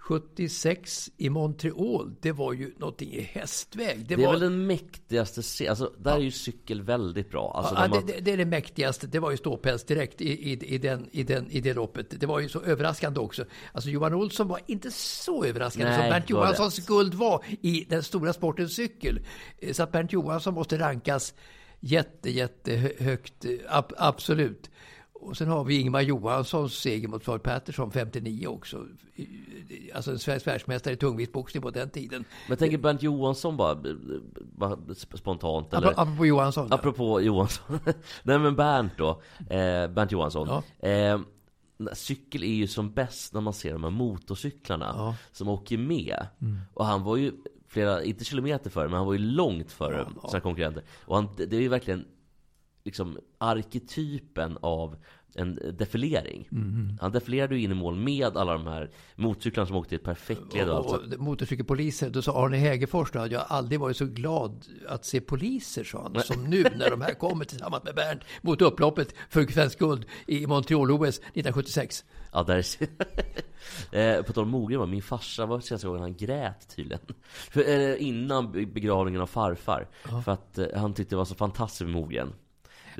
76 0.01 1.09
i 1.17 1.29
Montreal. 1.29 2.15
Det 2.21 2.31
var 2.31 2.53
ju 2.53 2.71
någonting 2.77 3.13
i 3.13 3.21
hästväg. 3.21 4.05
Det 4.07 4.13
är 4.13 4.17
var, 4.17 4.31
väl 4.31 4.39
den 4.39 4.67
mäktigaste 4.67 5.43
se- 5.43 5.67
Alltså, 5.67 5.93
där 5.97 6.15
är 6.15 6.19
ju 6.19 6.31
cykel 6.31 6.81
väldigt 6.81 7.29
bra. 7.31 7.51
Alltså, 7.55 7.75
Ja, 7.75 7.81
det, 7.83 7.89
man... 7.89 8.05
det, 8.05 8.19
det 8.21 8.31
är 8.31 8.37
det 8.37 8.45
mäktigaste. 8.45 9.07
Det 9.07 9.19
var 9.19 9.31
ju 9.31 9.37
ståpäls 9.37 9.83
direkt 9.83 10.21
i, 10.21 10.51
i, 10.51 10.73
i, 10.73 10.77
den, 10.77 11.09
i, 11.11 11.23
den, 11.23 11.51
i 11.51 11.59
det 11.61 11.73
loppet. 11.73 12.19
Det 12.19 12.25
var 12.25 12.39
ju 12.39 12.49
så 12.49 12.61
överraskande 12.61 13.19
också. 13.19 13.45
Alltså 13.73 13.89
Johan 13.89 14.13
Olsson 14.13 14.47
var 14.47 14.59
inte 14.67 14.91
så 14.91 15.45
överraskande 15.45 15.89
Nej, 15.91 15.99
som 15.99 16.09
Bernt 16.09 16.29
Johanssons 16.29 16.85
guld 16.87 17.13
var 17.13 17.45
i 17.61 17.85
den 17.89 18.03
stora 18.03 18.33
sporten 18.33 18.69
cykel. 18.69 19.19
Eh, 19.57 19.73
Så 19.73 19.83
att 19.83 19.91
Bernt 19.91 20.13
Johansson 20.13 20.53
måste 20.53 20.79
rankas 20.79 21.33
jätte, 21.79 22.31
jätte 22.31 22.71
hö- 22.75 23.03
högt. 23.03 23.45
eh, 23.45 23.51
ab, 23.69 23.93
absolut. 23.97 24.69
Och 25.21 25.37
sen 25.37 25.47
har 25.47 25.63
vi 25.63 25.79
Ingmar 25.81 26.01
Johanssons 26.01 26.73
seger 26.73 27.07
mot 27.07 27.23
Floyd 27.23 27.43
Patterson 27.43 27.91
59 27.91 28.47
också. 28.47 28.85
Alltså 29.93 30.11
en 30.11 30.19
svensk 30.19 30.47
världsmästare 30.47 30.93
i 30.93 30.97
tungviktsboxning 30.97 31.63
på 31.63 31.69
den 31.71 31.89
tiden. 31.89 32.19
Men 32.19 32.49
jag 32.49 32.59
tänker 32.59 32.77
Bernt 32.77 33.03
Johansson 33.03 33.57
bara, 33.57 33.75
bara 34.55 34.75
sp- 34.75 35.17
spontant 35.17 35.73
eller? 35.73 35.87
Apropå, 35.87 36.01
apropå 36.01 36.25
Johansson. 36.25 36.67
ja. 36.69 36.75
Apropå 36.75 37.21
Johansson. 37.21 37.79
Nej 38.23 38.39
men 38.39 38.55
Bernt 38.55 38.93
då. 38.97 39.09
Eh, 39.39 39.87
Bernt 39.87 40.11
Johansson. 40.11 40.63
Eh, 40.79 41.19
cykel 41.93 42.43
är 42.43 42.53
ju 42.53 42.67
som 42.67 42.91
bäst 42.93 43.33
när 43.33 43.41
man 43.41 43.53
ser 43.53 43.73
de 43.73 43.83
här 43.83 43.91
motorcyklarna 43.91 45.15
som 45.31 45.47
åker 45.49 45.77
med. 45.77 46.27
Mm. 46.41 46.59
Och 46.73 46.85
han 46.85 47.03
var 47.03 47.17
ju 47.17 47.31
flera, 47.67 48.03
inte 48.03 48.23
kilometer 48.25 48.69
före, 48.69 48.87
men 48.87 48.97
han 48.97 49.05
var 49.05 49.13
ju 49.13 49.19
långt 49.19 49.71
före 49.71 50.07
sina 50.29 50.39
konkurrenter. 50.39 50.83
Och 51.05 51.15
han, 51.15 51.27
det 51.37 51.53
är 51.55 51.61
ju 51.61 51.67
verkligen 51.67 52.05
liksom 52.83 53.17
arketypen 53.37 54.57
av 54.61 54.95
en 55.35 55.59
defilering. 55.77 56.47
Mm. 56.51 56.97
Han 57.01 57.11
defilerade 57.11 57.55
ju 57.55 57.61
in 57.63 57.71
i 57.71 57.73
mål 57.73 57.95
med 57.95 58.37
alla 58.37 58.53
de 58.53 58.67
här 58.67 58.91
motorcyklarna 59.15 59.67
som 59.67 59.75
åkte 59.75 59.95
i 59.95 59.97
ett 59.97 60.03
perfekt 60.03 60.53
led 60.53 60.69
och. 60.69 60.85
Och, 60.85 60.93
och 61.13 61.19
motorcykelpoliser, 61.19 62.09
då 62.09 62.21
sa 62.21 62.45
Arne 62.45 62.57
Hägerfors 62.57 63.11
då, 63.11 63.19
att 63.19 63.31
jag 63.31 63.43
aldrig 63.47 63.79
varit 63.79 63.97
så 63.97 64.05
glad 64.05 64.65
att 64.87 65.05
se 65.05 65.21
poliser, 65.21 65.83
sa 65.83 66.01
han, 66.13 66.23
som 66.23 66.43
nu 66.43 66.63
när 66.75 66.89
de 66.89 67.01
här 67.01 67.13
kommer 67.13 67.45
tillsammans 67.45 67.83
med 67.83 67.95
Bernt 67.95 68.21
mot 68.41 68.61
upploppet 68.61 69.15
för 69.29 69.47
svensk 69.47 69.79
guld 69.79 70.05
i 70.27 70.47
Montreal-OS 70.47 71.17
1976. 71.17 72.05
Ja, 72.33 72.43
där 72.43 72.55
är 73.91 74.17
eh, 74.17 74.23
På 74.23 74.33
tal 74.33 74.43
om 74.43 74.49
Mogren 74.49 74.89
min 74.89 75.01
farsa 75.01 75.45
var 75.45 75.59
senaste 75.59 75.87
gången 75.87 76.01
han 76.01 76.15
grät 76.15 76.75
tydligen. 76.75 77.01
För, 77.29 77.69
eh, 77.69 78.03
innan 78.07 78.51
be- 78.51 78.65
begravningen 78.65 79.21
av 79.21 79.27
farfar. 79.27 79.87
För 80.25 80.31
att 80.31 80.57
eh, 80.57 80.67
han 80.75 80.93
tyckte 80.93 81.15
det 81.15 81.17
var 81.17 81.25
så 81.25 81.35
fantastiskt 81.35 81.81
med 81.81 81.91
Mogren. 81.91 82.33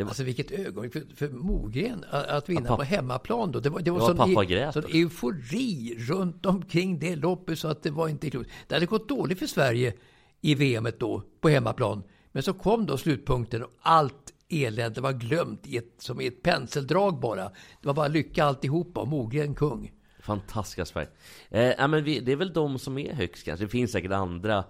Det 0.01 0.05
var, 0.05 0.09
Alltså 0.09 0.23
vilket 0.23 0.51
ögonblick 0.51 0.93
för, 0.93 1.15
för 1.15 1.29
Mogren 1.29 2.05
att, 2.09 2.49
vinna 2.49 2.69
Ja, 2.69 2.75
på 2.77 2.83
hemmaplan 2.83 3.51
då. 3.51 3.59
Det 3.59 3.69
var, 3.69 3.79
det 3.79 3.91
var 3.91 3.99
Ja, 3.99 4.05
sån, 4.07 4.17
pappa 4.17 4.43
e- 4.45 4.71
sån 4.73 4.83
eufori 4.93 5.95
runt 5.99 6.45
omkring 6.45 6.99
det 6.99 7.15
loppet 7.15 7.59
så 7.59 7.67
att 7.67 7.83
det 7.83 7.91
var 7.91 8.07
inte 8.07 8.29
klokt. 8.29 8.49
Det 8.67 8.75
hade 8.75 8.85
gått 8.85 9.09
dåligt 9.09 9.39
för 9.39 9.47
Sverige 9.47 9.93
i 10.41 10.55
VM 10.55 10.87
då 10.99 11.23
på 11.41 11.49
hemmaplan. 11.49 12.03
Men 12.31 12.43
så 12.43 12.53
kom 12.53 12.85
då 12.85 12.97
slutpunkten 12.97 13.63
och 13.63 13.71
allt 13.81 14.33
elände 14.49 15.01
var 15.01 15.11
glömt 15.13 15.67
i 15.67 15.77
ett, 15.77 15.93
som 15.97 16.21
i 16.21 16.27
ett 16.27 16.43
penseldrag 16.43 17.19
bara. 17.19 17.43
Det 17.81 17.87
var 17.87 17.93
bara 17.93 18.07
lycka 18.07 18.43
alltihopa 18.43 18.99
och 18.99 19.07
Mogren 19.07 19.55
kung. 19.55 19.91
Fantastiska 20.23 20.85
Sverige. 20.85 21.07
Eh, 21.49 21.63
ja, 21.77 21.87
men 21.87 22.03
vi, 22.03 22.19
det 22.19 22.31
är 22.31 22.35
väl 22.35 22.53
de 22.53 22.79
som 22.79 22.97
är 22.97 23.13
högst 23.13 23.45
kanske. 23.45 23.65
Det 23.65 23.69
finns 23.69 23.91
säkert 23.91 24.11
andra 24.11 24.63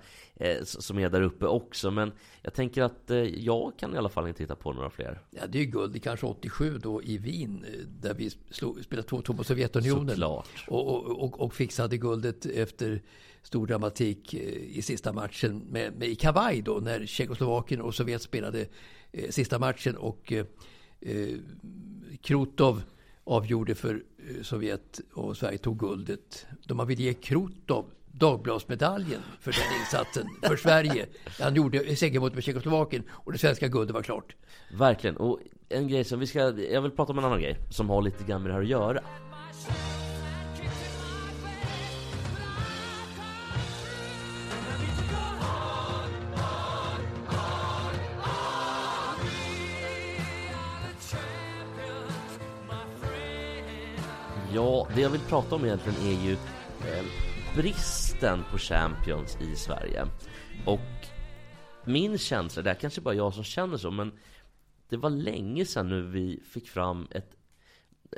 som 0.63 0.99
är 0.99 1.09
där 1.09 1.21
uppe 1.21 1.45
också. 1.45 1.91
Men 1.91 2.11
jag 2.41 2.53
tänker 2.53 2.81
att 2.81 3.11
eh, 3.11 3.17
jag 3.17 3.73
kan 3.77 3.95
i 3.95 3.97
alla 3.97 4.09
fall 4.09 4.27
inte 4.27 4.43
hitta 4.43 4.55
på 4.55 4.73
några 4.73 4.89
fler. 4.89 5.21
Ja, 5.29 5.47
det 5.47 5.57
är 5.57 5.63
ju 5.63 5.71
guld. 5.71 6.03
Kanske 6.03 6.25
87 6.25 6.77
då 6.77 7.03
i 7.03 7.17
Wien 7.17 7.65
eh, 7.67 7.85
där 8.01 8.13
vi 8.13 8.29
slog, 8.49 8.83
spelade 8.83 9.07
2-2 9.07 9.37
mot 9.37 9.47
Sovjetunionen. 9.47 10.09
Såklart. 10.09 10.65
Och, 10.67 10.87
och, 10.87 11.23
och, 11.23 11.41
och 11.41 11.53
fixade 11.53 11.97
guldet 11.97 12.45
efter 12.45 13.01
stor 13.41 13.67
dramatik 13.67 14.33
eh, 14.33 14.77
i 14.77 14.81
sista 14.81 15.13
matchen 15.13 15.61
med, 15.69 15.93
med 15.97 16.07
i 16.07 16.15
kavaj 16.15 16.61
då 16.61 16.73
när 16.73 17.05
Tjeckoslovakien 17.05 17.81
och 17.81 17.95
Sovjet 17.95 18.21
spelade 18.21 18.67
eh, 19.11 19.29
sista 19.29 19.59
matchen 19.59 19.97
och 19.97 20.31
eh, 20.31 20.45
eh, 21.01 21.37
Krutov 22.21 22.81
avgjorde 23.23 23.75
för 23.75 24.03
eh, 24.17 24.43
Sovjet 24.43 25.01
och 25.13 25.37
Sverige 25.37 25.57
tog 25.57 25.79
guldet. 25.79 26.45
De 26.65 26.87
ville 26.87 27.03
ge 27.03 27.13
Krutov 27.13 27.85
Dagbladsmedaljen 28.13 29.21
för 29.39 29.51
den 29.51 29.79
insatsen 29.79 30.27
för 30.43 30.55
Sverige. 30.55 31.05
Han 31.39 31.55
gjorde 31.55 31.95
seger 31.95 32.19
mot 32.19 32.43
Tjeckoslovakien 32.43 33.03
och 33.09 33.31
det 33.31 33.37
svenska 33.37 33.67
guldet 33.67 33.93
var 33.93 34.03
klart. 34.03 34.35
Verkligen. 34.77 35.17
Och 35.17 35.39
en 35.69 35.87
grej 35.87 36.03
som 36.03 36.19
vi 36.19 36.27
ska... 36.27 36.39
Jag 36.59 36.81
vill 36.81 36.91
prata 36.91 37.11
om 37.11 37.19
en 37.19 37.25
annan 37.25 37.41
grej 37.41 37.57
som 37.69 37.89
har 37.89 38.01
lite 38.01 38.23
grann 38.23 38.41
med 38.41 38.51
det 38.51 38.53
här 38.53 38.61
att 38.61 38.67
göra. 38.67 39.01
Ja, 54.53 54.87
det 54.95 55.01
jag 55.01 55.09
vill 55.09 55.21
prata 55.21 55.55
om 55.55 55.65
egentligen 55.65 56.01
är 56.01 56.25
ju 56.25 56.31
eh, 56.31 57.30
bristen 57.55 58.43
på 58.51 58.57
Champions 58.57 59.37
i 59.41 59.55
Sverige. 59.55 60.07
Och 60.65 61.07
min 61.85 62.17
känsla, 62.17 62.61
det 62.61 62.69
är 62.69 62.75
kanske 62.75 63.01
bara 63.01 63.13
jag 63.13 63.33
som 63.33 63.43
känner 63.43 63.77
så, 63.77 63.91
men 63.91 64.11
det 64.89 64.97
var 64.97 65.09
länge 65.09 65.65
sedan 65.65 65.89
nu 65.89 66.01
vi 66.01 66.39
fick 66.45 66.69
fram 66.69 67.07
ett, 67.11 67.35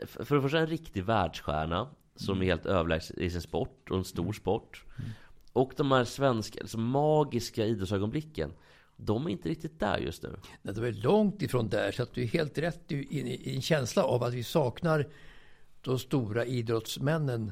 för 0.05 0.35
det 0.35 0.41
första 0.41 0.59
en 0.59 0.67
riktig 0.67 1.03
världsstjärna 1.03 1.89
som 2.15 2.41
är 2.41 2.45
helt 2.45 2.65
överlägsen 2.65 3.19
i 3.19 3.29
sin 3.29 3.41
sport 3.41 3.89
och 3.89 3.97
en 3.97 4.03
stor 4.03 4.33
sport. 4.33 4.85
Och 5.53 5.73
de 5.77 5.91
här 5.91 6.03
svenska, 6.03 6.61
alltså 6.61 6.77
magiska 6.77 7.65
idrottsögonblicken. 7.65 8.53
De 8.97 9.25
är 9.25 9.29
inte 9.29 9.49
riktigt 9.49 9.79
där 9.79 9.97
just 9.97 10.23
nu. 10.23 10.35
Nej, 10.61 10.73
de 10.73 10.83
är 10.83 10.91
långt 10.91 11.41
ifrån 11.41 11.69
där, 11.69 11.91
så 11.91 12.03
att 12.03 12.13
du 12.13 12.21
är 12.21 12.27
helt 12.27 12.57
rätt 12.57 12.91
i, 12.91 12.95
i, 12.95 13.49
i 13.51 13.55
en 13.55 13.61
känsla 13.61 14.03
av 14.03 14.23
att 14.23 14.33
vi 14.33 14.43
saknar 14.43 15.07
de 15.81 15.99
stora 15.99 16.45
idrottsmännen 16.45 17.51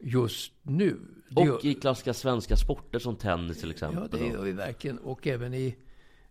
just 0.00 0.52
nu. 0.62 0.96
Och 1.36 1.64
i 1.64 1.74
klassiska 1.74 2.14
svenska 2.14 2.56
sporter 2.56 2.98
som 2.98 3.16
tennis 3.16 3.60
till 3.60 3.70
exempel. 3.70 4.08
Ja, 4.12 4.18
det 4.18 4.26
gör 4.26 4.42
vi 4.42 4.52
verkligen. 4.52 4.98
Och 4.98 5.26
även 5.26 5.54
i, 5.54 5.76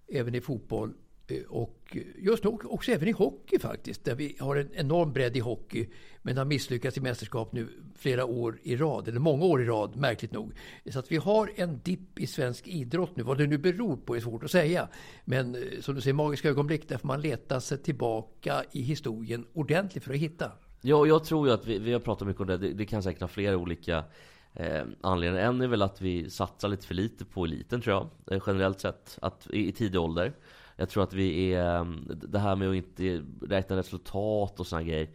även 0.08 0.36
i 0.36 0.42
fotboll. 0.42 0.94
Eh, 1.28 1.42
Och 1.50 1.98
just 2.18 2.44
nu 2.44 2.50
också 2.50 2.92
även 2.92 3.08
i 3.08 3.12
hockey 3.12 3.60
faktiskt. 3.60 4.04
Där 4.06 4.16
vi 4.16 4.36
har 4.40 4.56
en 4.56 4.70
enorm 4.74 5.14
bredd 5.14 5.38
i 5.38 5.40
hockey. 5.40 5.88
Men 6.22 6.38
har 6.38 6.46
misslyckats 6.46 6.98
i 6.98 7.02
mästerskap 7.02 7.54
nu 7.54 7.70
flera 7.96 8.26
år 8.26 8.60
i 8.64 8.76
rad. 8.76 9.08
Eller 9.08 9.20
många 9.20 9.46
år 9.46 9.62
i 9.62 9.66
rad, 9.66 9.96
märkligt 9.96 10.32
nog. 10.32 10.52
Så 10.92 11.00
att 11.00 11.12
vi 11.12 11.18
har 11.18 11.52
en 11.56 11.80
dipp 11.84 12.20
i 12.20 12.28
svensk 12.28 12.68
idrott 12.68 13.16
nu. 13.16 13.24
Vad 13.24 13.38
det 13.38 13.48
nu 13.48 13.58
beror 13.58 13.98
på 13.98 14.16
är 14.16 14.20
svårt 14.20 14.44
att 14.44 14.52
säga. 14.52 14.88
Men 15.26 15.56
eh, 15.56 15.62
som 15.82 15.96
du 15.96 16.02
säger, 16.02 16.14
magiska 16.14 16.50
ögonblick. 16.50 16.90
Där 16.90 16.98
får 16.98 17.08
man 17.08 17.22
leta 17.22 17.62
sig 17.62 17.78
tillbaka 17.78 18.64
i 18.72 18.82
historien 18.82 19.46
ordentligt 19.54 20.04
för 20.04 20.14
att 20.14 20.20
hitta. 20.20 20.52
Ja, 20.82 21.06
jag 21.06 21.24
tror 21.24 21.48
ju 21.48 21.54
att 21.54 21.66
vi, 21.68 21.80
vi 21.80 21.94
har 21.94 22.00
pratat 22.00 22.28
mycket 22.28 22.42
om 22.42 22.48
det. 22.48 22.58
Det, 22.58 22.74
det 22.74 22.86
kan 22.86 23.04
säkert 23.04 23.22
ha 23.22 23.28
flera 23.28 23.58
olika 23.58 24.04
eh, 24.54 24.84
anledningar. 25.02 25.46
En 25.48 25.62
är 25.62 25.68
väl 25.68 25.82
att 25.82 26.02
vi 26.02 26.30
satsar 26.30 26.68
lite 26.70 26.88
för 26.88 26.94
lite 26.96 27.26
på 27.26 27.46
eliten 27.46 27.82
tror 27.82 27.96
jag. 27.96 28.36
Eh, 28.38 28.44
generellt 28.48 28.80
sett. 28.80 29.18
Att, 29.22 29.48
i, 29.52 29.68
I 29.68 29.72
tidig 29.72 30.02
ålder. 30.02 30.34
Jag 30.76 30.90
tror 30.90 31.04
att 31.04 31.14
vi 31.14 31.54
är... 31.54 31.76
eh, 31.76 31.86
Det 32.10 32.40
här 32.40 32.56
med 32.56 32.70
att 32.70 32.76
inte 32.76 33.22
räkna 33.42 33.76
resultat 33.76 34.60
och 34.60 34.68
såna 34.68 34.84
grejer. 34.84 35.10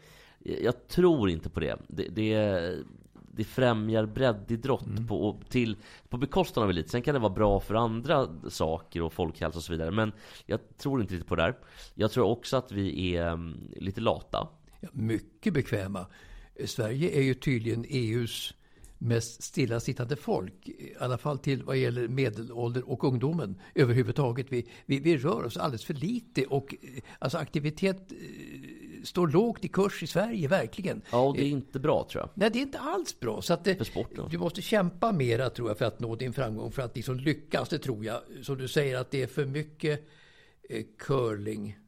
Jag 0.63 0.89
tror 0.89 1.31
inte 1.31 1.51
på 1.51 1.61
det. 1.61 1.77
Det, 1.89 2.09
det, 2.09 2.73
det 3.13 3.45
främjar 3.45 4.07
breddidrott 4.07 5.09
på, 5.09 5.41
till, 5.49 5.77
på 6.09 6.17
bekostnad 6.17 6.63
av 6.65 6.71
elit. 6.71 6.91
Sen 6.91 7.03
kan 7.03 7.15
det 7.15 7.21
vara 7.21 7.33
bra 7.33 7.61
för 7.61 7.75
andra 7.75 8.29
saker 8.49 9.03
och 9.03 9.13
folkhälsa 9.13 9.59
och 9.59 9.63
så 9.63 9.73
vidare. 9.73 9.91
Men 9.91 10.13
jag 10.47 10.61
tror 10.79 11.01
inte 11.01 11.15
riktigt 11.15 11.29
på 11.29 11.37
det 11.37 11.43
där. 11.43 11.55
Jag 11.95 12.11
tror 12.11 12.27
också 12.27 12.57
att 12.57 12.73
vi 12.73 13.17
är 13.17 13.29
mm, 13.29 13.71
lite 13.77 14.01
lata. 14.01 14.49
Ja, 14.85 14.91
mycket 14.93 15.55
bekväma. 15.55 16.07
Sverige 16.65 17.11
är 17.11 17.23
ju 17.23 17.35
tydligen 17.35 17.85
EUs 17.89 18.55
mest 18.99 19.43
stillasittande 19.43 20.17
folk. 20.17 20.69
I 20.69 20.95
alla 20.99 21.19
fall 21.19 21.39
till 21.39 21.63
vad 21.63 21.77
gäller 21.77 22.09
medelålder 22.09 22.91
och 22.91 23.05
ungdomen 23.05 23.61
överhuvudtaget. 23.75 24.47
Vi, 24.51 24.67
vi, 24.87 24.99
vi 25.01 25.17
rör 25.17 25.45
oss 25.45 25.57
alldeles 25.57 25.85
för 25.85 25.95
lite 25.95 26.47
och 26.47 26.75
eh, 26.83 27.03
alltså 27.19 27.39
aktivitet 27.39 28.13
eh, 28.13 28.17
står 29.05 29.29
lågt 29.29 29.65
i 29.65 29.69
kurs 29.69 30.03
i 30.03 30.07
Sverige, 30.07 30.49
verkligen. 30.49 31.03
Ja, 31.11 31.21
och 31.21 31.37
det 31.37 31.43
är 31.45 31.49
inte 31.49 31.79
bra 31.81 32.09
tror 32.11 32.23
jag. 32.23 32.31
Nej, 32.35 32.51
det 32.51 32.59
är 32.59 32.63
inte 32.63 32.79
alls 32.79 33.21
bra. 33.21 33.43
Så 33.43 33.55
att 33.55 33.65
det, 33.65 33.77
För 33.77 33.85
sporten. 33.85 34.29
du 34.31 34.39
måste 34.39 34.63
kämpa 34.63 35.13
mera 35.13 35.51
tror 35.51 35.69
jag 35.69 35.79
för 35.79 35.85
att 35.85 36.01
nå 36.01 36.17
din 36.17 36.33
framgång. 36.33 36.73
För 36.73 36.83
att 36.83 36.97
liksom 36.97 37.17
lyckas, 37.17 37.69
det 37.69 37.79
tror 37.79 38.05
jag. 38.05 38.21
Som 38.43 38.59
du 38.59 38.69
säger 38.69 38.97
att 38.97 39.11
det 39.11 39.23
är 39.23 39.27
för 39.27 39.47
mycket 39.47 40.09
eh, 40.71 40.85
curling 40.99 41.79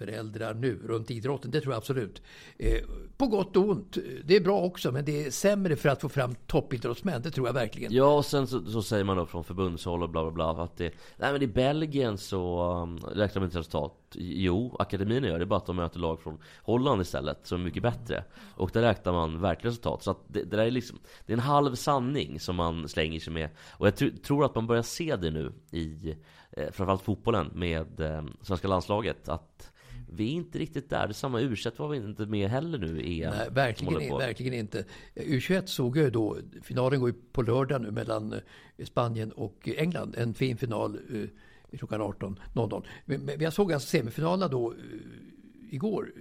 föräldrar 0.00 0.54
nu 0.54 0.80
runt 0.84 1.10
idrotten. 1.10 1.50
Det 1.50 1.60
tror 1.60 1.72
jag 1.72 1.78
absolut. 1.78 2.22
Eh, 2.58 2.80
på 3.16 3.26
gott 3.26 3.56
och 3.56 3.68
ont. 3.68 3.98
Det 4.24 4.36
är 4.36 4.40
bra 4.40 4.60
också, 4.60 4.92
men 4.92 5.04
det 5.04 5.26
är 5.26 5.30
sämre 5.30 5.76
för 5.76 5.88
att 5.88 6.00
få 6.00 6.08
fram 6.08 6.34
toppidrottsmän. 6.46 7.22
Det 7.22 7.30
tror 7.30 7.46
jag 7.46 7.54
verkligen. 7.54 7.92
Ja, 7.92 8.16
och 8.16 8.24
sen 8.24 8.46
så, 8.46 8.64
så 8.64 8.82
säger 8.82 9.04
man 9.04 9.16
då 9.16 9.26
från 9.26 9.44
förbundshåll 9.44 10.02
och 10.02 10.10
bla 10.10 10.22
bla 10.22 10.30
bla 10.30 10.64
att 10.64 10.76
det, 10.76 10.94
nej 11.16 11.32
men 11.32 11.42
i 11.42 11.46
Belgien 11.46 12.18
så 12.18 12.72
um, 12.82 12.98
räknar 12.98 13.40
man 13.40 13.46
inte 13.46 13.58
resultat. 13.58 13.96
Jo, 14.14 14.76
akademin 14.78 15.24
gör 15.24 15.38
det, 15.38 15.46
bara 15.46 15.56
att 15.56 15.66
de 15.66 15.76
möter 15.76 15.98
lag 15.98 16.20
från 16.20 16.38
Holland 16.62 17.02
istället 17.02 17.46
som 17.46 17.60
är 17.60 17.64
mycket 17.64 17.82
bättre. 17.82 18.24
Och 18.54 18.70
där 18.72 18.82
räknar 18.82 19.12
man 19.12 19.40
verkligen 19.40 19.70
resultat. 19.70 20.02
Så 20.02 20.10
att 20.10 20.20
det, 20.28 20.42
det 20.44 20.56
där 20.56 20.66
är 20.66 20.70
liksom, 20.70 20.98
det 21.26 21.32
är 21.32 21.36
en 21.36 21.40
halv 21.40 21.74
sanning 21.74 22.40
som 22.40 22.56
man 22.56 22.88
slänger 22.88 23.20
sig 23.20 23.32
med. 23.32 23.48
Och 23.70 23.86
jag 23.86 23.94
tr- 23.94 24.22
tror 24.22 24.44
att 24.44 24.54
man 24.54 24.66
börjar 24.66 24.82
se 24.82 25.16
det 25.16 25.30
nu 25.30 25.52
i 25.70 26.14
eh, 26.50 26.70
framförallt 26.72 27.02
fotbollen 27.02 27.50
med 27.54 28.00
eh, 28.00 28.24
svenska 28.42 28.68
landslaget. 28.68 29.28
Att 29.28 29.72
vi 30.12 30.28
är 30.28 30.32
inte 30.32 30.58
riktigt 30.58 30.90
där. 30.90 31.12
Samma 31.12 31.40
u 31.40 31.56
var 31.76 31.88
vi 31.88 31.96
inte 31.96 32.26
med 32.26 32.50
heller 32.50 32.78
nu 32.78 33.00
i 33.00 33.22
EM. 33.22 33.30
Nej, 33.36 33.50
verkligen, 33.50 34.08
på. 34.08 34.18
verkligen 34.18 34.54
inte. 34.54 34.84
U21 35.14 35.66
såg 35.66 35.96
jag 35.96 36.12
då, 36.12 36.36
finalen 36.62 37.00
går 37.00 37.08
ju 37.10 37.14
på 37.32 37.42
lördag 37.42 37.82
nu 37.82 37.90
mellan 37.90 38.32
eh, 38.32 38.84
Spanien 38.84 39.32
och 39.32 39.68
England. 39.76 40.14
En 40.18 40.34
fin 40.34 40.56
final 40.56 40.98
eh, 41.12 41.78
klockan 41.78 42.00
18.00. 42.00 42.84
Men, 43.04 43.40
jag 43.40 43.52
såg 43.52 43.72
alltså 43.72 43.88
semifinalerna 43.88 44.48
då 44.48 44.72
eh, 44.72 44.78
igår. 45.74 46.12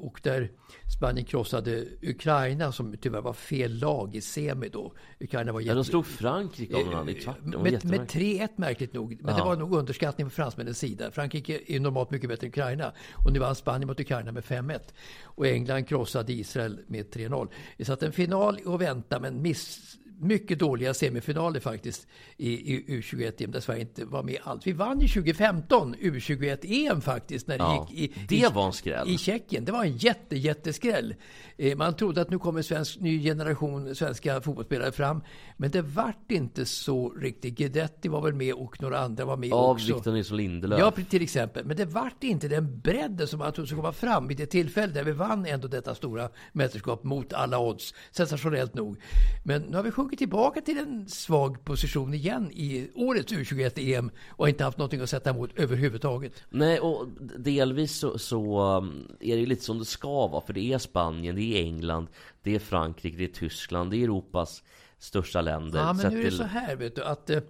Eh, 0.00 0.06
Och 0.06 0.20
där 0.22 0.50
Spanien 0.96 1.24
krossade 1.26 1.84
Ukraina 2.02 2.72
som 2.72 2.96
tyvärr 3.00 3.20
var 3.20 3.32
fel 3.32 3.78
lag 3.78 4.16
i 4.16 4.20
semi 4.20 4.68
då. 4.68 4.92
Ukraina 5.20 5.52
var 5.52 5.60
Ja, 5.60 5.64
jätte... 5.66 5.74
de 5.74 5.84
slog 5.84 6.06
Frankrike 6.06 6.76
av 6.76 6.86
någon 6.86 7.08
i 7.08 7.14
kvarten. 7.14 7.50
Det 7.50 7.56
var 7.56 7.64
Med, 7.64 7.84
med 7.84 8.00
3-1 8.00 8.48
märkligt 8.56 8.92
nog. 8.92 9.16
Men 9.22 9.34
det 9.34 9.40
Ja. 9.40 9.44
var 9.44 9.56
nog 9.56 9.74
underskattning 9.74 10.26
från 10.30 10.44
fransmännens 10.44 10.78
sida. 10.78 11.10
Frankrike 11.10 11.60
är 11.66 11.80
normalt 11.80 12.10
mycket 12.10 12.28
bättre 12.28 12.46
än 12.46 12.48
Ukraina. 12.50 12.92
Och 13.24 13.32
nu 13.32 13.38
vann 13.38 13.54
Spanien 13.54 13.86
mot 13.88 14.00
Ukraina 14.00 14.32
med 14.32 14.44
5-1. 14.44 14.80
Och 15.24 15.46
England 15.46 15.84
krossade 15.88 16.32
Israel 16.32 16.80
med 16.86 17.06
3-0. 17.14 17.48
Så 17.80 17.92
att 17.92 18.02
en 18.02 18.12
final 18.12 18.58
att 18.66 18.80
vänta, 18.80 19.20
men 19.20 19.42
miss, 19.42 19.96
mycket 20.20 20.58
dåliga 20.58 20.94
semifinaler 20.94 21.60
faktiskt 21.60 22.06
i, 22.36 22.74
i 22.74 23.00
U21-EM 23.00 23.50
där 23.50 23.60
Sverige 23.60 23.80
inte 23.80 24.04
var 24.04 24.22
med 24.22 24.38
alls. 24.42 24.66
Vi 24.66 24.72
vann 24.72 25.00
ju 25.00 25.08
2015 25.08 25.94
U21-EM 25.94 27.00
faktiskt 27.00 27.46
när 27.46 27.58
det 27.58 27.64
Ja, 27.64 27.88
gick 27.90 28.16
i, 28.16 28.20
det 28.28 28.36
i, 28.36 28.44
var 28.54 28.66
en 28.66 28.72
skräll. 28.72 29.08
i 29.08 29.18
Tjeckien. 29.18 29.64
Det 29.64 29.72
var 29.72 29.84
en 29.84 29.96
jätte, 29.96 30.36
jätteskräll. 30.36 31.14
Eh, 31.56 31.76
Man 31.76 31.96
trodde 31.96 32.20
att 32.20 32.30
nu 32.30 32.38
kommer 32.38 32.58
en 32.58 32.64
svensk, 32.64 33.00
ny 33.00 33.22
generation 33.22 33.94
svenska 33.94 34.40
fotbollsspelare 34.40 34.92
fram. 34.92 35.20
Men 35.60 35.70
det 35.70 35.82
vart 35.82 36.30
inte 36.30 36.66
så 36.66 37.10
riktigt. 37.10 37.54
Guidetti 37.54 38.08
var 38.08 38.20
väl 38.20 38.34
med 38.34 38.54
och 38.54 38.82
några 38.82 38.98
andra 38.98 39.24
var 39.24 39.36
med 39.36 39.52
Av 39.52 39.70
också. 39.70 39.94
Victor 39.94 40.12
Nilsson 40.12 40.36
Lindelöf. 40.36 40.78
Ja, 40.78 40.90
till 41.10 41.22
exempel. 41.22 41.64
Men 41.64 41.76
det 41.76 41.84
vart 41.84 42.24
inte 42.24 42.48
den 42.48 42.80
bredden 42.80 43.28
som 43.28 43.38
man 43.38 43.52
trodde 43.52 43.66
skulle 43.66 43.80
komma 43.80 43.92
fram 43.92 44.28
vid 44.28 44.36
det 44.36 44.46
tillfälle 44.46 44.92
där 44.92 45.04
vi 45.04 45.12
vann 45.12 45.46
ändå 45.46 45.68
detta 45.68 45.94
stora 45.94 46.28
mästerskap 46.52 47.04
mot 47.04 47.32
alla 47.32 47.58
odds. 47.58 47.94
Sensationellt 48.10 48.74
nog. 48.74 48.96
Men 49.44 49.62
nu 49.62 49.76
har 49.76 49.84
vi 49.84 49.90
sjunkit 49.90 50.18
tillbaka 50.18 50.60
till 50.60 50.78
en 50.78 51.08
svag 51.08 51.64
position 51.64 52.14
igen 52.14 52.50
i 52.52 52.90
årets 52.94 53.32
U21-EM 53.32 54.10
och 54.28 54.48
inte 54.48 54.64
haft 54.64 54.78
någonting 54.78 55.00
att 55.00 55.10
sätta 55.10 55.30
emot 55.30 55.50
överhuvudtaget. 55.56 56.32
Nej, 56.50 56.80
och 56.80 57.06
delvis 57.38 57.96
så, 57.96 58.18
så 58.18 58.60
um, 58.76 59.08
är 59.20 59.36
det 59.36 59.46
lite 59.46 59.64
som 59.64 59.78
det 59.78 59.84
ska 59.84 60.26
vara. 60.26 60.46
För 60.46 60.52
det 60.52 60.72
är 60.72 60.78
Spanien, 60.78 61.36
det 61.36 61.42
är 61.42 61.62
England, 61.62 62.06
det 62.42 62.54
är 62.54 62.58
Frankrike, 62.58 63.16
det 63.16 63.24
är 63.24 63.28
Tyskland, 63.28 63.90
det 63.90 63.96
är 63.96 64.04
Europas 64.04 64.62
största 64.98 65.40
länder. 65.40 65.78
Ja, 65.80 65.92
men 65.92 66.12
nu 66.12 66.18
är 66.20 66.24
det 66.24 66.28
till- 66.28 66.38
så 66.38 66.44
här, 66.44 66.76
vet 66.76 66.96
du, 66.96 67.04
att 67.04 67.30
eh, 67.30 67.40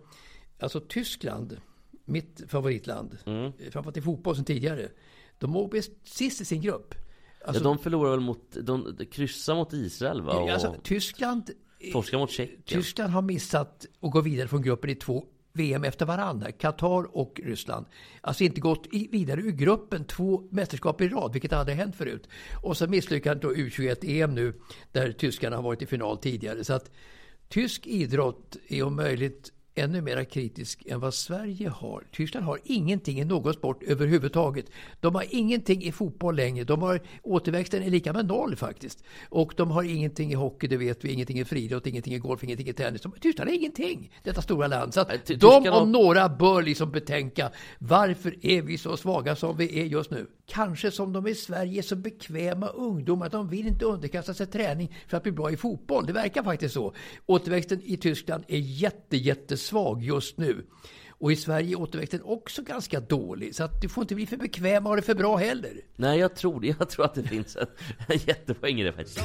alltså 0.60 0.80
Tyskland, 0.80 1.60
mitt 2.04 2.42
favoritland, 2.48 3.18
Mm. 3.26 3.44
eh, 3.44 3.52
framförallt 3.70 3.96
i 3.96 4.02
fotboll 4.02 4.36
som 4.36 4.44
tidigare, 4.44 4.88
de 5.38 5.52
låg 5.54 5.80
sist 6.04 6.40
i 6.40 6.44
sin 6.44 6.60
grupp. 6.60 6.94
Alltså, 7.46 7.62
ja, 7.62 7.68
de 7.68 7.78
förlorar 7.78 8.10
väl 8.10 8.20
mot, 8.20 8.56
de, 8.62 8.96
kryssar 9.12 9.54
mot 9.54 9.72
Israel 9.72 10.22
va? 10.22 10.32
Och 10.32 10.50
alltså, 10.50 10.74
Tyskland, 10.82 11.50
torskar 11.92 12.18
mot 12.18 12.30
Tjeckien. 12.30 12.62
Tyskland 12.66 13.12
har 13.12 13.22
missat 13.22 13.86
att 14.00 14.10
gå 14.12 14.20
vidare 14.20 14.48
från 14.48 14.62
gruppen 14.62 14.90
i 14.90 14.94
två 14.94 15.24
VM 15.52 15.84
efter 15.84 16.06
varandra. 16.06 16.52
Qatar 16.52 17.16
och 17.16 17.40
Ryssland. 17.44 17.86
Alltså 18.20 18.44
inte 18.44 18.60
gått 18.60 18.86
vidare 19.10 19.40
ur 19.40 19.50
gruppen 19.52 20.04
två 20.04 20.48
mästerskap 20.50 21.00
i 21.00 21.08
rad, 21.08 21.32
vilket 21.32 21.52
aldrig 21.52 21.76
hänt 21.78 21.96
förut. 21.96 22.28
Och 22.62 22.76
så 22.76 22.86
misslyckandet 22.86 23.42
då 23.42 23.52
U21-EM 23.54 24.34
nu, 24.34 24.54
där 24.92 25.12
tyskarna 25.12 25.56
har 25.56 25.62
varit 25.62 25.82
i 25.82 25.86
final 25.86 26.18
tidigare. 26.18 26.64
Så 26.64 26.72
att 26.72 26.90
tysk 27.48 27.86
idrott 27.86 28.56
är 28.68 28.82
om 28.82 28.96
möjligt 28.96 29.52
ännu 29.78 30.00
mer 30.02 30.24
kritisk 30.24 30.86
än 30.86 31.00
vad 31.00 31.14
Sverige 31.14 31.68
har. 31.68 32.04
Tyskland 32.12 32.46
har 32.46 32.58
ingenting 32.64 33.20
i 33.20 33.24
någon 33.24 33.54
sport 33.54 33.82
överhuvudtaget. 33.82 34.66
De 35.00 35.14
har 35.14 35.24
ingenting 35.30 35.82
i 35.82 35.92
fotboll 35.92 36.36
längre. 36.36 36.64
De 36.64 36.82
har, 36.82 37.00
återväxten 37.22 37.82
är 37.82 37.90
lika 37.90 38.12
med 38.12 38.26
noll 38.26 38.56
faktiskt. 38.56 39.04
Och 39.28 39.52
de 39.56 39.70
har 39.70 39.82
ingenting 39.82 40.32
i 40.32 40.34
hockey, 40.34 40.66
det 40.66 40.76
vet 40.76 41.04
vi. 41.04 41.12
Ingenting 41.12 41.38
i 41.38 41.44
friidrott, 41.44 41.86
ingenting 41.86 42.14
i 42.14 42.18
golf, 42.18 42.44
ingenting 42.44 42.68
i 42.68 42.72
tennis. 42.72 43.02
De, 43.02 43.12
Tyskland 43.20 43.50
har 43.50 43.56
ingenting, 43.56 44.12
detta 44.22 44.42
stora 44.42 44.66
land. 44.66 44.94
Så 44.94 45.00
att 45.00 45.26
de 45.26 45.68
om 45.68 45.92
några 45.92 46.28
bör 46.28 46.62
liksom 46.62 46.90
betänka 46.90 47.50
varför 47.78 48.46
är 48.46 48.62
vi 48.62 48.78
så 48.78 48.96
svaga 48.96 49.36
som 49.36 49.56
vi 49.56 49.80
är 49.80 49.84
just 49.84 50.10
nu? 50.10 50.26
Kanske 50.46 50.90
som 50.90 51.12
de 51.12 51.26
i 51.26 51.34
Sverige 51.34 51.78
är 51.78 51.82
så 51.82 51.96
bekväma 51.96 52.66
ungdomar 52.66 53.26
att 53.26 53.32
de 53.32 53.48
vill 53.48 53.66
inte 53.66 53.84
underkasta 53.84 54.34
sig 54.34 54.46
träning 54.46 54.96
för 55.08 55.16
att 55.16 55.22
bli 55.22 55.32
bra 55.32 55.50
i 55.50 55.56
fotboll. 55.56 56.06
Det 56.06 56.12
verkar 56.12 56.42
faktiskt 56.42 56.74
så. 56.74 56.94
Återväxten 57.26 57.80
i 57.84 57.96
Tyskland 57.96 58.44
är 58.48 58.58
jätte, 58.58 59.16
jättesvag 59.16 59.67
just 60.00 60.38
nu. 60.38 60.66
Och 61.10 61.32
i 61.32 61.36
Sverige 61.36 61.70
är 61.76 61.80
återväxten 61.80 62.22
också 62.24 62.62
ganska 62.62 63.00
dålig. 63.00 63.54
Så 63.54 63.64
att 63.64 63.80
du 63.82 63.88
får 63.88 64.02
inte 64.02 64.14
bli 64.14 64.26
för 64.26 64.36
bekväm 64.36 64.86
och 64.86 64.90
ha 64.90 64.96
det 64.96 65.02
för 65.02 65.14
bra 65.14 65.36
heller. 65.36 65.80
Nej, 65.96 66.18
jag 66.18 66.36
tror 66.36 66.60
det. 66.60 66.74
Jag 66.78 66.88
tror 66.88 67.04
att 67.04 67.14
det 67.14 67.22
finns 67.22 67.56
en, 67.56 67.66
en 68.08 68.18
jättepoäng 68.26 68.80
i 68.80 68.84
det 68.84 68.92
faktiskt. 68.92 69.20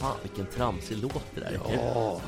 Fan 0.00 0.16
vilken 0.22 0.46
tramsig 0.46 0.98
låt 1.02 1.24
det 1.34 1.40
där 1.40 1.58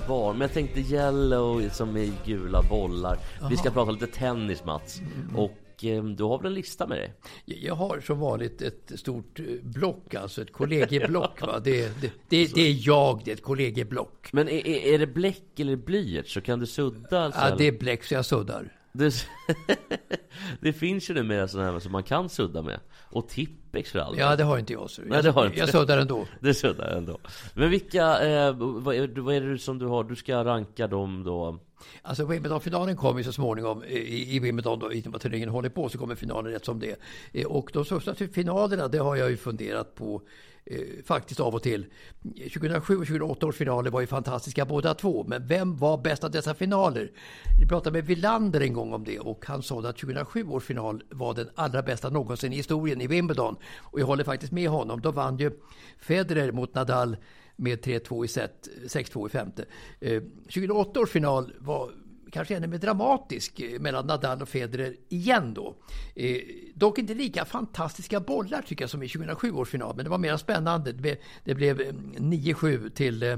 ja. 0.06 0.32
Men 0.32 0.40
jag 0.40 0.52
tänkte 0.52 0.80
Yellow 0.80 1.68
som 1.68 1.96
är 1.96 2.12
gula 2.24 2.62
bollar. 2.62 3.18
Vi 3.50 3.56
ska 3.56 3.70
prata 3.70 3.90
lite 3.90 4.06
tennis 4.06 4.64
Mats. 4.64 5.00
Och 5.36 5.84
eh, 5.84 6.04
du 6.04 6.24
har 6.24 6.38
väl 6.38 6.46
en 6.46 6.54
lista 6.54 6.86
med 6.86 6.98
dig? 6.98 7.14
Jag 7.44 7.74
har 7.74 8.00
som 8.00 8.18
vanligt 8.18 8.62
ett 8.62 8.92
stort 8.94 9.40
eh, 9.40 9.44
block, 9.62 10.14
alltså 10.14 10.42
ett 10.42 10.52
kollegieblock. 10.52 11.40
Va? 11.40 11.60
Det, 11.64 12.00
det, 12.00 12.12
det, 12.28 12.54
det 12.54 12.60
är 12.60 12.86
jag, 12.86 13.20
det 13.24 13.30
är 13.30 13.34
ett 13.34 13.42
kollegieblock. 13.42 14.32
Men 14.32 14.48
är, 14.48 14.66
är, 14.66 14.94
är 14.94 14.98
det 14.98 15.06
bläck 15.06 15.60
eller 15.60 15.76
blyerts 15.76 16.34
så 16.34 16.40
kan 16.40 16.58
du 16.58 16.66
sudda? 16.66 17.24
Alltså, 17.24 17.40
Ja, 17.40 17.54
det 17.56 17.64
är 17.64 17.72
bläck 17.72 18.04
så 18.04 18.14
jag 18.14 18.24
suddar. 18.24 18.76
det... 20.60 20.72
finns 20.72 21.10
ju 21.10 21.14
numera 21.14 21.48
sådana 21.48 21.72
här 21.72 21.78
som 21.78 21.92
man 21.92 22.02
kan 22.02 22.28
sudda 22.28 22.62
med. 22.62 22.80
Och 23.10 23.28
Tippex 23.72 23.90
för 23.90 23.98
all. 23.98 24.18
Ja, 24.18 24.36
det 24.36 24.44
har 24.44 24.58
inte 24.58 24.72
jag. 24.72 24.90
Så. 24.90 25.02
Nej, 25.02 25.22
det 25.22 25.30
har 25.30 25.46
inte. 25.46 25.58
Jag 25.58 25.68
suddar 25.68 25.98
ändå. 25.98 26.26
Det 26.40 26.54
suddar 26.54 26.88
jag 26.88 26.98
ändå. 26.98 27.18
Men 27.54 27.70
vilka, 27.70 28.20
eh, 28.20 28.54
vad, 28.56 28.94
är, 28.94 29.20
vad 29.20 29.34
är 29.34 29.40
det 29.40 29.58
som 29.58 29.78
du 29.78 29.86
har? 29.86 30.04
Du 30.04 30.16
ska 30.16 30.44
ranka 30.44 30.86
dem 30.86 31.24
då? 31.24 31.58
Alltså 32.02 32.24
Wimbledon-finalen 32.24 32.96
kommer 32.96 33.20
ju 33.20 33.24
så 33.24 33.32
småningom 33.32 33.84
i, 33.84 34.36
i 34.36 34.38
Wimbledon 34.38 34.78
då, 34.78 34.92
i 34.92 35.04
vad 35.06 35.20
turneringen 35.20 35.48
håller 35.48 35.68
på 35.68 35.88
så 35.88 35.98
kommer 35.98 36.14
finalen 36.14 36.52
rätt 36.52 36.64
som 36.64 36.80
det 36.80 36.96
är. 37.32 37.46
Och 37.46 37.70
de 37.72 37.84
största 37.84 38.14
finalerna, 38.14 38.88
det 38.88 38.98
har 38.98 39.16
jag 39.16 39.30
ju 39.30 39.36
funderat 39.36 39.94
på 39.94 40.22
eh, 40.64 41.04
faktiskt 41.04 41.40
av 41.40 41.54
och 41.54 41.62
till. 41.62 41.86
2007 42.22 42.96
och 42.96 43.06
2008 43.06 43.46
års 43.46 43.56
finaler 43.56 43.90
var 43.90 44.00
ju 44.00 44.06
fantastiska 44.06 44.64
båda 44.64 44.94
två, 44.94 45.24
men 45.28 45.46
vem 45.46 45.76
var 45.76 45.98
bäst 45.98 46.24
av 46.24 46.30
dessa 46.30 46.54
finaler? 46.54 47.12
Vi 47.60 47.68
pratade 47.68 47.92
med 47.92 48.06
Villander 48.06 48.60
en 48.60 48.72
gång 48.72 48.92
om 48.92 49.04
det 49.04 49.18
och 49.18 49.46
han 49.46 49.62
sa 49.62 49.78
att 49.78 49.96
2007 49.96 50.48
års 50.48 50.64
final 50.64 51.02
var 51.10 51.34
den 51.34 51.48
allra 51.54 51.82
bästa 51.82 52.10
någonsin 52.10 52.52
i 52.52 52.56
historien 52.56 53.00
i 53.00 53.06
Wimbledon. 53.06 53.56
Och 53.78 54.00
jag 54.00 54.06
håller 54.06 54.24
faktiskt 54.24 54.52
med 54.52 54.68
honom. 54.68 55.00
Då 55.00 55.10
vann 55.10 55.38
ju 55.38 55.50
Federer 55.98 56.52
mot 56.52 56.74
Nadal 56.74 57.16
med 57.56 57.80
3-2 57.80 58.24
i 58.24 58.28
set, 58.28 58.68
6-2 58.86 59.26
i 59.26 59.30
femte. 59.30 59.64
Eh, 60.00 60.22
2008 60.42 61.00
års 61.00 61.10
final 61.10 61.52
var 61.58 61.90
kanske 62.32 62.56
ännu 62.56 62.66
mer 62.66 62.78
dramatisk 62.78 63.60
eh, 63.60 63.80
mellan 63.80 64.06
Nadal 64.06 64.42
och 64.42 64.48
Federer 64.48 64.96
igen 65.08 65.54
då. 65.54 65.76
Eh, 66.14 66.36
dock 66.74 66.98
inte 66.98 67.14
lika 67.14 67.44
fantastiska 67.44 68.20
bollar 68.20 68.62
tycker 68.62 68.82
jag 68.82 68.90
som 68.90 69.02
i 69.02 69.08
2007 69.08 69.52
års 69.52 69.68
final, 69.68 69.96
men 69.96 70.04
det 70.04 70.10
var 70.10 70.18
mer 70.18 70.36
spännande. 70.36 70.92
Det 70.92 71.02
blev, 71.02 71.16
det 71.44 71.54
blev 71.54 71.80
mm, 71.80 72.14
9-7 72.16 72.90
till 72.90 73.22
eh, 73.22 73.36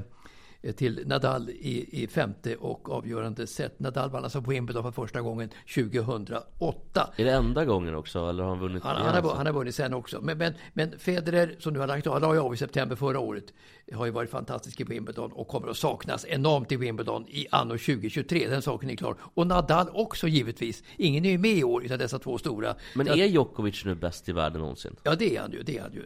till 0.73 1.03
Nadal 1.05 1.49
i, 1.49 2.03
i 2.03 2.07
femte 2.07 2.55
och 2.55 2.89
avgörande 2.89 3.47
set. 3.47 3.79
Nadal 3.79 4.09
vann 4.09 4.23
alltså 4.23 4.39
Wimbledon 4.39 4.83
för 4.83 4.91
första 4.91 5.21
gången 5.21 5.49
2008. 5.75 7.13
Är 7.15 7.25
det 7.25 7.31
enda 7.31 7.65
gången 7.65 7.95
också? 7.95 8.19
Eller 8.29 8.43
har 8.43 8.49
han 8.49 8.59
vunnit 8.59 8.83
Han, 8.83 8.95
han, 8.95 9.05
har, 9.05 9.13
alltså? 9.13 9.35
han 9.35 9.45
har 9.45 9.53
vunnit 9.53 9.75
sen 9.75 9.93
också. 9.93 10.21
Men, 10.21 10.37
men, 10.37 10.53
men 10.73 10.99
Federer, 10.99 11.55
som 11.59 11.73
nu 11.73 11.79
har 11.79 11.87
lagt 11.87 12.07
av, 12.07 12.21
la 12.21 12.33
ju 12.33 12.39
av 12.39 12.53
i 12.53 12.57
september 12.57 12.95
förra 12.95 13.19
året, 13.19 13.53
har 13.93 14.05
ju 14.05 14.11
varit 14.11 14.29
fantastisk 14.29 14.81
i 14.81 14.83
Wimbledon 14.83 15.31
och 15.31 15.47
kommer 15.47 15.67
att 15.67 15.77
saknas 15.77 16.25
enormt 16.25 16.71
i 16.71 16.75
Wimbledon 16.75 17.27
i 17.27 17.47
anno 17.51 17.71
2023. 17.71 18.47
Den 18.47 18.61
saken 18.61 18.89
är 18.89 18.95
klar. 18.95 19.15
Och 19.33 19.47
Nadal 19.47 19.89
också 19.93 20.27
givetvis. 20.27 20.83
Ingen 20.97 21.25
är 21.25 21.29
ju 21.29 21.37
med 21.37 21.51
i 21.51 21.63
år 21.63 21.85
utav 21.85 21.97
dessa 21.97 22.19
två 22.19 22.37
stora. 22.37 22.75
Men 22.95 23.07
är 23.07 23.15
Djokovic 23.15 23.85
nu 23.85 23.95
bäst 23.95 24.29
i 24.29 24.31
världen 24.31 24.61
någonsin? 24.61 24.95
Ja, 25.03 25.15
det 25.15 25.35
är 25.35 25.41
han 25.41 25.51
ju. 25.51 25.63
Det 25.63 25.77
är 25.77 25.81
han 25.81 25.93
ju. 25.93 26.05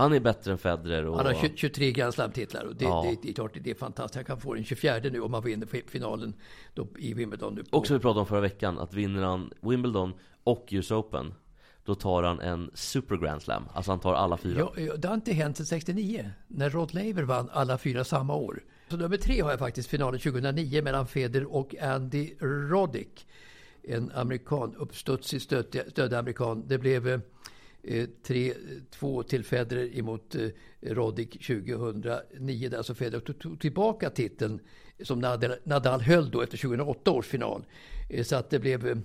Han 0.00 0.12
är 0.12 0.20
bättre 0.20 0.52
än 0.52 0.58
Federer 0.58 1.06
och... 1.06 1.16
Han 1.16 1.26
har 1.26 1.34
20, 1.34 1.52
23 1.56 1.92
Grand 1.92 2.14
Slam-titlar 2.14 2.64
och 2.64 2.76
det, 2.76 2.84
Ja. 2.84 3.02
det, 3.10 3.16
det 3.22 3.28
är 3.28 3.32
klart 3.34 3.56
det 3.60 3.70
är 3.70 3.74
fantastiskt. 3.74 4.14
Han 4.14 4.24
kan 4.24 4.40
få 4.40 4.54
den 4.54 4.64
24 4.64 4.98
nu 5.12 5.20
om 5.20 5.34
han 5.34 5.42
vinner 5.44 5.66
fi- 5.66 5.84
finalen 5.86 6.34
då 6.74 6.88
i 6.98 7.14
Wimbledon. 7.14 7.54
Nu 7.54 7.64
på, 7.64 7.78
Och 7.78 7.86
som 7.86 7.96
vi 7.96 8.00
pratade 8.02 8.20
om 8.20 8.26
förra 8.26 8.40
veckan, 8.40 8.78
att 8.78 8.94
vinner 8.94 9.22
han 9.22 9.52
Wimbledon 9.60 10.12
och 10.44 10.68
US 10.70 10.90
Open 10.90 11.34
Då 11.84 11.94
tar 11.94 12.22
han 12.22 12.40
en 12.40 12.70
Super 12.74 13.16
Grand 13.16 13.42
Slam 13.42 13.62
Alltså 13.74 13.90
han 13.92 14.00
tar 14.00 14.14
alla 14.14 14.36
fyra 14.36 14.68
Ja, 14.76 14.96
det 14.96 15.08
har 15.08 15.14
inte 15.14 15.32
hänt 15.32 15.56
sedan 15.56 15.66
69 15.66 16.30
när 16.48 16.70
Rod 16.70 16.94
Laver 16.94 17.22
vann 17.22 17.48
alla 17.52 17.78
fyra 17.78 18.04
samma 18.04 18.34
år. 18.34 18.62
Så 18.88 18.96
nummer 18.96 19.16
tre 19.16 19.40
har 19.40 19.50
jag 19.50 19.58
faktiskt 19.58 19.88
finalen 19.88 20.20
2009 20.20 20.82
mellan 20.82 21.06
Federer 21.06 21.54
och 21.54 21.74
Andy 21.82 22.30
Roddick. 22.40 23.26
En 23.82 24.10
amerikan, 24.14 24.74
uppstudsig 24.78 25.42
stöddig 25.42 26.14
amerikan. 26.14 26.64
Det 26.66 26.78
blev 26.78 27.08
eh, 27.08 27.20
Eh, 27.82 28.06
3-2 28.26 28.54
eh, 29.18 29.22
till 29.22 29.44
Federer 29.44 29.98
emot 29.98 30.34
eh, 30.34 30.48
Roddick 30.80 31.46
2009. 31.46 32.68
Där 32.68 32.76
alltså 32.76 32.94
Federer 32.94 33.20
tog, 33.20 33.38
tog 33.38 33.60
tillbaka 33.60 34.10
titeln 34.10 34.60
som 35.02 35.18
Nadal, 35.18 35.54
Nadal 35.64 36.00
höll 36.00 36.30
då 36.30 36.42
efter 36.42 36.58
2008 36.58 37.10
års 37.10 37.26
final. 37.26 37.64
Eh, 38.08 38.24
så 38.24 38.36
att 38.36 38.50
det 38.50 38.58
blev 38.58 38.88
eh, 38.88 38.96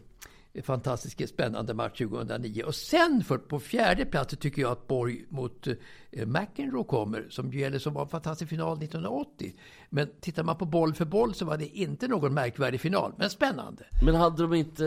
fantastiskt 0.61 1.29
spännande 1.29 1.73
match 1.73 1.97
2009. 1.97 2.63
Och 2.63 2.75
sen 2.75 3.23
för, 3.23 3.37
på 3.37 3.59
fjärde 3.59 4.05
plats 4.05 4.35
tycker 4.39 4.61
jag 4.61 4.71
att 4.71 4.87
Borg 4.87 5.25
mot 5.29 5.67
eh, 5.67 6.25
McEnroe 6.25 6.83
kommer, 6.83 7.27
som 7.29 7.51
ju 7.51 7.59
gäller 7.59 7.79
som 7.79 7.93
var 7.93 8.01
en 8.01 8.07
fantastisk 8.07 8.49
final 8.49 8.77
1980. 8.77 9.53
Men 9.89 10.09
tittar 10.19 10.43
man 10.43 10.57
på 10.57 10.65
boll 10.65 10.93
för 10.93 11.05
boll 11.05 11.33
så 11.33 11.45
var 11.45 11.57
det 11.57 11.77
inte 11.77 12.07
någon 12.07 12.33
märkvärdig 12.33 12.81
final, 12.81 13.13
men 13.17 13.29
spännande. 13.29 13.83
Men 14.05 14.15
hade 14.15 14.41
de 14.41 14.53
inte 14.53 14.83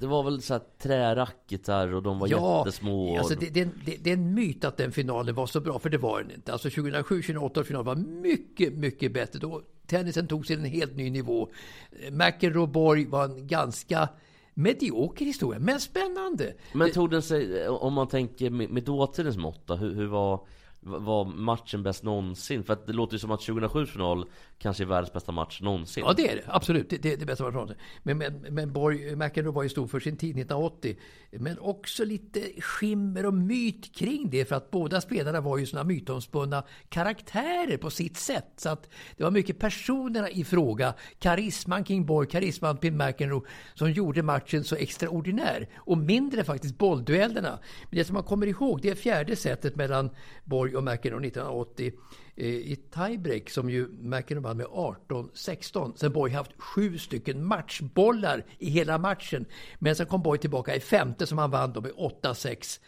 Det 0.00 0.06
var 0.06 0.22
väl 0.22 0.42
så 0.42 0.54
här 0.54 0.62
träracketar 0.78 1.94
och 1.94 2.02
de 2.02 2.18
var 2.18 2.28
jättesmå 2.28 3.10
och... 3.10 3.18
Alltså 3.18 3.34
det, 3.34 3.50
det, 3.50 3.68
det, 3.84 3.96
det 4.00 4.10
är 4.10 4.14
en 4.14 4.34
myt 4.34 4.64
att 4.64 4.76
den 4.76 4.92
finalen 4.92 5.34
var 5.34 5.46
så 5.46 5.60
bra, 5.60 5.78
för 5.78 5.90
det 5.90 5.98
var 5.98 6.22
den 6.22 6.30
inte. 6.30 6.52
Alltså 6.52 6.68
2007-2008 6.68 7.62
final 7.62 7.84
var 7.84 7.96
mycket, 7.96 8.74
mycket 8.74 9.12
bättre. 9.12 9.38
Då 9.38 9.62
tennisen 9.86 10.26
tog 10.26 10.46
sig 10.46 10.56
till 10.56 10.64
en 10.64 10.70
helt 10.70 10.96
ny 10.96 11.10
nivå. 11.10 11.48
Eh, 11.92 12.12
McEnroe 12.12 12.66
Borg 12.66 13.06
var 13.06 13.24
en 13.24 13.46
ganska 13.46 14.08
medioker 14.54 15.24
historia, 15.24 15.58
men 15.58 15.80
spännande. 15.80 16.52
Men 16.72 16.90
tog 16.90 17.10
den 17.10 17.22
sig, 17.22 17.68
om 17.68 17.92
man 17.92 18.08
tänker 18.08 18.50
med, 18.50 18.70
med 18.70 18.82
dåtidens 18.82 19.36
mått 19.36 19.66
då, 19.66 19.76
hur, 19.76 19.94
hur 19.94 20.06
var, 20.06 20.40
var 20.82 21.24
matchen 21.24 21.82
bäst 21.82 22.02
någonsin? 22.02 22.64
För 22.64 22.72
att 22.72 22.86
det 22.86 22.92
låter 22.92 23.14
ju 23.14 23.18
som 23.18 23.30
att 23.30 23.40
2007 23.40 23.86
final 23.86 24.24
kanske 24.58 24.84
är 24.84 24.86
världens 24.86 25.12
bästa 25.12 25.32
match 25.32 25.60
någonsin 25.60 26.04
Ja, 26.06 26.12
det 26.12 26.30
är 26.30 26.36
det. 26.36 26.42
Absolut. 26.46 26.90
Det, 26.90 26.96
det 26.96 27.12
är 27.12 27.16
det 27.16 27.26
bästa 27.26 27.50
man 27.50 27.74
Men, 28.02 28.18
men, 28.18 28.46
men 28.50 28.72
Borg, 28.72 29.16
McEnroe 29.16 29.52
var 29.52 29.62
ju 29.62 29.68
stor 29.68 29.86
för 29.86 30.00
sin 30.00 30.16
tid 30.16 30.30
1980. 30.30 30.96
Men 31.30 31.58
också 31.58 32.04
lite 32.04 32.40
skimmer 32.60 33.26
och 33.26 33.34
myt 33.34 33.94
kring 33.94 34.30
det. 34.30 34.44
För 34.44 34.56
att 34.56 34.70
båda 34.70 35.00
spelarna 35.00 35.40
var 35.40 35.58
ju 35.58 35.66
sådana 35.66 35.88
mytomspunna 35.88 36.64
karaktärer 36.88 37.76
på 37.76 37.90
sitt 37.90 38.16
sätt. 38.16 38.52
Så 38.56 38.68
att 38.68 38.90
det 39.16 39.24
var 39.24 39.30
mycket 39.30 39.58
personerna 39.58 40.30
i 40.30 40.44
fråga. 40.44 40.94
Karisman 41.18 41.84
kring 41.84 42.06
Borg, 42.06 42.28
karisman 42.28 42.76
kring 42.76 42.96
McEnroe 42.96 43.42
som 43.74 43.92
gjorde 43.92 44.22
matchen 44.22 44.64
så 44.64 44.76
extraordinär. 44.76 45.68
Och 45.76 45.98
mindre 45.98 46.44
faktiskt 46.44 46.78
bollduellerna. 46.78 47.58
Men 47.90 47.98
det 47.98 48.04
som 48.04 48.14
man 48.14 48.22
kommer 48.22 48.46
ihåg, 48.46 48.80
det 48.82 48.90
är 48.90 48.94
fjärde 48.94 49.36
setet 49.36 49.76
mellan 49.76 50.10
Borg 50.44 50.69
Borg 50.70 50.76
och 50.76 50.84
McEnroe 50.84 51.26
1980 51.26 51.92
eh, 52.36 52.46
i 52.46 52.76
tiebreak 52.76 53.50
som 53.50 53.70
ju 53.70 53.88
McEnroe 53.88 54.42
vann 54.42 54.56
med 54.56 54.66
18-16. 54.66 55.96
Sen 55.96 56.12
Borg 56.12 56.32
haft 56.32 56.52
sju 56.58 56.98
stycken 56.98 57.44
matchbollar 57.44 58.44
i 58.58 58.70
hela 58.70 58.98
matchen. 58.98 59.46
Men 59.78 59.96
sen 59.96 60.06
kom 60.06 60.22
Borg 60.22 60.38
tillbaka 60.38 60.74
i 60.74 60.80
femte 60.80 61.26
som 61.26 61.38
han 61.38 61.50
vann 61.50 61.72
då 61.72 61.80
med 61.80 61.92
8-6 61.92 62.80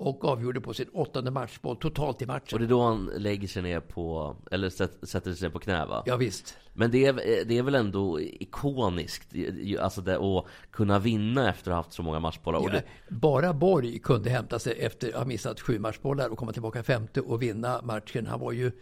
och 0.00 0.24
avgjorde 0.24 0.60
på 0.60 0.74
sin 0.74 0.88
åttonde 0.92 1.30
matchboll 1.30 1.76
totalt 1.76 2.22
i 2.22 2.26
matchen. 2.26 2.48
Och 2.52 2.58
det 2.58 2.64
är 2.64 2.68
då 2.68 2.82
han 2.82 3.10
lägger 3.16 3.48
sig 3.48 3.62
ner 3.62 3.80
på, 3.80 4.36
eller 4.50 4.70
sätt- 4.70 4.98
sätter 5.02 5.34
sig 5.34 5.48
ner 5.48 5.52
på 5.52 5.58
knä 5.58 5.86
va? 5.86 6.02
Ja, 6.06 6.16
visst. 6.16 6.56
Men 6.74 6.90
det 6.90 7.04
är, 7.04 7.12
det 7.44 7.58
är 7.58 7.62
väl 7.62 7.74
ändå 7.74 8.20
ikoniskt, 8.20 9.34
alltså 9.80 10.00
det, 10.00 10.18
att 10.18 10.44
kunna 10.70 10.98
vinna 10.98 11.50
efter 11.50 11.70
att 11.70 11.74
ha 11.74 11.82
haft 11.82 11.92
så 11.92 12.02
många 12.02 12.20
matchbollar. 12.20 12.60
Ja, 12.64 12.70
det, 12.70 12.84
bara 13.08 13.52
Borg 13.52 13.98
kunde 13.98 14.30
hämta 14.30 14.58
sig 14.58 14.72
efter 14.80 15.08
att 15.08 15.14
ha 15.14 15.24
missat 15.24 15.60
sju 15.60 15.78
matchbollar 15.78 16.28
och 16.28 16.38
komma 16.38 16.52
tillbaka 16.52 16.82
femte 16.82 17.20
och 17.20 17.42
vinna 17.42 17.80
matchen. 17.82 18.26
Han 18.26 18.40
var 18.40 18.52
ju 18.52 18.72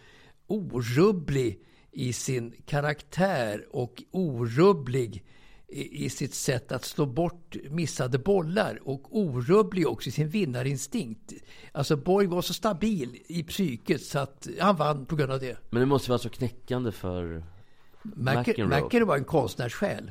orubblig 0.46 1.60
i 1.90 2.12
sin 2.12 2.54
karaktär 2.66 3.66
och 3.70 4.02
orubblig 4.10 5.24
i 5.70 6.10
sitt 6.10 6.34
sätt 6.34 6.72
att 6.72 6.84
slå 6.84 7.06
bort 7.06 7.56
missade 7.70 8.18
bollar 8.18 8.78
och 8.84 9.18
orubblig 9.18 9.88
också 9.88 10.08
i 10.08 10.12
sin 10.12 10.28
vinnarinstinkt. 10.28 11.32
Alltså 11.72 11.96
Borg 11.96 12.26
var 12.26 12.42
så 12.42 12.54
stabil 12.54 13.18
i 13.26 13.42
psyket 13.42 14.02
så 14.02 14.18
att 14.18 14.48
han 14.60 14.76
vann 14.76 15.06
på 15.06 15.16
grund 15.16 15.32
av 15.32 15.40
det. 15.40 15.58
men 15.70 15.80
det 15.80 15.86
måste 15.86 16.10
vara 16.10 16.18
så 16.18 16.28
knäckande 16.28 16.92
för 16.92 17.44
McEnroe 18.02 18.82
McEnroe. 18.82 19.04
Var 19.04 19.16
en 19.16 19.24
konstnärssjäl. 19.24 20.10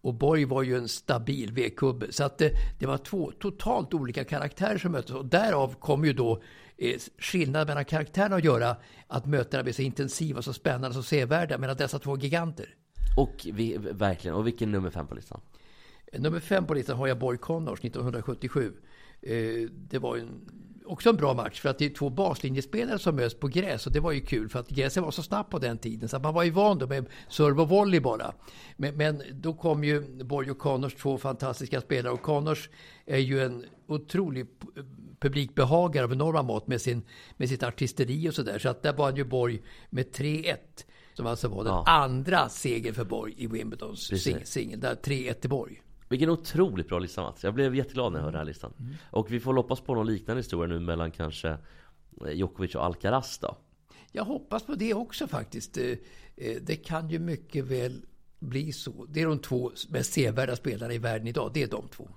Och 0.00 0.14
Borg 0.14 0.44
var 0.44 0.62
ju 0.62 0.76
en 0.76 0.88
stabil 0.88 1.52
vedkubbe. 1.52 2.12
Så 2.12 2.24
att 2.24 2.38
det, 2.38 2.52
det 2.78 2.86
var 2.86 2.98
två 2.98 3.32
totalt 3.38 3.94
olika 3.94 4.24
karaktärer 4.24 4.78
som 4.78 4.92
möttes. 4.92 5.10
Och 5.10 5.26
därav 5.26 5.74
kom 5.74 6.04
ju 6.04 6.12
då 6.12 6.42
eh, 6.76 7.00
skillnaden 7.18 7.66
mellan 7.66 7.84
karaktärerna 7.84 8.36
att 8.36 8.44
göra 8.44 8.76
att 9.06 9.26
mötena 9.26 9.62
blev 9.62 9.72
så 9.72 9.82
intensiva, 9.82 10.42
så 10.42 10.52
spännande, 10.52 10.94
så 10.94 11.02
sevärda 11.02 11.58
mellan 11.58 11.76
dessa 11.76 11.98
två 11.98 12.18
giganter. 12.18 12.74
Och 13.18 13.46
vi, 13.52 13.76
verkligen, 13.78 14.36
och 14.36 14.46
vilken 14.46 14.72
nummer 14.72 14.90
fem 14.90 15.06
på 15.06 15.14
listan? 15.14 15.40
Eh, 16.12 16.20
nummer 16.20 16.40
fem 16.40 16.66
på 16.66 16.74
listan 16.74 16.96
har 16.96 17.06
jag 17.06 17.18
Borg 17.18 17.38
Connors 17.38 17.78
1977. 17.84 18.72
Eh, 19.22 19.34
det 19.70 19.98
var 19.98 20.16
en, 20.16 20.28
också 20.84 21.10
en 21.10 21.16
bra 21.16 21.34
match 21.34 21.60
för 21.60 21.68
att 21.68 21.78
det 21.78 21.84
är 21.84 21.90
två 21.90 22.10
baslinjespelare 22.10 22.98
som 22.98 23.16
möts 23.16 23.34
på 23.34 23.48
gräs 23.48 23.86
och 23.86 23.92
det 23.92 24.00
var 24.00 24.12
ju 24.12 24.20
kul 24.20 24.48
för 24.48 24.58
att 24.58 24.68
gräset 24.68 25.02
var 25.02 25.10
så 25.10 25.22
snabbt 25.22 25.50
på 25.50 25.58
den 25.58 25.78
tiden 25.78 26.08
så 26.08 26.16
att 26.16 26.22
man 26.22 26.34
var 26.34 26.42
ju 26.42 26.50
van 26.50 26.78
då 26.78 26.86
med 26.86 27.06
serve 27.28 27.62
och 27.62 27.68
volley 27.68 28.00
bara. 28.00 28.32
Men, 28.76 28.96
men 28.96 29.22
då 29.32 29.54
kom 29.54 29.84
ju 29.84 30.24
Borg 30.24 30.50
och 30.50 30.58
Connors 30.58 30.94
två 30.94 31.18
fantastiska 31.18 31.80
spelare 31.80 32.12
och 32.12 32.22
Connors 32.22 32.70
är 33.06 33.18
ju 33.18 33.42
en 33.42 33.64
otrolig 33.86 34.46
publikbehagare 35.20 36.04
av 36.04 36.12
enorma 36.12 36.42
mått 36.42 36.66
med, 36.66 36.80
sin, 36.80 37.02
med 37.36 37.48
sitt 37.48 37.62
artisteri 37.62 38.28
och 38.28 38.34
sådär. 38.34 38.58
Så 38.58 38.68
att 38.68 38.82
där 38.82 38.92
var 38.92 39.04
han 39.04 39.16
ju 39.16 39.24
Borg 39.24 39.62
med 39.90 40.06
3-1. 40.06 40.56
Som 41.18 41.26
alltså 41.26 41.48
var 41.48 41.64
den 41.64 41.72
Ja. 41.72 41.84
andra 41.86 42.48
segern 42.48 42.94
för 42.94 43.04
Borg 43.04 43.34
i 43.36 43.46
Wimbledons 43.46 44.12
singel. 44.44 44.80
Där 44.80 44.94
3-1 44.94 45.32
till 45.32 45.50
Borg. 45.50 45.82
Vilken 46.08 46.30
otroligt 46.30 46.88
bra 46.88 46.98
lista 46.98 47.22
Mats. 47.22 47.44
Jag 47.44 47.54
blev 47.54 47.74
jätteglad 47.76 48.12
när 48.12 48.18
jag 48.18 48.24
hörde 48.24 48.36
den 48.36 48.40
här 48.40 48.44
listan. 48.52 48.72
Mm. 48.78 48.94
Och 49.10 49.32
vi 49.32 49.40
får 49.40 49.54
hoppas 49.54 49.80
på 49.80 49.94
någon 49.94 50.06
liknande 50.06 50.38
historia 50.42 50.66
nu 50.74 50.80
mellan 50.80 51.10
kanske 51.10 51.48
eh, 52.26 52.30
Djokovic 52.32 52.74
och 52.74 52.84
Alcaraz 52.84 53.38
då. 53.38 53.56
Jag 54.12 54.24
hoppas 54.24 54.62
på 54.62 54.74
det 54.74 54.94
också 54.94 55.26
faktiskt. 55.26 55.76
Eh, 55.78 55.84
eh, 56.36 56.56
Det 56.62 56.76
kan 56.76 57.08
ju 57.10 57.18
mycket 57.18 57.64
väl 57.64 58.02
bli 58.38 58.72
så. 58.72 59.06
Det 59.08 59.22
är 59.22 59.26
de 59.26 59.38
två 59.38 59.72
mest 59.88 60.12
sevärda 60.12 60.56
spelarna 60.56 60.92
i 60.94 60.98
världen 60.98 61.26
idag. 61.26 61.50
Det 61.54 61.62
är 61.62 61.68
de 61.68 61.88
två. 61.88 62.08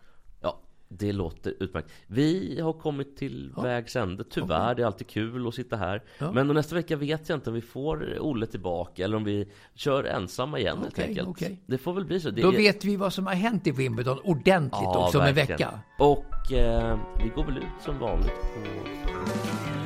Ja, 0.91 0.97
det 0.99 1.11
låter 1.13 1.53
utmärkt. 1.59 1.91
Vi 2.07 2.59
har 2.61 2.73
kommit 2.73 3.17
till 3.17 3.51
vägs 3.57 3.95
ände. 3.95 4.23
Tyvärr, 4.23 4.75
det 4.75 4.81
är 4.81 4.85
alltid 4.85 5.07
kul 5.07 5.47
att 5.47 5.55
sitta 5.55 5.75
här. 5.75 6.03
Ja. 6.19 6.31
Men 6.31 6.47
nästa 6.47 6.75
vecka 6.75 6.95
vet 6.95 7.29
jag 7.29 7.37
inte 7.37 7.49
om 7.49 7.53
vi 7.53 7.61
får 7.61 8.17
Olle 8.19 8.45
tillbaka 8.45 9.03
eller 9.03 9.17
om 9.17 9.23
vi 9.23 9.47
kör 9.75 10.03
ensamma 10.03 10.59
igen 10.59 10.77
helt 10.77 10.93
Okej, 10.93 11.05
enkelt. 11.07 11.27
okej. 11.27 11.59
Det 11.65 11.77
får 11.77 11.93
väl 11.93 12.05
bli 12.05 12.19
så. 12.19 12.29
Det 12.29 12.41
Då 12.41 12.53
är- 12.53 12.57
vet 12.57 12.85
vi 12.85 12.95
vad 12.95 13.13
som 13.13 13.27
har 13.27 13.33
hänt 13.33 13.67
i 13.67 13.71
Wimbledon 13.71 14.19
ordentligt 14.23 14.71
Ja, 14.71 15.05
också 15.05 15.19
om 15.19 15.25
en 15.25 15.35
vecka. 15.35 15.79
Och 15.99 16.51
eh, 16.53 16.99
vi 17.23 17.29
går 17.29 17.45
väl 17.45 17.57
ut 17.57 17.63
som 17.85 17.99
vanligt 17.99 18.41
på 18.41 19.80